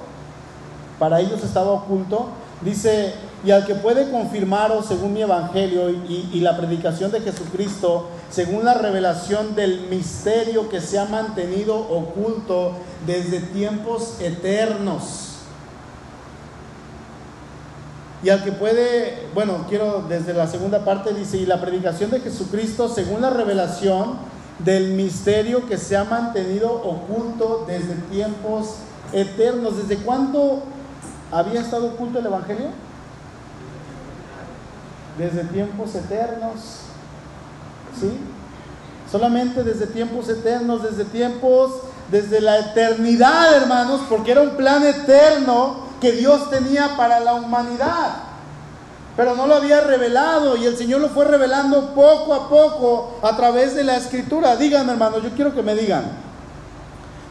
para 0.98 1.20
ellos 1.20 1.42
estaba 1.42 1.70
oculto. 1.70 2.28
Dice, 2.60 3.14
y 3.44 3.50
al 3.50 3.66
que 3.66 3.74
puede 3.74 4.10
confirmaros 4.10 4.86
según 4.86 5.12
mi 5.12 5.22
evangelio 5.22 5.90
y, 5.90 6.30
y, 6.32 6.40
la 6.40 6.56
predicación 6.56 7.10
de 7.10 7.20
Jesucristo, 7.20 8.08
según 8.30 8.64
la 8.64 8.74
revelación 8.74 9.54
del 9.54 9.88
misterio 9.90 10.68
que 10.68 10.80
se 10.80 10.98
ha 10.98 11.04
mantenido 11.04 11.76
oculto 11.76 12.72
desde 13.06 13.40
tiempos 13.40 14.16
eternos. 14.20 15.30
Y 18.22 18.30
al 18.30 18.42
que 18.42 18.52
puede, 18.52 19.26
bueno, 19.34 19.66
quiero 19.68 20.06
desde 20.08 20.32
la 20.32 20.46
segunda 20.46 20.82
parte, 20.82 21.12
dice, 21.12 21.36
y 21.36 21.44
la 21.44 21.60
predicación 21.60 22.10
de 22.10 22.20
Jesucristo 22.20 22.88
según 22.88 23.20
la 23.20 23.28
revelación 23.28 24.16
del 24.64 24.92
misterio 24.94 25.66
que 25.66 25.76
se 25.76 25.96
ha 25.96 26.04
mantenido 26.04 26.72
oculto 26.72 27.64
desde 27.66 27.94
tiempos 28.10 28.76
eternos. 29.12 29.76
¿Desde 29.76 30.02
cuándo 30.02 30.62
había 31.30 31.60
estado 31.60 31.88
oculto 31.88 32.18
el 32.18 32.26
Evangelio? 32.26 32.68
Desde 35.18 35.44
tiempos 35.44 35.94
eternos. 35.94 36.80
¿Sí? 38.00 38.10
Solamente 39.10 39.62
desde 39.62 39.86
tiempos 39.86 40.28
eternos, 40.28 40.82
desde 40.82 41.04
tiempos, 41.04 41.72
desde 42.10 42.40
la 42.40 42.58
eternidad, 42.58 43.54
hermanos, 43.54 44.00
porque 44.08 44.32
era 44.32 44.40
un 44.40 44.56
plan 44.56 44.84
eterno 44.84 45.84
que 46.00 46.12
Dios 46.12 46.50
tenía 46.50 46.96
para 46.96 47.20
la 47.20 47.34
humanidad 47.34 48.33
pero 49.16 49.36
no 49.36 49.46
lo 49.46 49.54
había 49.54 49.80
revelado 49.80 50.56
y 50.56 50.64
el 50.64 50.76
Señor 50.76 51.00
lo 51.00 51.08
fue 51.08 51.24
revelando 51.24 51.94
poco 51.94 52.34
a 52.34 52.48
poco 52.48 53.18
a 53.22 53.36
través 53.36 53.74
de 53.76 53.84
la 53.84 53.96
escritura. 53.96 54.56
Díganme 54.56 54.92
hermanos, 54.92 55.22
yo 55.22 55.30
quiero 55.30 55.54
que 55.54 55.62
me 55.62 55.74
digan, 55.74 56.04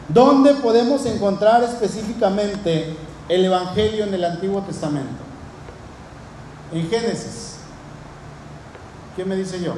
¿dónde 0.08 0.54
podemos 0.54 1.04
encontrar 1.04 1.62
específicamente 1.62 2.96
el 3.28 3.44
Evangelio 3.44 4.04
en 4.04 4.14
el 4.14 4.24
Antiguo 4.24 4.62
Testamento? 4.62 5.22
En 6.72 6.88
Génesis. 6.88 7.56
¿Qué 9.14 9.24
me 9.24 9.36
dice 9.36 9.60
yo? 9.62 9.74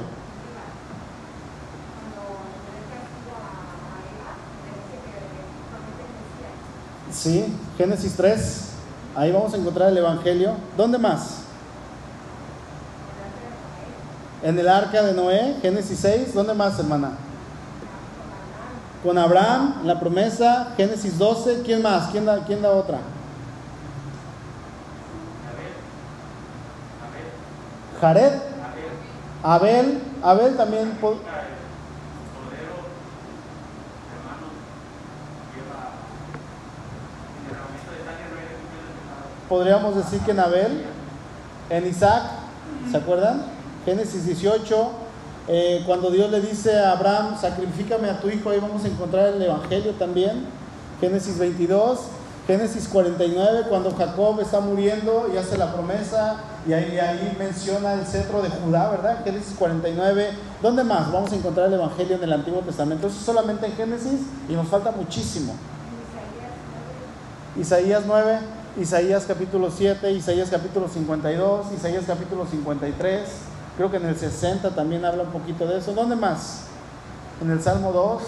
Sí, 7.12 7.47
Génesis 7.77 8.14
3. 8.16 8.61
Ahí 9.16 9.33
vamos 9.33 9.53
a 9.55 9.57
encontrar 9.57 9.88
el 9.88 9.99
Evangelio. 9.99 10.53
¿Dónde 10.77 10.99
más? 10.99 11.45
En 14.42 14.59
el 14.59 14.68
arca 14.68 15.03
de 15.03 15.12
Noé, 15.14 15.57
Génesis 15.62 15.99
6, 16.01 16.35
¿dónde 16.35 16.55
más, 16.55 16.79
hermana? 16.79 17.12
Con 19.03 19.16
Abraham, 19.18 19.83
la 19.85 19.99
promesa, 19.99 20.68
Génesis 20.77 21.18
12, 21.18 21.62
¿quién 21.64 21.83
más? 21.83 22.11
¿Quién 22.11 22.27
da, 22.27 22.44
quién 22.44 22.61
da 22.61 22.70
otra? 22.70 22.99
Jared, 28.01 28.33
Abel, 29.42 30.01
Abel 30.22 30.57
también. 30.57 30.99
Podríamos 39.49 39.96
decir 39.96 40.20
que 40.20 40.33
en 40.33 40.40
Abel, 40.40 40.85
en 41.70 41.87
Isaac, 41.87 42.22
¿se 42.90 42.96
acuerdan? 42.96 43.56
Génesis 43.87 44.27
18, 44.27 44.90
eh, 45.49 45.85
cuando 45.87 46.11
Dios 46.11 46.29
le 46.33 46.40
dice 46.40 46.77
a 46.77 46.90
Abraham, 46.90 47.37
sacrifícame 47.40 48.11
a 48.11 48.20
tu 48.20 48.29
hijo, 48.29 48.51
ahí 48.51 48.59
vamos 48.59 48.85
a 48.85 48.88
encontrar 48.88 49.29
el 49.29 49.40
Evangelio 49.40 49.92
también. 49.92 50.44
Génesis 51.01 51.38
22, 51.38 52.01
Génesis 52.49 52.88
49, 52.88 53.66
cuando 53.68 53.94
Jacob 53.94 54.40
está 54.40 54.59
muriendo 54.59 55.31
y 55.33 55.37
hace 55.37 55.57
la 55.57 55.72
promesa, 55.72 56.40
y 56.66 56.72
ahí, 56.72 57.37
menciona 57.38 57.92
el 57.92 58.05
cetro 58.07 58.42
de 58.42 58.49
Judá, 58.49 58.90
¿verdad? 58.90 59.22
Génesis 59.22 59.55
49. 59.57 60.31
¿Dónde 60.61 60.83
más 60.83 61.12
vamos 61.12 61.31
a 61.31 61.37
encontrar 61.37 61.68
el 61.68 61.75
Evangelio 61.75 62.16
en 62.16 62.25
el 62.25 62.33
Antiguo 62.33 62.61
Testamento? 62.62 63.07
Eso 63.07 63.20
solamente 63.20 63.66
en 63.66 63.72
Génesis 63.75 64.22
y 64.49 64.55
nos 64.55 64.66
falta 64.66 64.90
muchísimo. 64.90 65.55
Isaías 67.57 68.03
9, 68.05 68.38
Isaías 68.81 69.27
capítulo 69.29 69.70
7, 69.70 70.11
Isaías 70.11 70.49
capítulo 70.51 70.88
52, 70.88 71.66
Isaías 71.72 72.03
capítulo 72.05 72.46
53. 72.46 73.56
Creo 73.77 73.91
que 73.91 73.99
en 73.99 74.07
el 74.07 74.17
60 74.17 74.75
también 74.75 75.05
habla 75.05 75.25
un 75.25 75.31
poquito 75.31 75.67
de 75.67 75.79
eso. 75.79 75.93
¿Dónde 75.93 76.17
más? 76.17 76.62
En 77.43 77.51
el 77.51 77.62
Salmo 77.62 77.93
2. 77.93 78.23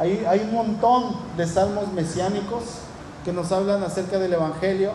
Hay, 0.00 0.40
un 0.44 0.52
montón 0.52 1.16
de 1.36 1.46
salmos 1.46 1.92
mesiánicos 1.92 2.62
que 3.24 3.32
nos 3.32 3.50
hablan 3.52 3.82
acerca 3.82 4.18
del 4.18 4.32
Evangelio. 4.32 4.92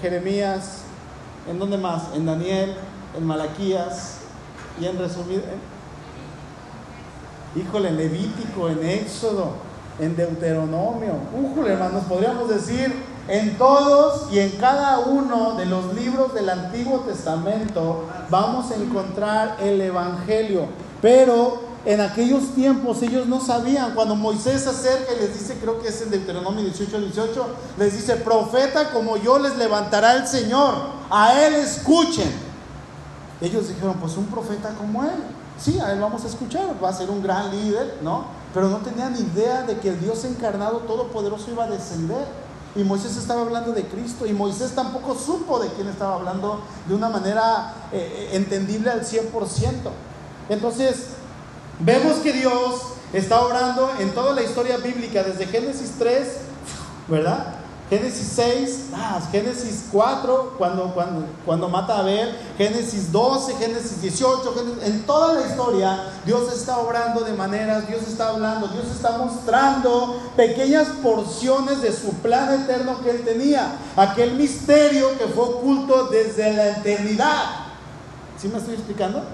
Jeremías, 0.00 0.82
¿en 1.48 1.58
dónde 1.58 1.76
más? 1.76 2.14
En 2.14 2.26
Daniel, 2.26 2.74
en 3.16 3.26
Malaquías 3.26 4.18
y 4.80 4.86
en 4.86 4.98
resumido, 4.98 5.42
híjole, 7.56 7.88
en 7.88 7.96
Levítico, 7.96 8.68
en 8.68 8.84
Éxodo, 8.84 9.54
en 9.98 10.16
Deuteronomio, 10.16 11.14
híjole 11.34 11.72
hermanos, 11.72 12.04
podríamos 12.08 12.48
decir 12.48 12.94
en 13.28 13.58
todos 13.58 14.32
y 14.32 14.38
en 14.38 14.50
cada 14.52 15.00
uno 15.00 15.54
de 15.54 15.66
los 15.66 15.92
libros 15.94 16.34
del 16.34 16.48
Antiguo 16.48 17.00
Testamento 17.00 18.04
vamos 18.30 18.70
a 18.70 18.76
encontrar 18.76 19.56
el 19.60 19.80
Evangelio, 19.80 20.66
pero 21.02 21.70
en 21.84 22.00
aquellos 22.00 22.54
tiempos 22.54 23.02
ellos 23.02 23.26
no 23.26 23.40
sabían. 23.40 23.94
Cuando 23.94 24.14
Moisés 24.14 24.62
se 24.62 24.70
acerca 24.70 25.12
y 25.14 25.20
les 25.20 25.38
dice, 25.38 25.58
creo 25.60 25.80
que 25.80 25.88
es 25.88 26.02
en 26.02 26.10
Deuteronomio 26.10 26.62
18, 26.62 27.00
18, 27.00 27.46
les 27.78 27.94
dice, 27.94 28.16
profeta 28.16 28.90
como 28.90 29.16
yo 29.16 29.38
les 29.38 29.56
levantará 29.56 30.14
el 30.14 30.26
Señor, 30.26 30.74
a 31.10 31.42
él 31.42 31.54
escuchen. 31.54 32.30
Ellos 33.40 33.68
dijeron, 33.68 33.94
pues 33.94 34.16
un 34.16 34.26
profeta 34.26 34.74
como 34.74 35.02
él, 35.04 35.24
sí, 35.58 35.78
a 35.80 35.92
él 35.92 36.00
vamos 36.00 36.24
a 36.24 36.26
escuchar, 36.28 36.76
va 36.82 36.90
a 36.90 36.92
ser 36.92 37.08
un 37.08 37.22
gran 37.22 37.50
líder, 37.50 37.98
¿no? 38.02 38.26
Pero 38.52 38.68
no 38.68 38.78
tenían 38.78 39.14
idea 39.16 39.62
de 39.62 39.78
que 39.78 39.90
el 39.90 40.00
Dios 40.00 40.24
encarnado 40.24 40.78
todopoderoso 40.78 41.50
iba 41.50 41.64
a 41.64 41.68
descender. 41.68 42.26
Y 42.76 42.84
Moisés 42.84 43.16
estaba 43.16 43.42
hablando 43.42 43.72
de 43.72 43.84
Cristo 43.84 44.26
y 44.26 44.32
Moisés 44.32 44.72
tampoco 44.74 45.16
supo 45.16 45.58
de 45.58 45.68
quién 45.70 45.88
estaba 45.88 46.14
hablando 46.14 46.62
de 46.86 46.94
una 46.94 47.08
manera 47.08 47.74
eh, 47.92 48.28
eh, 48.32 48.36
entendible 48.36 48.90
al 48.90 49.04
100%. 49.04 49.30
Entonces, 50.48 51.06
Vemos 51.82 52.18
que 52.18 52.34
Dios 52.34 52.82
está 53.14 53.40
obrando 53.40 53.90
en 53.98 54.10
toda 54.10 54.34
la 54.34 54.42
historia 54.42 54.76
bíblica, 54.76 55.22
desde 55.22 55.46
Génesis 55.46 55.94
3, 55.98 56.28
¿verdad? 57.08 57.54
Génesis 57.90 58.32
6, 58.36 58.80
ah, 58.94 59.20
Génesis 59.32 59.86
4, 59.90 60.54
cuando, 60.56 60.94
cuando, 60.94 61.24
cuando 61.44 61.68
mata 61.68 61.96
a 61.96 61.98
Abel, 61.98 62.36
Génesis 62.56 63.10
12, 63.10 63.56
Génesis 63.56 64.00
18, 64.00 64.78
en 64.84 65.02
toda 65.02 65.34
la 65.34 65.48
historia 65.48 66.04
Dios 66.24 66.52
está 66.52 66.78
obrando 66.78 67.22
de 67.22 67.32
maneras, 67.32 67.88
Dios 67.88 68.02
está 68.06 68.28
hablando, 68.28 68.68
Dios 68.68 68.84
está 68.94 69.18
mostrando 69.18 70.20
pequeñas 70.36 70.86
porciones 71.02 71.82
de 71.82 71.92
su 71.92 72.12
plan 72.22 72.62
eterno 72.62 73.02
que 73.02 73.10
él 73.10 73.24
tenía, 73.24 73.76
aquel 73.96 74.34
misterio 74.36 75.18
que 75.18 75.26
fue 75.26 75.42
oculto 75.42 76.04
desde 76.04 76.52
la 76.52 76.68
eternidad. 76.68 77.44
¿Sí 78.40 78.46
me 78.46 78.58
estoy 78.58 78.74
explicando? 78.74 79.24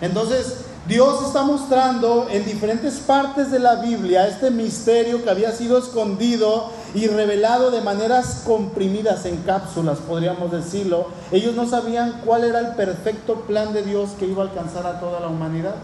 Entonces, 0.00 0.64
Dios 0.88 1.26
está 1.26 1.42
mostrando 1.42 2.28
en 2.30 2.44
diferentes 2.44 2.94
partes 2.94 3.50
de 3.50 3.58
la 3.58 3.76
Biblia 3.76 4.26
este 4.26 4.50
misterio 4.50 5.22
que 5.22 5.28
había 5.30 5.52
sido 5.52 5.78
escondido 5.78 6.70
y 6.94 7.06
revelado 7.06 7.70
de 7.70 7.80
maneras 7.80 8.42
comprimidas 8.46 9.24
en 9.26 9.36
cápsulas, 9.38 9.98
podríamos 9.98 10.50
decirlo. 10.50 11.08
Ellos 11.30 11.54
no 11.54 11.68
sabían 11.68 12.22
cuál 12.24 12.44
era 12.44 12.60
el 12.60 12.74
perfecto 12.74 13.42
plan 13.42 13.72
de 13.72 13.82
Dios 13.82 14.10
que 14.18 14.26
iba 14.26 14.42
a 14.42 14.46
alcanzar 14.46 14.86
a 14.86 15.00
toda 15.00 15.20
la 15.20 15.28
humanidad. 15.28 15.74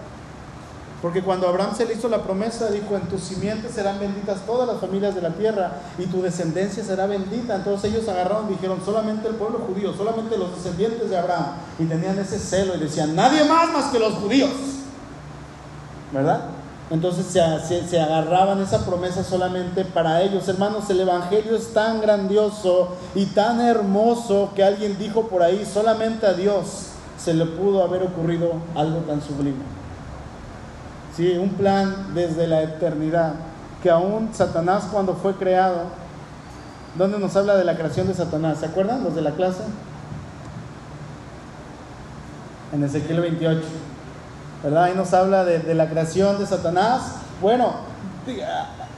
Porque 1.03 1.23
cuando 1.23 1.47
Abraham 1.47 1.75
se 1.77 1.85
le 1.85 1.93
hizo 1.93 2.09
la 2.09 2.23
promesa, 2.23 2.71
dijo, 2.71 2.97
en 2.97 3.03
tus 3.09 3.21
simientes 3.21 3.73
serán 3.73 4.01
benditas 4.01 4.47
todas 4.47 4.67
las 4.67 4.81
familias 4.81 5.15
de 5.15 5.21
la 5.21 5.31
tierra 5.31 5.73
y 5.99 6.07
tu 6.07 6.23
descendencia 6.23 6.83
será 6.83 7.07
bendita. 7.07 7.57
Entonces 7.57 7.93
ellos 7.93 8.09
agarraron 8.09 8.47
y 8.47 8.55
dijeron, 8.55 8.81
solamente 8.83 9.29
el 9.29 9.35
pueblo 9.35 9.59
judío, 9.59 9.93
solamente 9.93 10.39
los 10.39 10.55
descendientes 10.57 11.11
de 11.11 11.19
Abraham. 11.19 11.57
Y 11.79 11.85
tenían 11.85 12.19
ese 12.19 12.39
celo 12.39 12.75
y 12.75 12.79
decían, 12.79 13.15
nadie 13.15 13.45
más 13.45 13.71
más 13.71 13.93
que 13.93 13.99
los 13.99 14.15
judíos. 14.15 14.51
¿verdad? 16.15 16.45
Entonces 16.91 17.27
se, 17.27 17.89
se, 17.89 18.01
agarraban 18.01 18.61
esa 18.61 18.85
promesa 18.85 19.25
solamente 19.25 19.85
para 19.85 20.21
ellos. 20.23 20.47
Hermanos, 20.49 20.89
el 20.91 21.01
Evangelio 21.01 21.57
es 21.57 21.73
tan 21.73 22.01
grandioso 22.01 22.97
y 23.15 23.27
tan 23.27 23.61
hermoso 23.61 24.51
que 24.55 24.63
alguien 24.63 24.99
dijo 24.99 25.29
por 25.29 25.43
ahí, 25.43 25.65
solamente 25.65 26.27
a 26.27 26.35
Dios 26.35 26.89
se 27.17 27.33
le 27.33 27.47
pudo 27.47 27.83
haber 27.83 28.03
ocurrido 28.03 28.53
algo 28.75 28.99
tan 29.01 29.23
sublime. 29.23 29.63
Sí, 31.17 31.39
un 31.39 31.51
plan 31.51 32.13
desde 32.13 32.47
la 32.47 32.63
eternidad, 32.63 33.35
que 33.83 33.89
aún 33.89 34.31
Satanás 34.33 34.89
cuando 34.93 35.15
fue 35.15 35.35
creado, 35.37 35.85
¿dónde 36.99 37.19
nos 37.19 37.35
habla 37.37 37.57
de 37.57 37.65
la 37.65 37.77
creación 37.77 38.09
de 38.09 38.15
Satanás? 38.15 38.59
¿Se 38.59 38.67
acuerdan 38.67 39.05
los 39.05 39.15
de 39.15 39.23
la 39.23 39.31
clase? 39.31 39.63
En 42.75 42.85
Ezequiel 42.85 43.21
28. 43.21 43.63
¿Verdad? 44.65 44.85
Ahí 44.85 44.95
nos 44.97 45.13
habla 45.13 45.45
de, 45.45 45.75
la 45.75 45.89
creación 45.89 46.39
de 46.39 46.47
Satanás. 46.47 47.03
Bueno, 47.43 47.75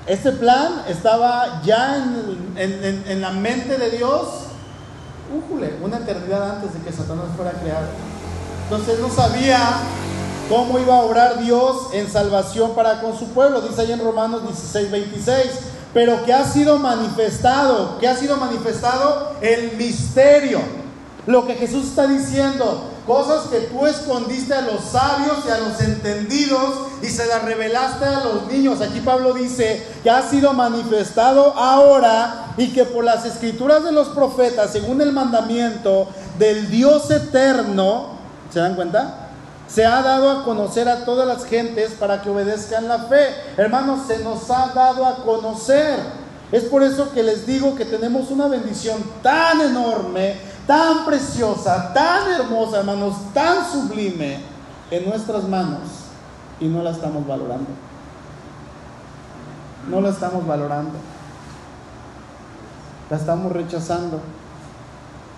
este 0.07 0.31
plan 0.31 0.85
estaba 0.89 1.61
ya 1.65 1.97
en, 2.57 3.21
la 3.21 3.33
mente 3.33 3.77
de 3.77 3.91
Dios, 3.91 4.29
una 5.83 5.97
eternidad 5.97 6.53
antes 6.53 6.73
de 6.73 6.81
que 6.81 6.93
Satanás 6.93 7.27
fuera 7.35 7.51
creado. 7.51 7.89
Entonces 8.63 9.01
no 9.01 9.11
sabía 9.11 9.59
cómo 10.49 10.79
iba 10.79 10.97
a 10.97 11.03
obrar 11.03 11.41
Dios 11.41 11.89
en 11.93 12.09
salvación 12.09 12.77
para 12.77 13.01
con 13.01 13.19
su 13.19 13.27
pueblo. 13.31 13.61
Dice 13.61 13.83
ahí 13.83 13.93
en 13.93 14.05
Romanos 14.05 14.45
16, 14.45 14.91
26. 14.91 15.47
Pero 15.93 16.25
que 16.25 16.33
ha 16.33 16.45
sido 16.45 16.79
manifestado, 16.79 17.99
que 17.99 18.07
ha 18.07 18.15
sido 18.15 18.37
manifestado 18.37 19.33
el 19.41 19.77
misterio. 19.77 20.61
Lo 21.27 21.47
que 21.47 21.55
Jesús 21.55 21.87
está 21.87 22.07
diciendo, 22.07 22.91
cosas 23.07 23.47
que 23.47 23.61
tú 23.61 23.87
escondiste 23.87 24.53
a 24.53 24.63
los 24.63 24.81
sabios 24.81 25.39
y 25.47 25.51
a 25.51 25.59
los 25.59 25.81
entendidos 25.81 26.75
y 27.03 27.07
se 27.07 27.27
las 27.27 27.45
revelaste 27.45 28.05
a 28.05 28.25
los 28.25 28.47
niños. 28.51 28.81
Aquí 28.81 29.01
Pablo 29.01 29.33
dice 29.33 29.87
que 30.03 30.11
ha 30.11 30.23
sido 30.29 30.53
manifestado 30.53 31.55
ahora 31.57 32.55
y 32.57 32.73
que 32.73 32.85
por 32.85 33.05
las 33.05 33.25
escrituras 33.25 33.85
de 33.85 33.93
los 33.93 34.09
profetas, 34.09 34.73
según 34.73 35.01
el 35.01 35.13
mandamiento 35.13 36.09
del 36.39 36.69
Dios 36.71 37.11
eterno, 37.11 38.17
¿se 38.53 38.61
dan 38.61 38.75
cuenta? 38.75 39.29
Se 39.69 39.85
ha 39.85 40.03
dado 40.03 40.31
a 40.31 40.45
conocer 40.45 40.89
a 40.89 41.05
todas 41.05 41.27
las 41.27 41.45
gentes 41.45 41.93
para 41.93 42.23
que 42.23 42.31
obedezcan 42.31 42.89
la 42.89 43.01
fe. 43.01 43.29
Hermanos, 43.57 44.01
se 44.07 44.19
nos 44.19 44.51
ha 44.51 44.73
dado 44.75 45.07
a 45.07 45.17
conocer. 45.25 45.99
Es 46.53 46.65
por 46.65 46.85
eso 46.85 47.13
que 47.13 47.25
les 47.25 47.47
digo 47.47 47.75
que 47.75 47.85
tenemos 47.85 48.31
una 48.31 48.47
bendición 48.47 49.03
tan 49.23 49.61
enorme 49.61 50.37
tan 50.67 51.05
preciosa, 51.05 51.93
tan 51.93 52.33
hermosa, 52.33 52.81
hermanos, 52.81 53.15
tan 53.33 53.65
sublime 53.65 54.41
en 54.91 55.09
nuestras 55.09 55.49
manos 55.49 55.81
y 56.61 56.67
no 56.67 56.83
la 56.83 56.91
estamos 56.91 57.27
valorando. 57.27 57.71
No 59.89 60.01
la 60.01 60.11
estamos 60.11 60.47
valorando. 60.47 60.93
La 63.09 63.17
estamos 63.17 63.53
rechazando. 63.53 64.21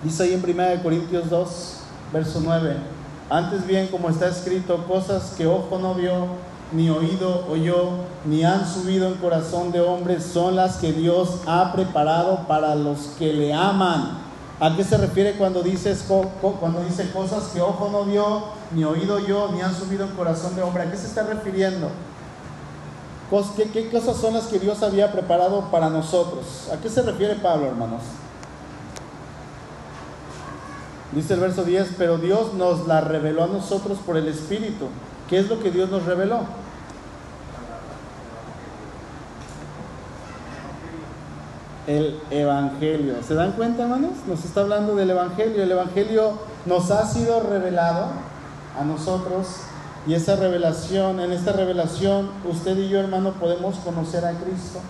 Dice 0.02 0.22
ahí 0.22 0.32
en 0.32 0.42
1 0.42 0.82
Corintios 0.82 1.28
2, 1.28 1.80
verso 2.12 2.40
9. 2.42 2.76
Antes 3.28 3.66
bien, 3.66 3.88
como 3.88 4.08
está 4.08 4.28
escrito, 4.28 4.86
cosas 4.86 5.34
que 5.36 5.46
ojo 5.46 5.78
no 5.78 5.94
vio, 5.94 6.28
ni 6.72 6.88
oído 6.88 7.46
oyó, 7.50 7.90
ni 8.24 8.42
han 8.42 8.66
subido 8.66 9.08
en 9.08 9.14
corazón 9.14 9.70
de 9.70 9.80
hombre, 9.80 10.20
son 10.20 10.56
las 10.56 10.76
que 10.76 10.92
Dios 10.92 11.40
ha 11.46 11.72
preparado 11.72 12.46
para 12.46 12.74
los 12.74 13.08
que 13.18 13.34
le 13.34 13.52
aman. 13.52 14.27
¿A 14.60 14.74
qué 14.76 14.82
se 14.82 14.96
refiere 14.96 15.34
cuando, 15.34 15.62
dices, 15.62 16.04
cuando 16.08 16.82
dice 16.82 17.10
cosas 17.12 17.44
que 17.54 17.60
ojo 17.60 17.90
no 17.92 18.04
vio, 18.04 18.42
ni 18.72 18.82
oído 18.82 19.20
yo, 19.20 19.50
ni 19.52 19.60
han 19.60 19.74
subido 19.74 20.04
en 20.04 20.10
corazón 20.12 20.56
de 20.56 20.62
hombre? 20.62 20.82
¿A 20.82 20.90
qué 20.90 20.96
se 20.96 21.06
está 21.06 21.22
refiriendo? 21.22 21.90
¿Qué, 23.56 23.70
¿Qué 23.70 23.88
cosas 23.88 24.16
son 24.16 24.34
las 24.34 24.46
que 24.46 24.58
Dios 24.58 24.82
había 24.82 25.12
preparado 25.12 25.70
para 25.70 25.90
nosotros? 25.90 26.68
¿A 26.72 26.80
qué 26.80 26.88
se 26.88 27.02
refiere 27.02 27.36
Pablo, 27.36 27.66
hermanos? 27.66 28.02
Dice 31.12 31.34
el 31.34 31.40
verso 31.40 31.62
10, 31.62 31.94
pero 31.96 32.18
Dios 32.18 32.54
nos 32.54 32.86
la 32.86 33.00
reveló 33.00 33.44
a 33.44 33.48
nosotros 33.48 33.98
por 34.04 34.16
el 34.16 34.26
Espíritu. 34.26 34.86
¿Qué 35.28 35.38
es 35.38 35.48
lo 35.48 35.60
que 35.60 35.70
Dios 35.70 35.88
nos 35.88 36.04
reveló? 36.04 36.40
El 41.88 42.20
Evangelio. 42.30 43.14
¿Se 43.26 43.34
dan 43.34 43.52
cuenta, 43.52 43.84
hermanos? 43.84 44.12
Nos 44.26 44.44
está 44.44 44.60
hablando 44.60 44.94
del 44.94 45.08
Evangelio. 45.08 45.62
El 45.62 45.72
Evangelio 45.72 46.32
nos 46.66 46.90
ha 46.90 47.06
sido 47.06 47.40
revelado 47.40 48.08
a 48.78 48.84
nosotros 48.84 49.46
y 50.06 50.12
esa 50.12 50.36
revelación, 50.36 51.18
en 51.18 51.32
esta 51.32 51.52
revelación, 51.52 52.28
usted 52.44 52.76
y 52.76 52.90
yo, 52.90 53.00
hermano, 53.00 53.32
podemos 53.32 53.76
conocer 53.76 54.24
a 54.26 54.32
Cristo. 54.32 54.80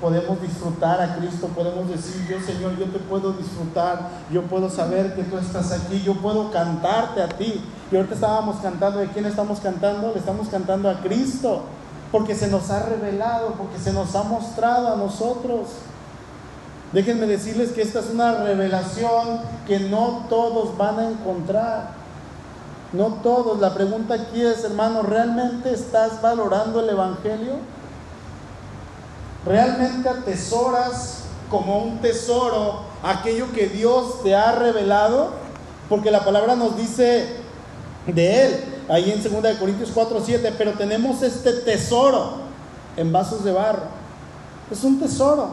Podemos 0.00 0.42
disfrutar 0.42 1.00
a 1.00 1.16
Cristo, 1.16 1.46
podemos 1.54 1.88
decir, 1.88 2.26
yo 2.28 2.38
Señor, 2.44 2.76
yo 2.78 2.86
te 2.86 2.98
puedo 2.98 3.32
disfrutar, 3.32 4.10
yo 4.30 4.42
puedo 4.42 4.68
saber 4.68 5.14
que 5.14 5.22
tú 5.22 5.38
estás 5.38 5.70
aquí, 5.70 6.02
yo 6.02 6.14
puedo 6.14 6.50
cantarte 6.50 7.22
a 7.22 7.28
ti. 7.28 7.64
Y 7.90 7.96
ahorita 7.96 8.14
estábamos 8.14 8.56
cantando, 8.56 8.98
¿de 8.98 9.06
quién 9.08 9.24
estamos 9.24 9.60
cantando? 9.60 10.12
Le 10.12 10.18
estamos 10.18 10.48
cantando 10.48 10.90
a 10.90 11.00
Cristo, 11.00 11.62
porque 12.10 12.34
se 12.34 12.48
nos 12.48 12.70
ha 12.70 12.80
revelado, 12.86 13.52
porque 13.52 13.78
se 13.78 13.92
nos 13.92 14.14
ha 14.16 14.24
mostrado 14.24 14.92
a 14.92 14.96
nosotros. 14.96 15.68
Déjenme 16.94 17.26
decirles 17.26 17.72
que 17.72 17.82
esta 17.82 18.00
es 18.00 18.06
una 18.06 18.32
revelación 18.44 19.40
que 19.66 19.80
no 19.80 20.26
todos 20.30 20.76
van 20.78 20.98
a 20.98 21.10
encontrar. 21.10 21.90
No 22.92 23.18
todos. 23.22 23.60
La 23.60 23.74
pregunta 23.74 24.14
aquí 24.14 24.40
es, 24.40 24.64
hermano, 24.64 25.02
¿realmente 25.02 25.74
estás 25.74 26.22
valorando 26.22 26.80
el 26.80 26.88
Evangelio? 26.88 27.56
¿Realmente 29.44 30.08
atesoras 30.08 31.24
como 31.50 31.78
un 31.78 31.98
tesoro 31.98 32.84
aquello 33.02 33.52
que 33.52 33.66
Dios 33.66 34.22
te 34.22 34.34
ha 34.34 34.52
revelado? 34.52 35.44
porque 35.88 36.10
la 36.10 36.24
palabra 36.24 36.56
nos 36.56 36.76
dice 36.76 37.26
de 38.06 38.46
Él, 38.46 38.64
ahí 38.88 39.10
en 39.10 39.22
2 39.22 39.56
Corintios 39.58 39.90
4, 39.92 40.22
7, 40.24 40.54
pero 40.56 40.72
tenemos 40.72 41.22
este 41.22 41.52
tesoro 41.52 42.38
en 42.96 43.12
vasos 43.12 43.44
de 43.44 43.52
barro. 43.52 43.84
Es 44.70 44.82
un 44.84 44.98
tesoro. 44.98 45.50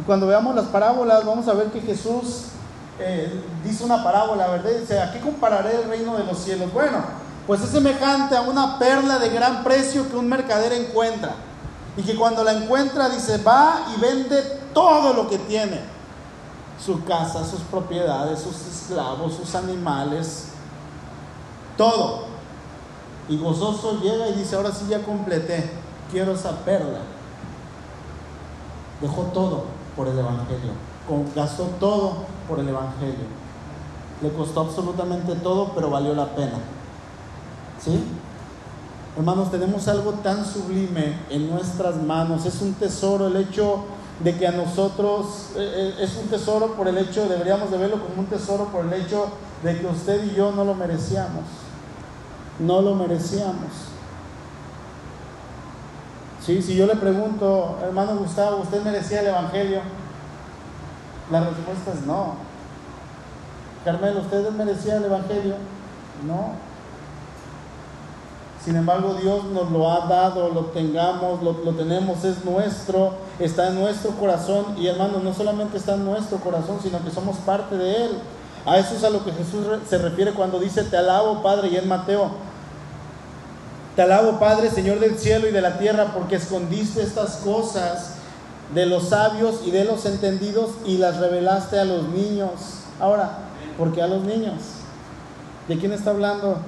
Y 0.00 0.02
cuando 0.02 0.26
veamos 0.26 0.54
las 0.54 0.64
parábolas, 0.68 1.26
vamos 1.26 1.46
a 1.46 1.52
ver 1.52 1.66
que 1.66 1.82
Jesús 1.82 2.44
eh, 2.98 3.30
dice 3.62 3.84
una 3.84 4.02
parábola, 4.02 4.48
¿verdad? 4.48 4.70
Dice, 4.80 4.98
¿a 4.98 5.12
qué 5.12 5.20
compararé 5.20 5.76
el 5.76 5.90
reino 5.90 6.16
de 6.16 6.24
los 6.24 6.38
cielos? 6.38 6.72
Bueno, 6.72 7.04
pues 7.46 7.60
es 7.60 7.68
semejante 7.68 8.34
a 8.34 8.40
una 8.40 8.78
perla 8.78 9.18
de 9.18 9.28
gran 9.28 9.62
precio 9.62 10.08
que 10.08 10.16
un 10.16 10.26
mercader 10.26 10.72
encuentra. 10.72 11.34
Y 11.98 12.02
que 12.02 12.16
cuando 12.16 12.42
la 12.42 12.54
encuentra 12.54 13.10
dice, 13.10 13.42
va 13.42 13.88
y 13.94 14.00
vende 14.00 14.40
todo 14.72 15.12
lo 15.12 15.28
que 15.28 15.36
tiene. 15.36 15.82
Su 16.82 17.04
casa, 17.04 17.44
sus 17.44 17.60
propiedades, 17.60 18.40
sus 18.40 18.56
esclavos, 18.56 19.34
sus 19.34 19.54
animales, 19.54 20.46
todo. 21.76 22.24
Y 23.28 23.36
gozoso 23.36 24.00
llega 24.00 24.28
y 24.28 24.32
dice, 24.32 24.56
ahora 24.56 24.72
sí 24.72 24.86
ya 24.88 25.02
completé, 25.02 25.70
quiero 26.10 26.32
esa 26.32 26.52
perla. 26.64 27.00
Dejó 29.02 29.24
todo 29.24 29.79
por 29.96 30.08
el 30.08 30.18
Evangelio, 30.18 30.72
gastó 31.34 31.64
todo 31.78 32.24
por 32.48 32.58
el 32.58 32.68
Evangelio. 32.68 33.40
Le 34.22 34.30
costó 34.32 34.60
absolutamente 34.60 35.34
todo, 35.36 35.72
pero 35.74 35.90
valió 35.90 36.14
la 36.14 36.34
pena. 36.34 36.58
¿Sí? 37.82 38.04
Hermanos, 39.16 39.50
tenemos 39.50 39.88
algo 39.88 40.12
tan 40.12 40.44
sublime 40.44 41.18
en 41.30 41.50
nuestras 41.50 41.96
manos. 42.02 42.44
Es 42.46 42.60
un 42.60 42.74
tesoro 42.74 43.26
el 43.26 43.36
hecho 43.36 43.84
de 44.22 44.36
que 44.36 44.46
a 44.46 44.52
nosotros, 44.52 45.50
eh, 45.56 45.94
eh, 45.98 46.04
es 46.04 46.16
un 46.16 46.28
tesoro 46.28 46.74
por 46.74 46.86
el 46.88 46.98
hecho, 46.98 47.26
deberíamos 47.26 47.70
de 47.70 47.78
verlo 47.78 48.00
como 48.02 48.20
un 48.20 48.26
tesoro 48.26 48.66
por 48.66 48.84
el 48.84 48.92
hecho 48.92 49.28
de 49.64 49.78
que 49.78 49.86
usted 49.86 50.24
y 50.24 50.34
yo 50.34 50.52
no 50.52 50.64
lo 50.64 50.74
merecíamos. 50.74 51.44
No 52.58 52.82
lo 52.82 52.94
merecíamos. 52.94 53.89
Sí, 56.44 56.62
si 56.62 56.74
yo 56.74 56.86
le 56.86 56.96
pregunto, 56.96 57.78
hermano 57.82 58.16
Gustavo, 58.16 58.62
¿usted 58.62 58.82
merecía 58.82 59.20
el 59.20 59.26
Evangelio? 59.26 59.80
La 61.30 61.40
respuesta 61.40 61.92
es 61.92 62.06
no. 62.06 62.34
Carmelo, 63.84 64.20
¿usted 64.20 64.50
merecía 64.50 64.96
el 64.96 65.04
Evangelio? 65.04 65.54
No. 66.26 66.54
Sin 68.64 68.76
embargo, 68.76 69.14
Dios 69.14 69.44
nos 69.44 69.70
lo 69.70 69.90
ha 69.90 70.06
dado, 70.06 70.50
lo 70.50 70.66
tengamos, 70.66 71.42
lo, 71.42 71.54
tenemos, 71.54 72.24
es 72.24 72.44
nuestro, 72.44 73.14
está 73.38 73.68
en 73.68 73.76
nuestro 73.76 74.10
corazón. 74.12 74.76
Y 74.76 74.86
hermanos, 74.86 75.22
no 75.22 75.32
solamente 75.32 75.78
está 75.78 75.94
en 75.94 76.04
nuestro 76.04 76.38
corazón, 76.38 76.78
sino 76.82 77.02
que 77.02 77.10
somos 77.10 77.36
parte 77.38 77.78
de 77.78 78.04
Él. 78.04 78.18
A 78.66 78.76
eso 78.78 78.94
es 78.94 79.04
a 79.04 79.08
lo 79.08 79.24
que 79.24 79.32
Jesús 79.32 79.64
se 79.88 79.96
refiere 79.96 80.32
cuando 80.32 80.58
dice, 80.58 80.84
te 80.84 80.96
alabo 80.98 81.42
Padre, 81.42 81.68
y 81.68 81.76
en 81.76 81.88
Mateo, 81.88 82.28
te 84.00 84.04
alabo 84.04 84.38
Padre, 84.38 84.70
Señor 84.70 84.98
del 84.98 85.18
cielo 85.18 85.46
y 85.46 85.52
de 85.52 85.60
la 85.60 85.76
tierra, 85.76 86.14
porque 86.14 86.36
escondiste 86.36 87.02
estas 87.02 87.36
cosas 87.44 88.12
de 88.74 88.86
los 88.86 89.10
sabios 89.10 89.60
y 89.66 89.72
de 89.72 89.84
los 89.84 90.06
entendidos 90.06 90.70
y 90.86 90.96
las 90.96 91.18
revelaste 91.18 91.78
a 91.78 91.84
los 91.84 92.08
niños. 92.08 92.50
Ahora, 92.98 93.40
¿por 93.76 93.92
qué 93.92 94.00
a 94.00 94.06
los 94.06 94.24
niños? 94.24 94.54
¿De 95.68 95.76
quién 95.76 95.92
está 95.92 96.12
hablando? 96.12 96.60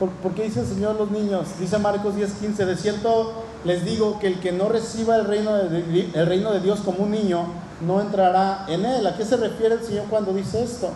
¿Por, 0.00 0.34
qué 0.34 0.42
dice 0.42 0.58
el 0.58 0.66
Señor 0.66 0.96
los 0.96 1.12
niños? 1.12 1.50
Dice 1.60 1.78
Marcos 1.78 2.16
10:15, 2.16 2.64
de 2.64 2.76
cierto 2.76 3.44
les 3.64 3.84
digo 3.84 4.18
que 4.18 4.26
el 4.26 4.40
que 4.40 4.50
no 4.50 4.68
reciba 4.68 5.14
el 5.14 5.26
reino, 5.26 5.54
de, 5.54 6.10
el 6.12 6.26
reino 6.26 6.50
de 6.50 6.58
Dios 6.58 6.80
como 6.80 7.04
un 7.04 7.12
niño, 7.12 7.44
no 7.86 8.00
entrará 8.00 8.66
en 8.66 8.84
él. 8.84 9.06
¿A 9.06 9.16
qué 9.16 9.24
se 9.24 9.36
refiere 9.36 9.76
el 9.76 9.84
Señor 9.84 10.06
cuando 10.10 10.32
dice 10.32 10.64
esto? 10.64 10.90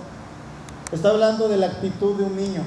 Está 0.91 1.11
hablando 1.11 1.49
de 1.49 1.59
la 1.59 1.67
actitud 1.67 2.17
de 2.17 2.25
un 2.25 2.35
niño. 2.35 2.63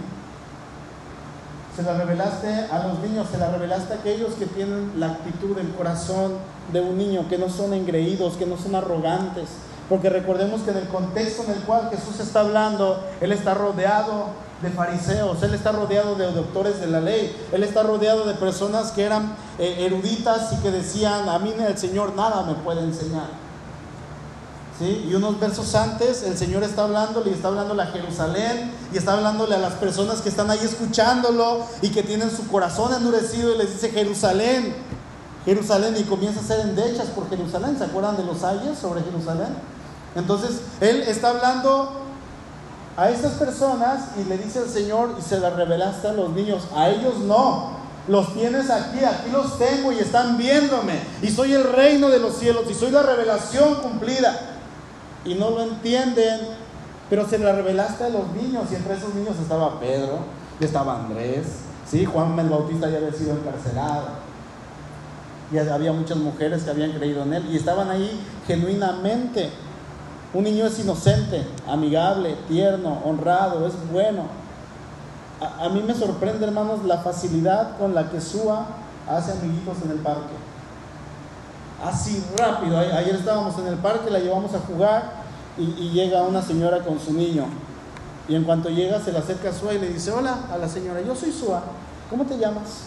Se 1.79 1.85
la 1.85 1.93
revelaste 1.93 2.65
a 2.69 2.87
los 2.89 2.99
niños, 2.99 3.29
se 3.31 3.37
la 3.37 3.51
revelaste 3.51 3.93
a 3.93 3.95
aquellos 3.95 4.33
que 4.33 4.45
tienen 4.47 4.99
la 4.99 5.11
actitud, 5.11 5.57
el 5.57 5.69
corazón 5.75 6.33
de 6.73 6.81
un 6.81 6.97
niño, 6.97 7.29
que 7.29 7.37
no 7.37 7.47
son 7.47 7.73
engreídos, 7.73 8.35
que 8.35 8.45
no 8.45 8.57
son 8.57 8.75
arrogantes. 8.75 9.47
Porque 9.87 10.09
recordemos 10.09 10.59
que 10.63 10.71
en 10.71 10.77
el 10.79 10.89
contexto 10.89 11.45
en 11.45 11.51
el 11.51 11.59
cual 11.59 11.89
Jesús 11.89 12.19
está 12.19 12.41
hablando, 12.41 13.01
Él 13.21 13.31
está 13.31 13.53
rodeado 13.53 14.25
de 14.61 14.71
fariseos, 14.71 15.41
él 15.41 15.53
está 15.53 15.71
rodeado 15.71 16.15
de 16.15 16.29
doctores 16.33 16.81
de 16.81 16.87
la 16.87 16.99
ley, 16.99 17.33
él 17.53 17.63
está 17.63 17.81
rodeado 17.81 18.25
de 18.25 18.33
personas 18.33 18.91
que 18.91 19.05
eran 19.05 19.37
eh, 19.57 19.85
eruditas 19.85 20.51
y 20.51 20.57
que 20.57 20.71
decían, 20.71 21.29
a 21.29 21.39
mí 21.39 21.53
el 21.65 21.77
Señor 21.77 22.13
nada 22.13 22.43
me 22.43 22.55
puede 22.55 22.81
enseñar. 22.81 23.48
Y 24.81 25.13
unos 25.13 25.37
versos 25.41 25.75
antes 25.75 26.23
el 26.23 26.37
Señor 26.37 26.63
está 26.63 26.83
hablándole 26.83 27.31
y 27.31 27.33
está 27.33 27.49
hablándole 27.49 27.83
a 27.83 27.87
Jerusalén 27.87 28.71
y 28.93 28.97
está 28.97 29.13
hablándole 29.13 29.55
a 29.55 29.57
las 29.57 29.73
personas 29.73 30.21
que 30.21 30.29
están 30.29 30.49
ahí 30.49 30.59
escuchándolo 30.63 31.65
y 31.81 31.89
que 31.89 32.01
tienen 32.01 32.31
su 32.31 32.47
corazón 32.47 32.93
endurecido 32.93 33.53
y 33.53 33.57
les 33.57 33.73
dice 33.73 33.89
Jerusalén, 33.89 34.73
Jerusalén 35.43 35.95
y 35.97 36.03
comienza 36.03 36.39
a 36.39 36.43
ser 36.43 36.61
endechas 36.61 37.07
por 37.07 37.29
Jerusalén. 37.29 37.77
¿Se 37.77 37.83
acuerdan 37.83 38.15
de 38.15 38.23
los 38.23 38.41
ayes 38.45 38.77
sobre 38.79 39.01
Jerusalén? 39.01 39.49
Entonces 40.15 40.61
Él 40.79 41.01
está 41.01 41.31
hablando 41.31 41.91
a 42.95 43.09
estas 43.09 43.33
personas 43.33 44.11
y 44.17 44.29
le 44.29 44.37
dice 44.37 44.59
el 44.59 44.69
Señor 44.69 45.15
y 45.19 45.21
se 45.21 45.41
las 45.41 45.53
revelaste 45.57 46.07
a 46.07 46.13
los 46.13 46.29
niños. 46.29 46.63
A 46.73 46.89
ellos 46.89 47.17
no. 47.19 47.79
Los 48.07 48.33
tienes 48.33 48.69
aquí, 48.69 49.03
aquí 49.03 49.29
los 49.29 49.59
tengo 49.59 49.91
y 49.91 49.99
están 49.99 50.37
viéndome. 50.37 51.01
Y 51.21 51.29
soy 51.29 51.53
el 51.53 51.65
reino 51.65 52.09
de 52.09 52.19
los 52.19 52.37
cielos 52.37 52.63
y 52.69 52.73
soy 52.73 52.91
la 52.91 53.03
revelación 53.03 53.75
cumplida. 53.75 54.55
Y 55.25 55.35
no 55.35 55.49
lo 55.51 55.63
entienden, 55.63 56.39
pero 57.09 57.27
se 57.27 57.37
la 57.39 57.53
revelaste 57.53 58.05
a 58.05 58.09
los 58.09 58.31
niños. 58.33 58.63
Y 58.71 58.75
entre 58.75 58.95
esos 58.95 59.13
niños 59.15 59.35
estaba 59.41 59.79
Pedro, 59.79 60.19
estaba 60.59 60.99
Andrés, 60.99 61.45
¿sí? 61.89 62.05
Juan 62.05 62.37
el 62.39 62.49
Bautista 62.49 62.89
ya 62.89 62.97
había 62.97 63.13
sido 63.13 63.33
encarcelado. 63.33 64.29
Y 65.51 65.57
había 65.57 65.91
muchas 65.91 66.17
mujeres 66.17 66.63
que 66.63 66.69
habían 66.69 66.91
creído 66.91 67.23
en 67.23 67.33
él 67.33 67.45
y 67.51 67.57
estaban 67.57 67.89
ahí 67.89 68.19
genuinamente 68.45 69.49
un 70.31 70.43
niño 70.43 70.67
es 70.67 70.77
inocente, 70.79 71.43
amigable, 71.67 72.35
tierno, 72.47 73.01
honrado, 73.03 73.65
es 73.65 73.73
bueno. 73.91 74.25
A, 75.41 75.69
mí 75.69 75.81
me 75.81 75.95
sorprende, 75.95 76.45
hermanos, 76.45 76.83
la 76.85 76.99
facilidad 76.99 77.77
con 77.79 77.95
la 77.95 78.09
que 78.09 78.21
Sua 78.21 78.67
hace 79.07 79.31
amiguitos 79.31 79.77
en 79.83 79.91
el 79.91 79.97
parque. 79.97 80.35
Así 81.83 82.21
rápido. 82.37 82.77
Ayer 82.77 83.15
estábamos 83.15 83.57
en 83.59 83.67
el 83.67 83.75
parque, 83.75 84.09
la 84.09 84.19
llevamos 84.19 84.53
a 84.53 84.59
jugar 84.59 85.11
y, 85.57 85.89
llega 85.91 86.23
una 86.23 86.41
señora 86.41 86.83
con 86.83 86.99
su 86.99 87.13
niño. 87.13 87.45
Y 88.27 88.35
en 88.35 88.43
cuanto 88.43 88.69
llega, 88.69 88.99
se 88.99 89.11
le 89.11 89.19
acerca 89.19 89.49
a 89.49 89.53
Sua 89.53 89.73
y 89.73 89.79
le 89.79 89.89
dice: 89.89 90.11
Hola 90.11 90.37
a 90.51 90.57
la 90.57 90.67
señora, 90.67 91.01
yo 91.01 91.15
soy 91.15 91.31
Sua, 91.31 91.63
¿cómo 92.09 92.25
te 92.25 92.37
llamas? 92.37 92.83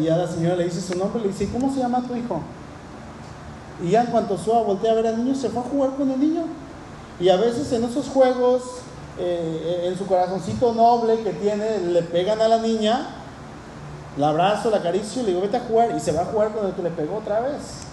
Y 0.00 0.08
a 0.08 0.16
la 0.16 0.26
señora 0.26 0.56
le 0.56 0.64
dice 0.64 0.80
su 0.80 0.98
nombre, 0.98 1.20
le 1.20 1.28
dice: 1.28 1.48
¿Cómo 1.52 1.72
se 1.72 1.80
llama 1.80 2.02
tu 2.06 2.14
hijo? 2.14 2.40
Y 3.82 3.90
ya 3.90 4.02
en 4.02 4.06
cuanto 4.06 4.38
Sua 4.38 4.62
voltea 4.62 4.92
a 4.92 4.94
ver 4.94 5.06
al 5.06 5.22
niño, 5.22 5.34
se 5.34 5.50
fue 5.50 5.62
a 5.62 5.66
jugar 5.66 5.90
con 5.96 6.10
el 6.10 6.18
niño. 6.18 6.44
Y 7.20 7.28
a 7.28 7.36
veces 7.36 7.70
en 7.72 7.84
esos 7.84 8.08
juegos, 8.08 8.62
eh, 9.18 9.84
en 9.86 9.98
su 9.98 10.06
corazoncito 10.06 10.72
noble 10.72 11.20
que 11.20 11.32
tiene, 11.32 11.78
le 11.78 12.02
pegan 12.02 12.40
a 12.40 12.48
la 12.48 12.58
niña, 12.58 13.06
la 14.16 14.28
abrazo, 14.28 14.70
la 14.70 14.78
acaricio 14.78 15.22
y 15.22 15.24
le 15.24 15.30
digo, 15.30 15.42
vete 15.42 15.56
a 15.56 15.60
jugar. 15.60 15.94
Y 15.96 16.00
se 16.00 16.12
va 16.12 16.22
a 16.22 16.26
jugar 16.26 16.52
con 16.52 16.66
el 16.66 16.72
que 16.72 16.82
le 16.82 16.90
pegó 16.90 17.16
otra 17.16 17.40
vez. 17.40 17.84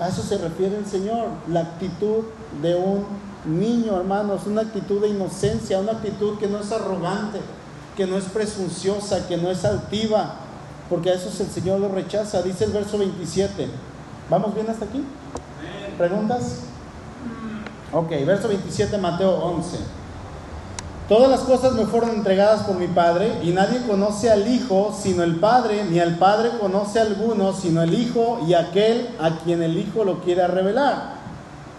A 0.00 0.08
eso 0.08 0.22
se 0.22 0.38
refiere 0.38 0.78
el 0.78 0.86
Señor, 0.86 1.28
la 1.48 1.60
actitud 1.60 2.24
de 2.62 2.74
un 2.74 3.04
niño, 3.44 3.96
hermanos, 3.96 4.46
una 4.46 4.62
actitud 4.62 5.00
de 5.00 5.08
inocencia, 5.08 5.78
una 5.78 5.92
actitud 5.92 6.38
que 6.38 6.46
no 6.46 6.58
es 6.58 6.72
arrogante, 6.72 7.40
que 7.96 8.06
no 8.06 8.16
es 8.16 8.24
presunciosa, 8.24 9.28
que 9.28 9.36
no 9.36 9.50
es 9.50 9.64
altiva, 9.64 10.36
porque 10.88 11.10
a 11.10 11.14
eso 11.14 11.28
el 11.42 11.50
Señor 11.50 11.80
lo 11.80 11.88
rechaza. 11.88 12.42
Dice 12.42 12.64
el 12.64 12.72
verso 12.72 12.98
27. 12.98 13.68
¿Vamos 14.30 14.54
bien 14.54 14.68
hasta 14.70 14.86
aquí? 14.86 15.04
¿Preguntas? 15.98 16.60
Ok, 17.92 18.10
verso 18.24 18.48
27, 18.48 18.96
Mateo 18.98 19.32
11. 19.32 19.76
Todas 21.10 21.28
las 21.28 21.40
cosas 21.40 21.72
me 21.72 21.86
fueron 21.86 22.10
entregadas 22.10 22.62
por 22.62 22.76
mi 22.76 22.86
Padre 22.86 23.40
y 23.42 23.50
nadie 23.50 23.82
conoce 23.84 24.30
al 24.30 24.46
Hijo 24.46 24.96
sino 24.96 25.24
el 25.24 25.40
Padre, 25.40 25.82
ni 25.90 25.98
al 25.98 26.18
Padre 26.18 26.50
conoce 26.60 27.00
a 27.00 27.02
alguno 27.02 27.52
sino 27.52 27.82
el 27.82 27.94
Hijo 27.94 28.38
y 28.46 28.54
aquel 28.54 29.16
a 29.18 29.40
quien 29.40 29.60
el 29.60 29.76
Hijo 29.76 30.04
lo 30.04 30.20
quiera 30.20 30.46
revelar. 30.46 31.14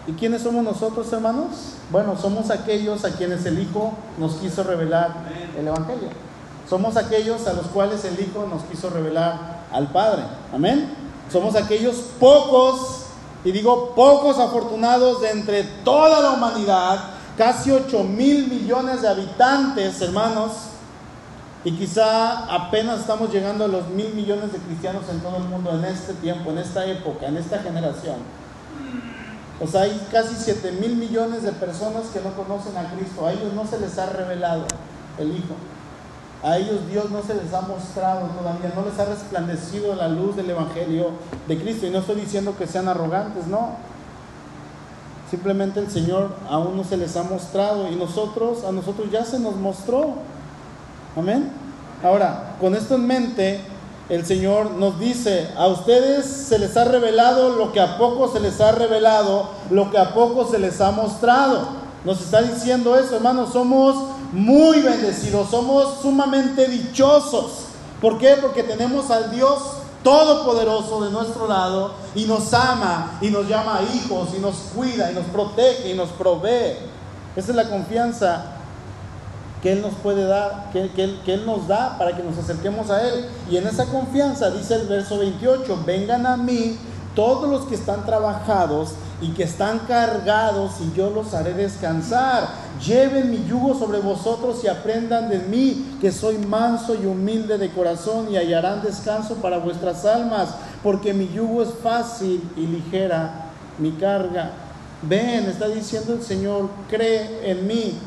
¿Y 0.05 0.11
quiénes 0.11 0.41
somos 0.41 0.65
nosotros, 0.65 1.13
hermanos? 1.13 1.75
Bueno, 1.91 2.17
somos 2.17 2.49
aquellos 2.49 3.05
a 3.05 3.11
quienes 3.11 3.45
el 3.45 3.57
Hijo 3.59 3.93
nos 4.17 4.33
quiso 4.33 4.63
revelar 4.63 5.13
el 5.57 5.65
Evangelio. 5.65 6.09
Somos 6.69 6.97
aquellos 6.97 7.47
a 7.47 7.53
los 7.53 7.67
cuales 7.67 8.03
el 8.03 8.19
Hijo 8.19 8.45
nos 8.51 8.63
quiso 8.63 8.89
revelar 8.89 9.61
al 9.71 9.87
Padre. 9.93 10.23
Amén. 10.53 10.93
Somos 11.31 11.55
aquellos 11.55 11.95
pocos, 12.19 13.05
y 13.45 13.53
digo 13.53 13.93
pocos 13.95 14.37
afortunados 14.39 15.21
de 15.21 15.29
entre 15.29 15.63
toda 15.85 16.19
la 16.19 16.31
humanidad, 16.31 17.20
casi 17.37 17.71
8 17.71 18.03
mil 18.03 18.47
millones 18.47 19.01
de 19.01 19.09
habitantes, 19.09 20.01
hermanos, 20.01 20.51
y 21.63 21.71
quizá 21.73 22.53
apenas 22.53 23.01
estamos 23.01 23.31
llegando 23.31 23.65
a 23.65 23.67
los 23.67 23.87
mil 23.89 24.13
millones 24.15 24.51
de 24.51 24.57
cristianos 24.59 25.03
en 25.09 25.19
todo 25.19 25.37
el 25.37 25.43
mundo 25.43 25.71
en 25.71 25.85
este 25.85 26.13
tiempo, 26.15 26.49
en 26.49 26.57
esta 26.57 26.85
época, 26.85 27.27
en 27.27 27.37
esta 27.37 27.59
generación. 27.59 28.17
O 29.59 29.67
sea, 29.67 29.83
hay 29.83 30.07
casi 30.11 30.33
7 30.35 30.71
mil 30.71 30.95
millones 30.95 31.43
de 31.43 31.51
personas 31.51 32.05
que 32.11 32.19
no 32.19 32.33
conocen 32.33 32.75
a 32.77 32.91
Cristo. 32.91 33.27
A 33.27 33.33
ellos 33.33 33.53
no 33.53 33.67
se 33.67 33.79
les 33.79 33.95
ha 33.99 34.07
revelado 34.07 34.65
el 35.19 35.37
Hijo. 35.37 35.53
A 36.43 36.57
ellos 36.57 36.87
Dios 36.89 37.11
no 37.11 37.21
se 37.21 37.35
les 37.35 37.53
ha 37.53 37.61
mostrado 37.61 38.21
todavía, 38.29 38.73
no 38.75 38.83
les 38.83 38.97
ha 38.97 39.05
resplandecido 39.05 39.93
la 39.93 40.07
luz 40.07 40.35
del 40.35 40.49
Evangelio 40.49 41.11
de 41.47 41.61
Cristo. 41.61 41.85
Y 41.85 41.91
no 41.91 41.99
estoy 41.99 42.15
diciendo 42.15 42.55
que 42.57 42.65
sean 42.65 42.87
arrogantes, 42.87 43.45
no. 43.45 43.75
Simplemente 45.31 45.79
el 45.79 45.89
Señor 45.89 46.35
aún 46.49 46.75
no 46.75 46.83
se 46.83 46.97
les 46.97 47.15
ha 47.15 47.23
mostrado 47.23 47.89
y 47.89 47.95
nosotros, 47.95 48.65
a 48.65 48.73
nosotros 48.73 49.09
ya 49.09 49.23
se 49.23 49.39
nos 49.39 49.55
mostró. 49.55 50.15
Amén. 51.15 51.49
Ahora, 52.03 52.57
con 52.59 52.75
esto 52.75 52.95
en 52.95 53.07
mente, 53.07 53.61
el 54.09 54.25
Señor 54.25 54.71
nos 54.71 54.99
dice, 54.99 55.47
a 55.55 55.67
ustedes 55.67 56.25
se 56.25 56.59
les 56.59 56.75
ha 56.75 56.83
revelado 56.83 57.55
lo 57.55 57.71
que 57.71 57.79
a 57.79 57.97
poco 57.97 58.27
se 58.27 58.41
les 58.41 58.59
ha 58.59 58.73
revelado, 58.73 59.51
lo 59.69 59.89
que 59.89 59.97
a 59.97 60.13
poco 60.13 60.51
se 60.51 60.59
les 60.59 60.81
ha 60.81 60.91
mostrado. 60.91 61.65
Nos 62.03 62.19
está 62.19 62.41
diciendo 62.41 62.97
eso, 62.97 63.15
hermanos, 63.15 63.53
somos 63.53 63.95
muy 64.33 64.81
bendecidos, 64.81 65.49
somos 65.49 66.01
sumamente 66.01 66.67
dichosos. 66.67 67.67
¿Por 68.01 68.17
qué? 68.17 68.35
Porque 68.41 68.63
tenemos 68.63 69.09
al 69.09 69.31
Dios 69.31 69.59
Todopoderoso 70.03 71.03
de 71.03 71.11
nuestro 71.11 71.47
lado 71.47 71.93
y 72.15 72.25
nos 72.25 72.53
ama 72.53 73.19
y 73.21 73.29
nos 73.29 73.47
llama 73.47 73.81
hijos 73.93 74.29
y 74.35 74.39
nos 74.39 74.55
cuida 74.75 75.11
y 75.11 75.15
nos 75.15 75.25
protege 75.25 75.91
y 75.91 75.93
nos 75.93 76.09
provee. 76.09 76.77
Esa 77.35 77.51
es 77.51 77.55
la 77.55 77.69
confianza 77.69 78.45
que 79.61 79.73
Él 79.73 79.81
nos 79.81 79.93
puede 79.95 80.25
dar, 80.25 80.71
que, 80.73 80.89
que, 80.91 81.33
Él 81.33 81.45
nos 81.45 81.67
da 81.67 81.97
para 81.97 82.15
que 82.15 82.23
nos 82.23 82.37
acerquemos 82.37 82.89
a 82.89 83.07
Él. 83.07 83.25
Y 83.49 83.57
en 83.57 83.67
esa 83.67 83.85
confianza 83.85 84.49
dice 84.49 84.75
el 84.75 84.87
verso 84.87 85.19
28, 85.19 85.83
vengan 85.85 86.25
a 86.25 86.35
mí 86.35 86.77
todos 87.15 87.49
los 87.49 87.65
que 87.65 87.75
están 87.75 88.05
trabajados 88.05 88.93
y 89.21 89.29
que 89.31 89.43
están 89.43 89.79
cargados 89.79 90.73
y 90.81 90.95
yo 90.95 91.09
los 91.09 91.33
haré 91.33 91.53
descansar. 91.53 92.47
Lleven 92.85 93.29
mi 93.29 93.45
yugo 93.45 93.77
sobre 93.77 93.99
vosotros 93.99 94.63
y 94.63 94.67
aprendan 94.67 95.29
de 95.29 95.39
mí, 95.39 95.97
que 96.01 96.11
soy 96.11 96.37
manso 96.37 96.95
y 96.95 97.05
humilde 97.05 97.57
de 97.57 97.69
corazón 97.69 98.27
y 98.31 98.37
hallarán 98.37 98.81
descanso 98.81 99.35
para 99.35 99.57
vuestras 99.57 100.05
almas, 100.05 100.49
porque 100.83 101.13
mi 101.13 101.27
yugo 101.27 101.61
es 101.61 101.69
fácil 101.83 102.41
y 102.55 102.65
ligera 102.65 103.49
mi 103.77 103.91
carga. 103.91 104.51
Ven, 105.03 105.45
está 105.45 105.67
diciendo 105.67 106.13
el 106.13 106.23
Señor, 106.23 106.69
cree 106.89 107.51
en 107.51 107.67
mí, 107.67 107.99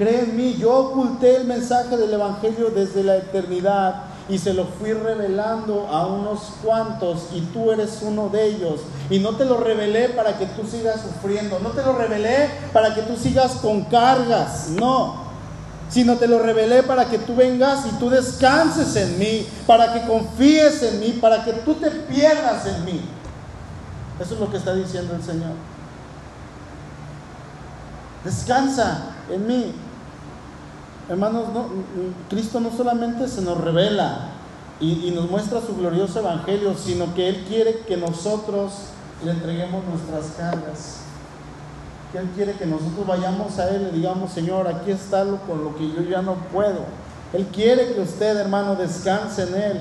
Cree 0.00 0.20
en 0.20 0.34
mí, 0.34 0.56
yo 0.58 0.74
oculté 0.74 1.36
el 1.36 1.44
mensaje 1.44 1.94
del 1.98 2.14
Evangelio 2.14 2.70
desde 2.70 3.04
la 3.04 3.16
eternidad 3.16 4.04
y 4.30 4.38
se 4.38 4.54
lo 4.54 4.64
fui 4.64 4.92
revelando 4.92 5.88
a 5.88 6.06
unos 6.06 6.52
cuantos 6.64 7.26
y 7.34 7.40
tú 7.52 7.72
eres 7.72 7.98
uno 8.02 8.28
de 8.28 8.46
ellos. 8.46 8.80
Y 9.10 9.18
no 9.18 9.30
te 9.30 9.44
lo 9.44 9.56
revelé 9.56 10.10
para 10.10 10.38
que 10.38 10.46
tú 10.46 10.64
sigas 10.64 11.00
sufriendo, 11.00 11.58
no 11.58 11.70
te 11.70 11.82
lo 11.82 11.92
revelé 11.94 12.48
para 12.72 12.94
que 12.94 13.02
tú 13.02 13.16
sigas 13.16 13.56
con 13.56 13.84
cargas, 13.86 14.68
no. 14.68 15.28
Sino 15.88 16.16
te 16.16 16.28
lo 16.28 16.38
revelé 16.38 16.84
para 16.84 17.06
que 17.06 17.18
tú 17.18 17.34
vengas 17.34 17.84
y 17.86 17.90
tú 17.98 18.08
descanses 18.08 18.94
en 18.94 19.18
mí, 19.18 19.48
para 19.66 19.92
que 19.92 20.06
confíes 20.06 20.80
en 20.84 21.00
mí, 21.00 21.18
para 21.20 21.44
que 21.44 21.52
tú 21.52 21.74
te 21.74 21.90
pierdas 21.90 22.64
en 22.66 22.84
mí. 22.84 23.00
Eso 24.20 24.34
es 24.34 24.40
lo 24.40 24.48
que 24.48 24.58
está 24.58 24.74
diciendo 24.74 25.16
el 25.16 25.24
Señor. 25.24 25.54
Descansa 28.24 29.06
en 29.28 29.46
mí. 29.46 29.74
Hermanos, 31.10 31.48
no, 31.52 31.66
Cristo 32.28 32.60
no 32.60 32.70
solamente 32.70 33.26
se 33.26 33.42
nos 33.42 33.60
revela 33.60 34.28
y, 34.80 35.10
nos 35.10 35.28
muestra 35.28 35.60
su 35.60 35.74
glorioso 35.74 36.20
evangelio, 36.20 36.74
sino 36.76 37.12
que 37.16 37.28
Él 37.28 37.44
quiere 37.48 37.80
que 37.80 37.96
nosotros 37.96 38.74
le 39.24 39.32
entreguemos 39.32 39.82
nuestras 39.86 40.36
cargas. 40.36 41.00
Que 42.12 42.18
Él 42.18 42.28
quiere 42.36 42.52
que 42.52 42.64
nosotros 42.64 43.04
vayamos 43.08 43.58
a 43.58 43.70
Él 43.70 43.90
y 43.92 43.96
digamos, 43.96 44.30
Señor, 44.30 44.68
aquí 44.68 44.92
está 44.92 45.24
lo 45.24 45.38
con 45.40 45.64
lo 45.64 45.74
que 45.74 45.88
yo 45.88 46.02
ya 46.08 46.22
no 46.22 46.34
puedo. 46.52 46.84
Él 47.32 47.46
quiere 47.52 47.92
que 47.92 48.02
usted, 48.02 48.36
hermano, 48.36 48.76
descanse 48.76 49.42
en 49.42 49.54
Él. 49.56 49.80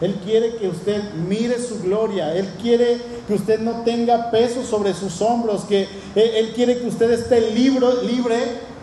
Él 0.00 0.20
quiere 0.24 0.56
que 0.56 0.68
usted 0.68 1.14
mire 1.28 1.62
su 1.62 1.80
gloria. 1.80 2.34
Él 2.34 2.48
quiere 2.60 3.00
que 3.28 3.34
usted 3.34 3.60
no 3.60 3.82
tenga 3.84 4.32
peso 4.32 4.64
sobre 4.64 4.92
sus 4.92 5.22
hombros. 5.22 5.62
Que 5.66 5.88
Él, 6.16 6.52
quiere 6.52 6.80
que 6.80 6.88
usted 6.88 7.12
esté 7.12 7.52
libre 7.52 8.73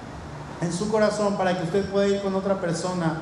en 0.62 0.72
su 0.72 0.90
corazón 0.90 1.38
para 1.38 1.58
que 1.58 1.64
usted 1.64 1.86
pueda 1.86 2.08
ir 2.08 2.22
con 2.22 2.36
otra 2.36 2.62
persona 2.62 3.22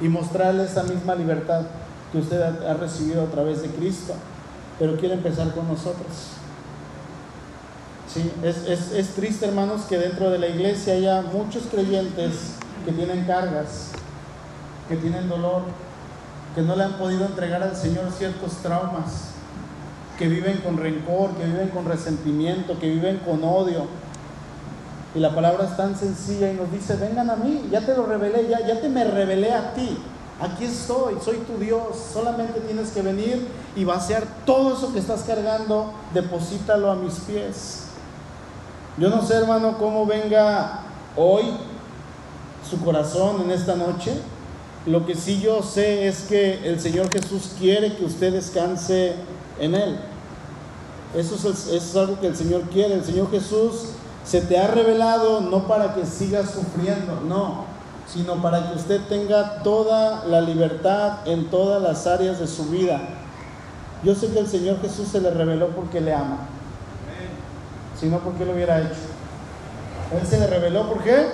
y 0.00 0.08
mostrarle 0.08 0.64
esa 0.64 0.82
misma 0.82 1.14
libertad 1.14 1.62
que 2.10 2.18
usted 2.18 2.40
ha, 2.42 2.74
recibido 2.74 3.22
a 3.22 3.26
través 3.26 3.62
de 3.62 3.68
Cristo. 3.68 4.14
Pero 4.78 4.96
quiere 4.96 5.14
empezar 5.14 5.54
con 5.54 5.68
nosotros. 5.68 6.08
Sí, 8.12 8.30
es, 8.42 8.66
es 8.66 9.08
triste, 9.14 9.46
hermanos, 9.46 9.82
que 9.82 9.98
dentro 9.98 10.30
de 10.30 10.38
la 10.38 10.48
iglesia 10.48 10.94
haya 10.94 11.22
muchos 11.22 11.64
creyentes 11.70 12.54
que 12.84 12.92
tienen 12.92 13.24
cargas, 13.24 13.92
que 14.88 14.96
tienen 14.96 15.28
dolor, 15.28 15.62
que 16.54 16.62
no 16.62 16.74
le 16.74 16.84
han 16.84 16.94
podido 16.94 17.24
entregar 17.26 17.62
al 17.62 17.76
Señor 17.76 18.10
ciertos 18.10 18.56
traumas, 18.56 19.28
que 20.18 20.28
viven 20.28 20.58
con 20.58 20.76
rencor, 20.76 21.30
que 21.36 21.44
viven 21.44 21.68
con 21.68 21.86
resentimiento, 21.86 22.78
que 22.78 22.90
viven 22.90 23.18
con 23.18 23.42
odio 23.44 23.86
y 25.14 25.18
la 25.18 25.34
palabra 25.34 25.64
es 25.64 25.76
tan 25.76 25.96
sencilla 25.96 26.50
y 26.50 26.54
nos 26.54 26.72
dice, 26.72 26.96
vengan 26.96 27.28
a 27.28 27.36
mí, 27.36 27.68
ya 27.70 27.84
te 27.84 27.94
lo 27.94 28.06
revelé, 28.06 28.48
ya, 28.48 28.66
ya 28.66 28.80
te 28.80 28.88
me 28.88 29.04
revelé 29.04 29.52
a 29.52 29.74
ti. 29.74 29.98
Aquí 30.40 30.64
estoy, 30.64 31.16
soy 31.22 31.36
tu 31.38 31.58
Dios. 31.58 31.82
Solamente 32.12 32.60
tienes 32.60 32.90
que 32.90 33.02
venir 33.02 33.46
y 33.76 33.84
vaciar 33.84 34.24
todo 34.46 34.74
eso 34.74 34.92
que 34.92 34.98
estás 34.98 35.22
cargando, 35.22 35.92
deposítalo 36.14 36.90
a 36.90 36.96
mis 36.96 37.14
pies. 37.20 37.84
Yo 38.96 39.08
no 39.10 39.22
sé, 39.22 39.34
hermano, 39.34 39.76
cómo 39.78 40.06
venga 40.06 40.80
hoy 41.16 41.44
su 42.68 42.82
corazón 42.82 43.42
en 43.42 43.50
esta 43.50 43.76
noche. 43.76 44.14
Lo 44.86 45.06
que 45.06 45.14
sí 45.14 45.40
yo 45.40 45.62
sé 45.62 46.08
es 46.08 46.22
que 46.22 46.66
el 46.68 46.80
Señor 46.80 47.08
Jesús 47.12 47.52
quiere 47.58 47.94
que 47.94 48.04
usted 48.04 48.32
descanse 48.32 49.14
en 49.60 49.74
Él. 49.74 49.98
Eso 51.14 51.34
es, 51.34 51.44
eso 51.44 51.70
es 51.70 51.96
algo 51.96 52.18
que 52.18 52.26
el 52.26 52.36
Señor 52.36 52.62
quiere. 52.62 52.94
El 52.94 53.04
Señor 53.04 53.30
Jesús 53.30 53.90
se 54.24 54.40
te 54.40 54.58
ha 54.58 54.68
revelado 54.68 55.40
no 55.40 55.66
para 55.66 55.94
que 55.94 56.06
sigas 56.06 56.50
sufriendo, 56.50 57.20
no, 57.26 57.64
sino 58.06 58.40
para 58.40 58.68
que 58.68 58.76
usted 58.76 59.00
tenga 59.08 59.62
toda 59.62 60.24
la 60.26 60.40
libertad 60.40 61.26
en 61.26 61.50
todas 61.50 61.82
las 61.82 62.06
áreas 62.06 62.38
de 62.38 62.46
su 62.46 62.66
vida. 62.66 63.00
Yo 64.04 64.14
sé 64.14 64.28
que 64.28 64.40
el 64.40 64.48
Señor 64.48 64.80
Jesús 64.80 65.08
se 65.08 65.20
le 65.20 65.30
reveló 65.30 65.68
porque 65.68 66.00
le 66.00 66.12
ama, 66.12 66.38
si 67.98 68.06
no, 68.08 68.18
¿por 68.18 68.32
qué 68.34 68.44
lo 68.44 68.52
hubiera 68.52 68.80
hecho? 68.80 68.98
Él 70.20 70.26
se 70.26 70.38
le 70.38 70.46
reveló, 70.48 70.88
¿por? 70.90 71.26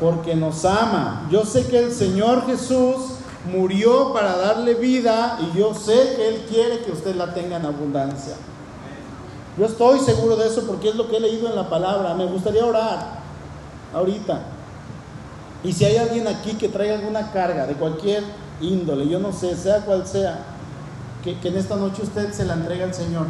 Porque 0.00 0.34
nos 0.34 0.64
ama. 0.64 1.28
Yo 1.30 1.44
sé 1.44 1.66
que 1.66 1.78
el 1.78 1.92
Señor 1.92 2.44
Jesús 2.46 3.14
murió 3.50 4.12
para 4.12 4.36
darle 4.36 4.74
vida 4.74 5.38
y 5.40 5.56
yo 5.56 5.72
sé 5.74 6.14
que 6.16 6.28
Él 6.28 6.46
quiere 6.48 6.80
que 6.80 6.90
usted 6.90 7.14
la 7.14 7.32
tenga 7.32 7.56
en 7.56 7.66
abundancia. 7.66 8.34
Yo 9.56 9.66
estoy 9.66 10.00
seguro 10.00 10.36
de 10.36 10.48
eso 10.48 10.64
porque 10.66 10.88
es 10.88 10.96
lo 10.96 11.08
que 11.08 11.16
he 11.16 11.20
leído 11.20 11.48
en 11.48 11.56
la 11.56 11.68
palabra. 11.68 12.14
Me 12.14 12.26
gustaría 12.26 12.64
orar 12.64 13.20
ahorita. 13.94 14.40
Y 15.62 15.72
si 15.72 15.84
hay 15.84 15.96
alguien 15.96 16.26
aquí 16.26 16.54
que 16.54 16.68
traiga 16.68 16.96
alguna 16.96 17.30
carga 17.32 17.66
de 17.66 17.74
cualquier 17.74 18.22
índole, 18.60 19.08
yo 19.08 19.18
no 19.18 19.32
sé, 19.32 19.56
sea 19.56 19.80
cual 19.80 20.06
sea, 20.06 20.38
que, 21.22 21.36
en 21.48 21.56
esta 21.56 21.76
noche 21.76 22.02
usted 22.02 22.32
se 22.32 22.44
la 22.44 22.54
entregue 22.54 22.84
al 22.84 22.92
Señor. 22.92 23.26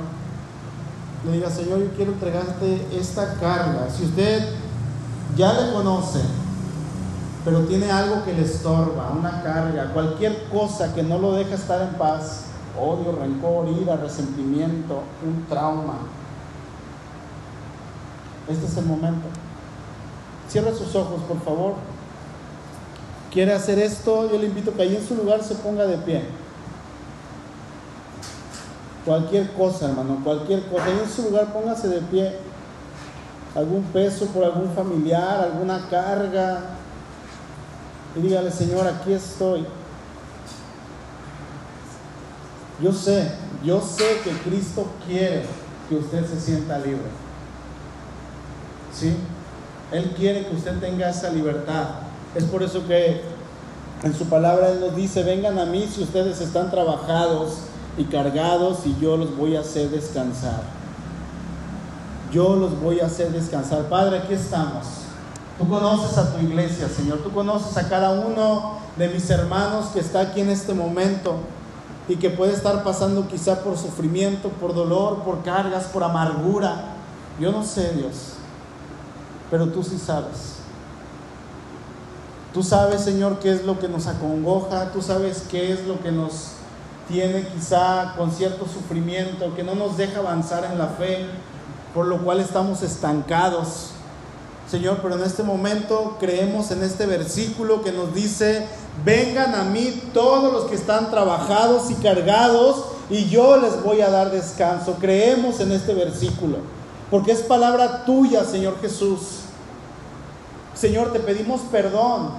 Le 1.24 1.32
diga, 1.32 1.48
Señor, 1.50 1.78
yo 1.78 1.90
quiero 1.96 2.12
entregarte 2.12 2.86
esta 2.98 3.34
carga. 3.34 3.88
Si 3.88 4.04
usted 4.04 4.48
ya 5.36 5.52
le 5.52 5.72
conoce, 5.72 6.20
pero 7.44 7.60
tiene 7.60 7.90
algo 7.90 8.24
que 8.24 8.32
le 8.32 8.42
estorba, 8.42 9.10
una 9.10 9.42
carga, 9.42 9.92
cualquier 9.92 10.44
cosa 10.48 10.92
que 10.94 11.02
no 11.02 11.18
lo 11.18 11.32
deja 11.32 11.54
estar 11.54 11.80
en 11.82 11.94
paz, 11.98 12.46
odio, 12.78 13.16
rencor, 13.20 13.68
ira, 13.80 13.96
resentimiento, 13.96 15.02
un 15.24 15.46
trauma. 15.48 15.98
Este 18.48 18.66
es 18.66 18.76
el 18.76 18.84
momento. 18.84 19.26
Cierra 20.48 20.72
sus 20.72 20.94
ojos, 20.94 21.22
por 21.26 21.40
favor. 21.42 21.74
¿Quiere 23.32 23.52
hacer 23.52 23.78
esto? 23.78 24.30
Yo 24.30 24.38
le 24.38 24.46
invito 24.46 24.70
a 24.70 24.74
que 24.74 24.82
ahí 24.82 24.96
en 24.96 25.06
su 25.06 25.14
lugar 25.14 25.42
se 25.42 25.54
ponga 25.56 25.86
de 25.86 25.98
pie. 25.98 26.24
Cualquier 29.04 29.52
cosa, 29.52 29.86
hermano, 29.86 30.20
cualquier 30.22 30.66
cosa. 30.66 30.84
Ahí 30.84 31.00
en 31.02 31.10
su 31.10 31.22
lugar 31.22 31.52
póngase 31.52 31.88
de 31.88 32.00
pie. 32.00 32.36
Algún 33.54 33.82
peso 33.84 34.26
por 34.26 34.44
algún 34.44 34.70
familiar, 34.72 35.40
alguna 35.40 35.88
carga. 35.88 36.60
Y 38.16 38.20
dígale, 38.20 38.50
Señor, 38.50 38.86
aquí 38.86 39.12
estoy. 39.12 39.66
Yo 42.80 42.92
sé, 42.92 43.32
yo 43.64 43.80
sé 43.80 44.20
que 44.22 44.30
Cristo 44.48 44.86
quiere 45.06 45.44
que 45.88 45.96
usted 45.96 46.26
se 46.26 46.40
sienta 46.40 46.78
libre. 46.78 47.23
¿Sí? 48.98 49.16
Él 49.92 50.12
quiere 50.16 50.46
que 50.46 50.54
usted 50.54 50.78
tenga 50.78 51.08
esa 51.08 51.30
libertad. 51.30 51.84
Es 52.34 52.44
por 52.44 52.62
eso 52.62 52.86
que 52.86 53.22
en 54.02 54.14
su 54.14 54.26
palabra 54.26 54.70
Él 54.70 54.80
nos 54.80 54.96
dice, 54.96 55.22
vengan 55.22 55.58
a 55.58 55.64
mí 55.64 55.88
si 55.90 56.02
ustedes 56.02 56.40
están 56.40 56.70
trabajados 56.70 57.58
y 57.96 58.04
cargados 58.04 58.80
y 58.86 58.96
yo 59.00 59.16
los 59.16 59.36
voy 59.36 59.56
a 59.56 59.60
hacer 59.60 59.90
descansar. 59.90 60.62
yo 62.32 62.56
los 62.56 62.80
voy 62.80 62.98
a 62.98 63.06
hacer 63.06 63.30
descansar. 63.30 63.82
Padre, 63.88 64.18
aquí 64.18 64.34
estamos. 64.34 64.84
Tú 65.56 65.68
conoces 65.68 66.18
a 66.18 66.32
tu 66.32 66.44
iglesia, 66.44 66.88
Señor. 66.88 67.18
Tú 67.18 67.30
conoces 67.30 67.76
a 67.76 67.88
cada 67.88 68.10
uno 68.10 68.78
de 68.96 69.08
mis 69.08 69.30
hermanos 69.30 69.86
que 69.94 70.00
está 70.00 70.20
aquí 70.20 70.40
en 70.40 70.50
este 70.50 70.74
momento 70.74 71.36
y 72.08 72.16
que 72.16 72.30
puede 72.30 72.52
estar 72.52 72.82
pasando 72.82 73.28
quizá 73.28 73.62
por 73.62 73.78
sufrimiento, 73.78 74.48
por 74.48 74.74
dolor, 74.74 75.22
por 75.22 75.44
cargas, 75.44 75.84
por 75.84 76.02
amargura. 76.02 76.96
Yo 77.38 77.52
no 77.52 77.62
sé, 77.62 77.92
Dios, 77.92 78.33
pero 79.50 79.68
tú 79.68 79.82
sí 79.82 79.98
sabes. 79.98 80.56
Tú 82.52 82.62
sabes, 82.62 83.00
Señor, 83.00 83.40
qué 83.40 83.50
es 83.50 83.64
lo 83.64 83.78
que 83.78 83.88
nos 83.88 84.06
acongoja, 84.06 84.92
tú 84.92 85.02
sabes 85.02 85.44
qué 85.50 85.72
es 85.72 85.86
lo 85.86 86.00
que 86.00 86.12
nos 86.12 86.52
tiene 87.08 87.46
quizá 87.48 88.14
con 88.16 88.30
cierto 88.30 88.66
sufrimiento, 88.66 89.54
que 89.54 89.62
no 89.62 89.74
nos 89.74 89.96
deja 89.96 90.20
avanzar 90.20 90.64
en 90.64 90.78
la 90.78 90.86
fe, 90.86 91.26
por 91.92 92.06
lo 92.06 92.22
cual 92.22 92.40
estamos 92.40 92.82
estancados. 92.82 93.90
Señor, 94.70 95.00
pero 95.02 95.16
en 95.16 95.22
este 95.22 95.42
momento 95.42 96.16
creemos 96.18 96.70
en 96.70 96.82
este 96.82 97.06
versículo 97.06 97.82
que 97.82 97.92
nos 97.92 98.14
dice, 98.14 98.66
vengan 99.04 99.54
a 99.54 99.64
mí 99.64 100.02
todos 100.14 100.52
los 100.52 100.64
que 100.64 100.74
están 100.74 101.10
trabajados 101.10 101.90
y 101.90 101.94
cargados 101.94 102.84
y 103.10 103.26
yo 103.26 103.58
les 103.58 103.82
voy 103.82 104.00
a 104.00 104.10
dar 104.10 104.30
descanso. 104.30 104.96
Creemos 105.00 105.60
en 105.60 105.72
este 105.72 105.92
versículo, 105.92 106.58
porque 107.14 107.30
es 107.30 107.42
palabra 107.42 108.04
tuya, 108.04 108.42
Señor 108.42 108.80
Jesús. 108.80 109.42
Señor, 110.74 111.12
te 111.12 111.20
pedimos 111.20 111.60
perdón. 111.70 112.32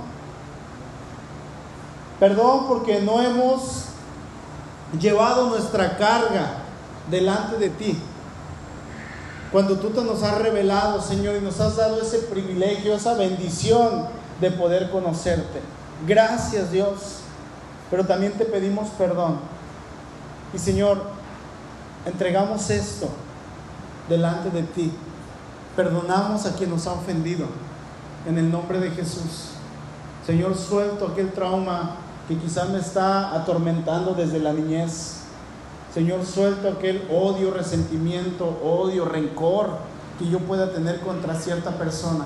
Perdón 2.20 2.66
porque 2.68 3.00
no 3.00 3.22
hemos 3.22 3.86
llevado 5.00 5.48
nuestra 5.48 5.96
carga 5.96 6.58
delante 7.10 7.56
de 7.56 7.70
ti. 7.70 7.98
Cuando 9.50 9.80
tú 9.80 9.92
te 9.92 10.04
nos 10.04 10.24
has 10.24 10.40
revelado, 10.40 11.02
Señor, 11.02 11.38
y 11.38 11.40
nos 11.40 11.62
has 11.62 11.78
dado 11.78 12.02
ese 12.02 12.18
privilegio, 12.18 12.96
esa 12.96 13.14
bendición 13.14 14.08
de 14.42 14.52
poder 14.52 14.92
conocerte. 14.92 15.62
Gracias, 16.06 16.74
Dios. 16.74 17.20
Pero 17.90 18.06
también 18.06 18.34
te 18.34 18.44
pedimos 18.44 18.90
perdón. 18.98 19.40
Y 20.54 20.60
Señor, 20.60 21.02
entregamos 22.06 22.70
esto 22.70 23.08
delante 24.10 24.50
de 24.50 24.64
ti. 24.64 24.92
Perdonamos 25.76 26.46
a 26.46 26.56
quien 26.56 26.70
nos 26.70 26.88
ha 26.88 26.94
ofendido. 26.94 27.48
En 28.28 28.38
el 28.38 28.52
nombre 28.52 28.80
de 28.80 28.90
Jesús. 28.92 29.52
Señor, 30.26 30.58
suelto 30.58 31.08
aquel 31.08 31.32
trauma 31.32 31.98
que 32.28 32.36
quizá 32.38 32.66
me 32.66 32.80
está 32.80 33.36
atormentando 33.36 34.14
desde 34.14 34.40
la 34.40 34.52
niñez. 34.52 35.18
Señor, 35.94 36.26
suelto 36.26 36.70
aquel 36.70 37.08
odio, 37.12 37.52
resentimiento, 37.52 38.60
odio, 38.64 39.06
rencor 39.06 39.78
que 40.18 40.28
yo 40.28 40.40
pueda 40.40 40.72
tener 40.72 41.02
contra 41.02 41.36
cierta 41.36 41.72
persona. 41.78 42.26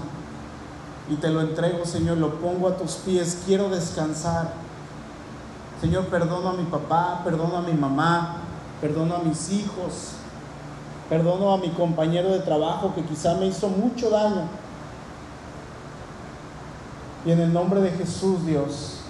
Y 1.09 1.15
te 1.15 1.30
lo 1.30 1.41
entrego, 1.41 1.86
Señor, 1.86 2.17
lo 2.17 2.36
pongo 2.36 2.67
a 2.69 2.77
tus 2.77 2.93
pies. 2.93 3.41
Quiero 3.45 3.69
descansar. 3.69 4.53
Señor, 5.82 6.05
perdono 6.05 6.49
a 6.49 6.53
mi 6.53 6.63
papá, 6.63 7.21
perdono 7.23 7.57
a 7.57 7.61
mi 7.61 7.73
mamá, 7.73 8.38
perdono 8.80 9.15
a 9.15 9.19
mis 9.19 9.49
hijos, 9.51 10.13
perdono 11.10 11.51
a 11.51 11.57
mi 11.57 11.70
compañero 11.70 12.30
de 12.32 12.39
trabajo 12.39 12.93
que 12.93 13.03
quizá 13.03 13.34
me 13.36 13.47
hizo 13.47 13.68
mucho 13.68 14.10
daño. 14.10 14.43
Y 17.26 17.32
en 17.32 17.39
el 17.39 17.51
nombre 17.51 17.82
de 17.82 17.91
Jesús, 17.91 18.45
Dios, 18.45 19.01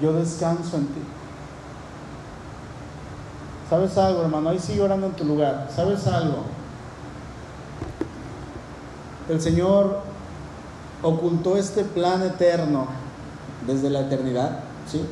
yo 0.00 0.12
descanso 0.12 0.76
en 0.76 0.86
ti. 0.86 1.00
¿Sabes 3.68 3.96
algo, 3.96 4.22
hermano? 4.22 4.50
Ahí 4.50 4.58
sigue 4.58 4.82
orando 4.82 5.06
en 5.06 5.12
tu 5.12 5.24
lugar. 5.24 5.68
¿Sabes 5.74 6.06
algo? 6.06 6.44
El 9.28 9.40
Señor 9.40 10.00
ocultó 11.02 11.56
este 11.56 11.84
plan 11.84 12.22
eterno 12.22 12.86
desde 13.66 13.88
la 13.88 14.00
eternidad, 14.00 14.60
¿sí? 14.86 15.04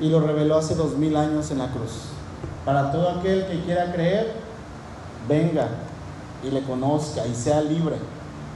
Y 0.00 0.08
lo 0.08 0.20
reveló 0.20 0.58
hace 0.58 0.74
dos 0.74 0.96
mil 0.96 1.16
años 1.16 1.50
en 1.50 1.58
la 1.58 1.68
cruz. 1.68 2.09
Para 2.70 2.92
todo 2.92 3.08
aquel 3.18 3.46
que 3.46 3.62
quiera 3.64 3.90
creer, 3.92 4.32
venga 5.28 5.66
y 6.44 6.52
le 6.52 6.62
conozca 6.62 7.26
y 7.26 7.34
sea 7.34 7.60
libre. 7.60 7.96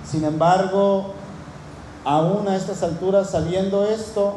Sin 0.09 0.23
embargo, 0.23 1.15
aún 2.05 2.47
a 2.47 2.55
estas 2.55 2.85
alturas, 2.85 3.31
sabiendo 3.31 3.85
esto, 3.85 4.35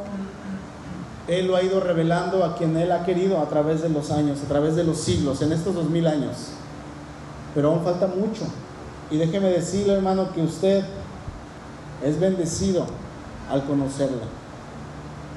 Él 1.28 1.46
lo 1.46 1.56
ha 1.56 1.62
ido 1.62 1.80
revelando 1.80 2.44
a 2.44 2.56
quien 2.56 2.76
Él 2.76 2.92
ha 2.92 3.06
querido 3.06 3.40
a 3.40 3.50
través 3.50 3.84
de 3.84 3.90
los 3.90 4.10
años, 4.10 4.40
a 4.44 4.48
través 4.48 4.76
de 4.76 4.84
los 4.84 4.98
siglos, 4.98 5.44
en 5.44 5.52
estos 5.52 5.76
dos 5.76 5.92
mil 5.92 6.08
años. 6.08 6.54
Pero 7.54 7.70
aún 7.70 7.84
falta 7.84 8.08
mucho. 8.08 8.46
Y 9.12 9.18
déjeme 9.18 9.50
decirle, 9.50 9.94
hermano, 9.94 10.34
que 10.34 10.42
usted 10.42 10.86
es 12.04 12.20
bendecido 12.20 12.88
al 13.52 13.64
conocerla. 13.66 14.24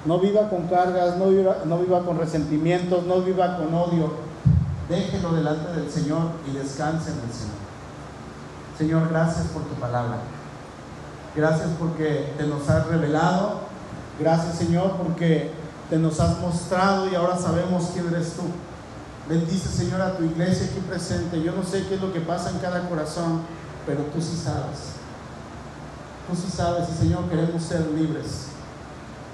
No 0.07 0.19
viva 0.19 0.49
con 0.49 0.67
cargas, 0.67 1.19
no 1.19 1.27
viva, 1.27 1.59
no 1.67 1.77
viva 1.77 2.01
con 2.07 2.19
resentimientos, 2.19 3.05
no 3.05 3.21
viva 3.21 3.59
con 3.59 3.75
odio. 3.75 4.30
Déjelo 4.91 5.33
delante 5.33 5.73
del 5.73 5.89
Señor 5.89 6.33
y 6.49 6.51
descanse 6.51 7.13
en 7.13 7.21
el 7.21 7.33
Señor. 7.33 7.61
Señor, 8.77 9.09
gracias 9.09 9.47
por 9.47 9.63
tu 9.63 9.75
palabra. 9.75 10.19
Gracias 11.37 11.69
porque 11.79 12.35
te 12.37 12.45
nos 12.45 12.69
has 12.69 12.89
revelado. 12.89 13.61
Gracias 14.19 14.57
Señor 14.57 14.97
porque 14.97 15.53
te 15.89 15.97
nos 15.97 16.19
has 16.19 16.41
mostrado 16.41 17.09
y 17.09 17.15
ahora 17.15 17.39
sabemos 17.39 17.91
quién 17.93 18.09
eres 18.09 18.33
tú. 18.33 18.43
Bendice 19.29 19.69
Señor 19.69 20.01
a 20.01 20.17
tu 20.17 20.25
iglesia 20.25 20.67
aquí 20.67 20.81
presente. 20.81 21.41
Yo 21.41 21.53
no 21.53 21.63
sé 21.63 21.87
qué 21.87 21.95
es 21.95 22.01
lo 22.01 22.13
que 22.13 22.21
pasa 22.21 22.51
en 22.51 22.59
cada 22.59 22.89
corazón, 22.89 23.43
pero 23.87 24.03
tú 24.13 24.21
sí 24.21 24.37
sabes. 24.37 24.97
Tú 26.29 26.35
sí 26.35 26.51
sabes 26.51 26.89
y 26.89 26.99
Señor 26.99 27.29
queremos 27.29 27.63
ser 27.63 27.83
libres. 27.93 28.47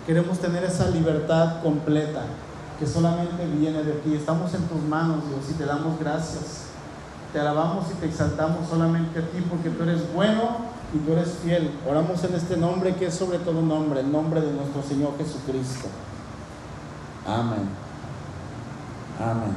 Queremos 0.06 0.38
tener 0.38 0.64
esa 0.64 0.88
libertad 0.90 1.62
completa 1.62 2.24
que 2.78 2.86
solamente 2.86 3.46
viene 3.46 3.82
de 3.82 3.92
ti. 3.92 4.14
Estamos 4.14 4.52
en 4.54 4.62
tus 4.62 4.82
manos, 4.82 5.22
Dios, 5.28 5.50
y 5.50 5.54
te 5.54 5.64
damos 5.64 5.98
gracias. 5.98 6.66
Te 7.32 7.40
alabamos 7.40 7.86
y 7.90 7.94
te 7.94 8.06
exaltamos 8.06 8.68
solamente 8.68 9.18
a 9.18 9.22
ti 9.22 9.44
porque 9.48 9.70
tú 9.70 9.82
eres 9.82 10.12
bueno 10.14 10.58
y 10.94 10.98
tú 10.98 11.12
eres 11.12 11.38
fiel. 11.42 11.70
Oramos 11.88 12.22
en 12.24 12.34
este 12.34 12.56
nombre 12.56 12.94
que 12.94 13.06
es 13.06 13.14
sobre 13.14 13.38
todo 13.38 13.60
nombre, 13.62 14.00
el 14.00 14.10
nombre 14.10 14.40
de 14.40 14.52
nuestro 14.52 14.82
Señor 14.82 15.16
Jesucristo. 15.18 15.88
Amén. 17.26 17.68
Amén. 19.18 19.56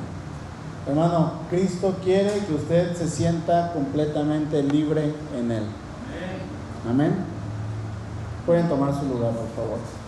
Hermano, 0.88 1.34
Cristo 1.50 1.96
quiere 2.04 2.46
que 2.46 2.54
usted 2.54 2.96
se 2.96 3.08
sienta 3.08 3.74
completamente 3.74 4.64
libre 4.64 5.14
en 5.38 5.52
Él. 5.52 5.64
Amén. 6.90 7.16
Pueden 8.46 8.68
tomar 8.68 8.94
su 8.94 9.06
lugar, 9.06 9.32
por 9.34 9.50
favor. 9.50 9.99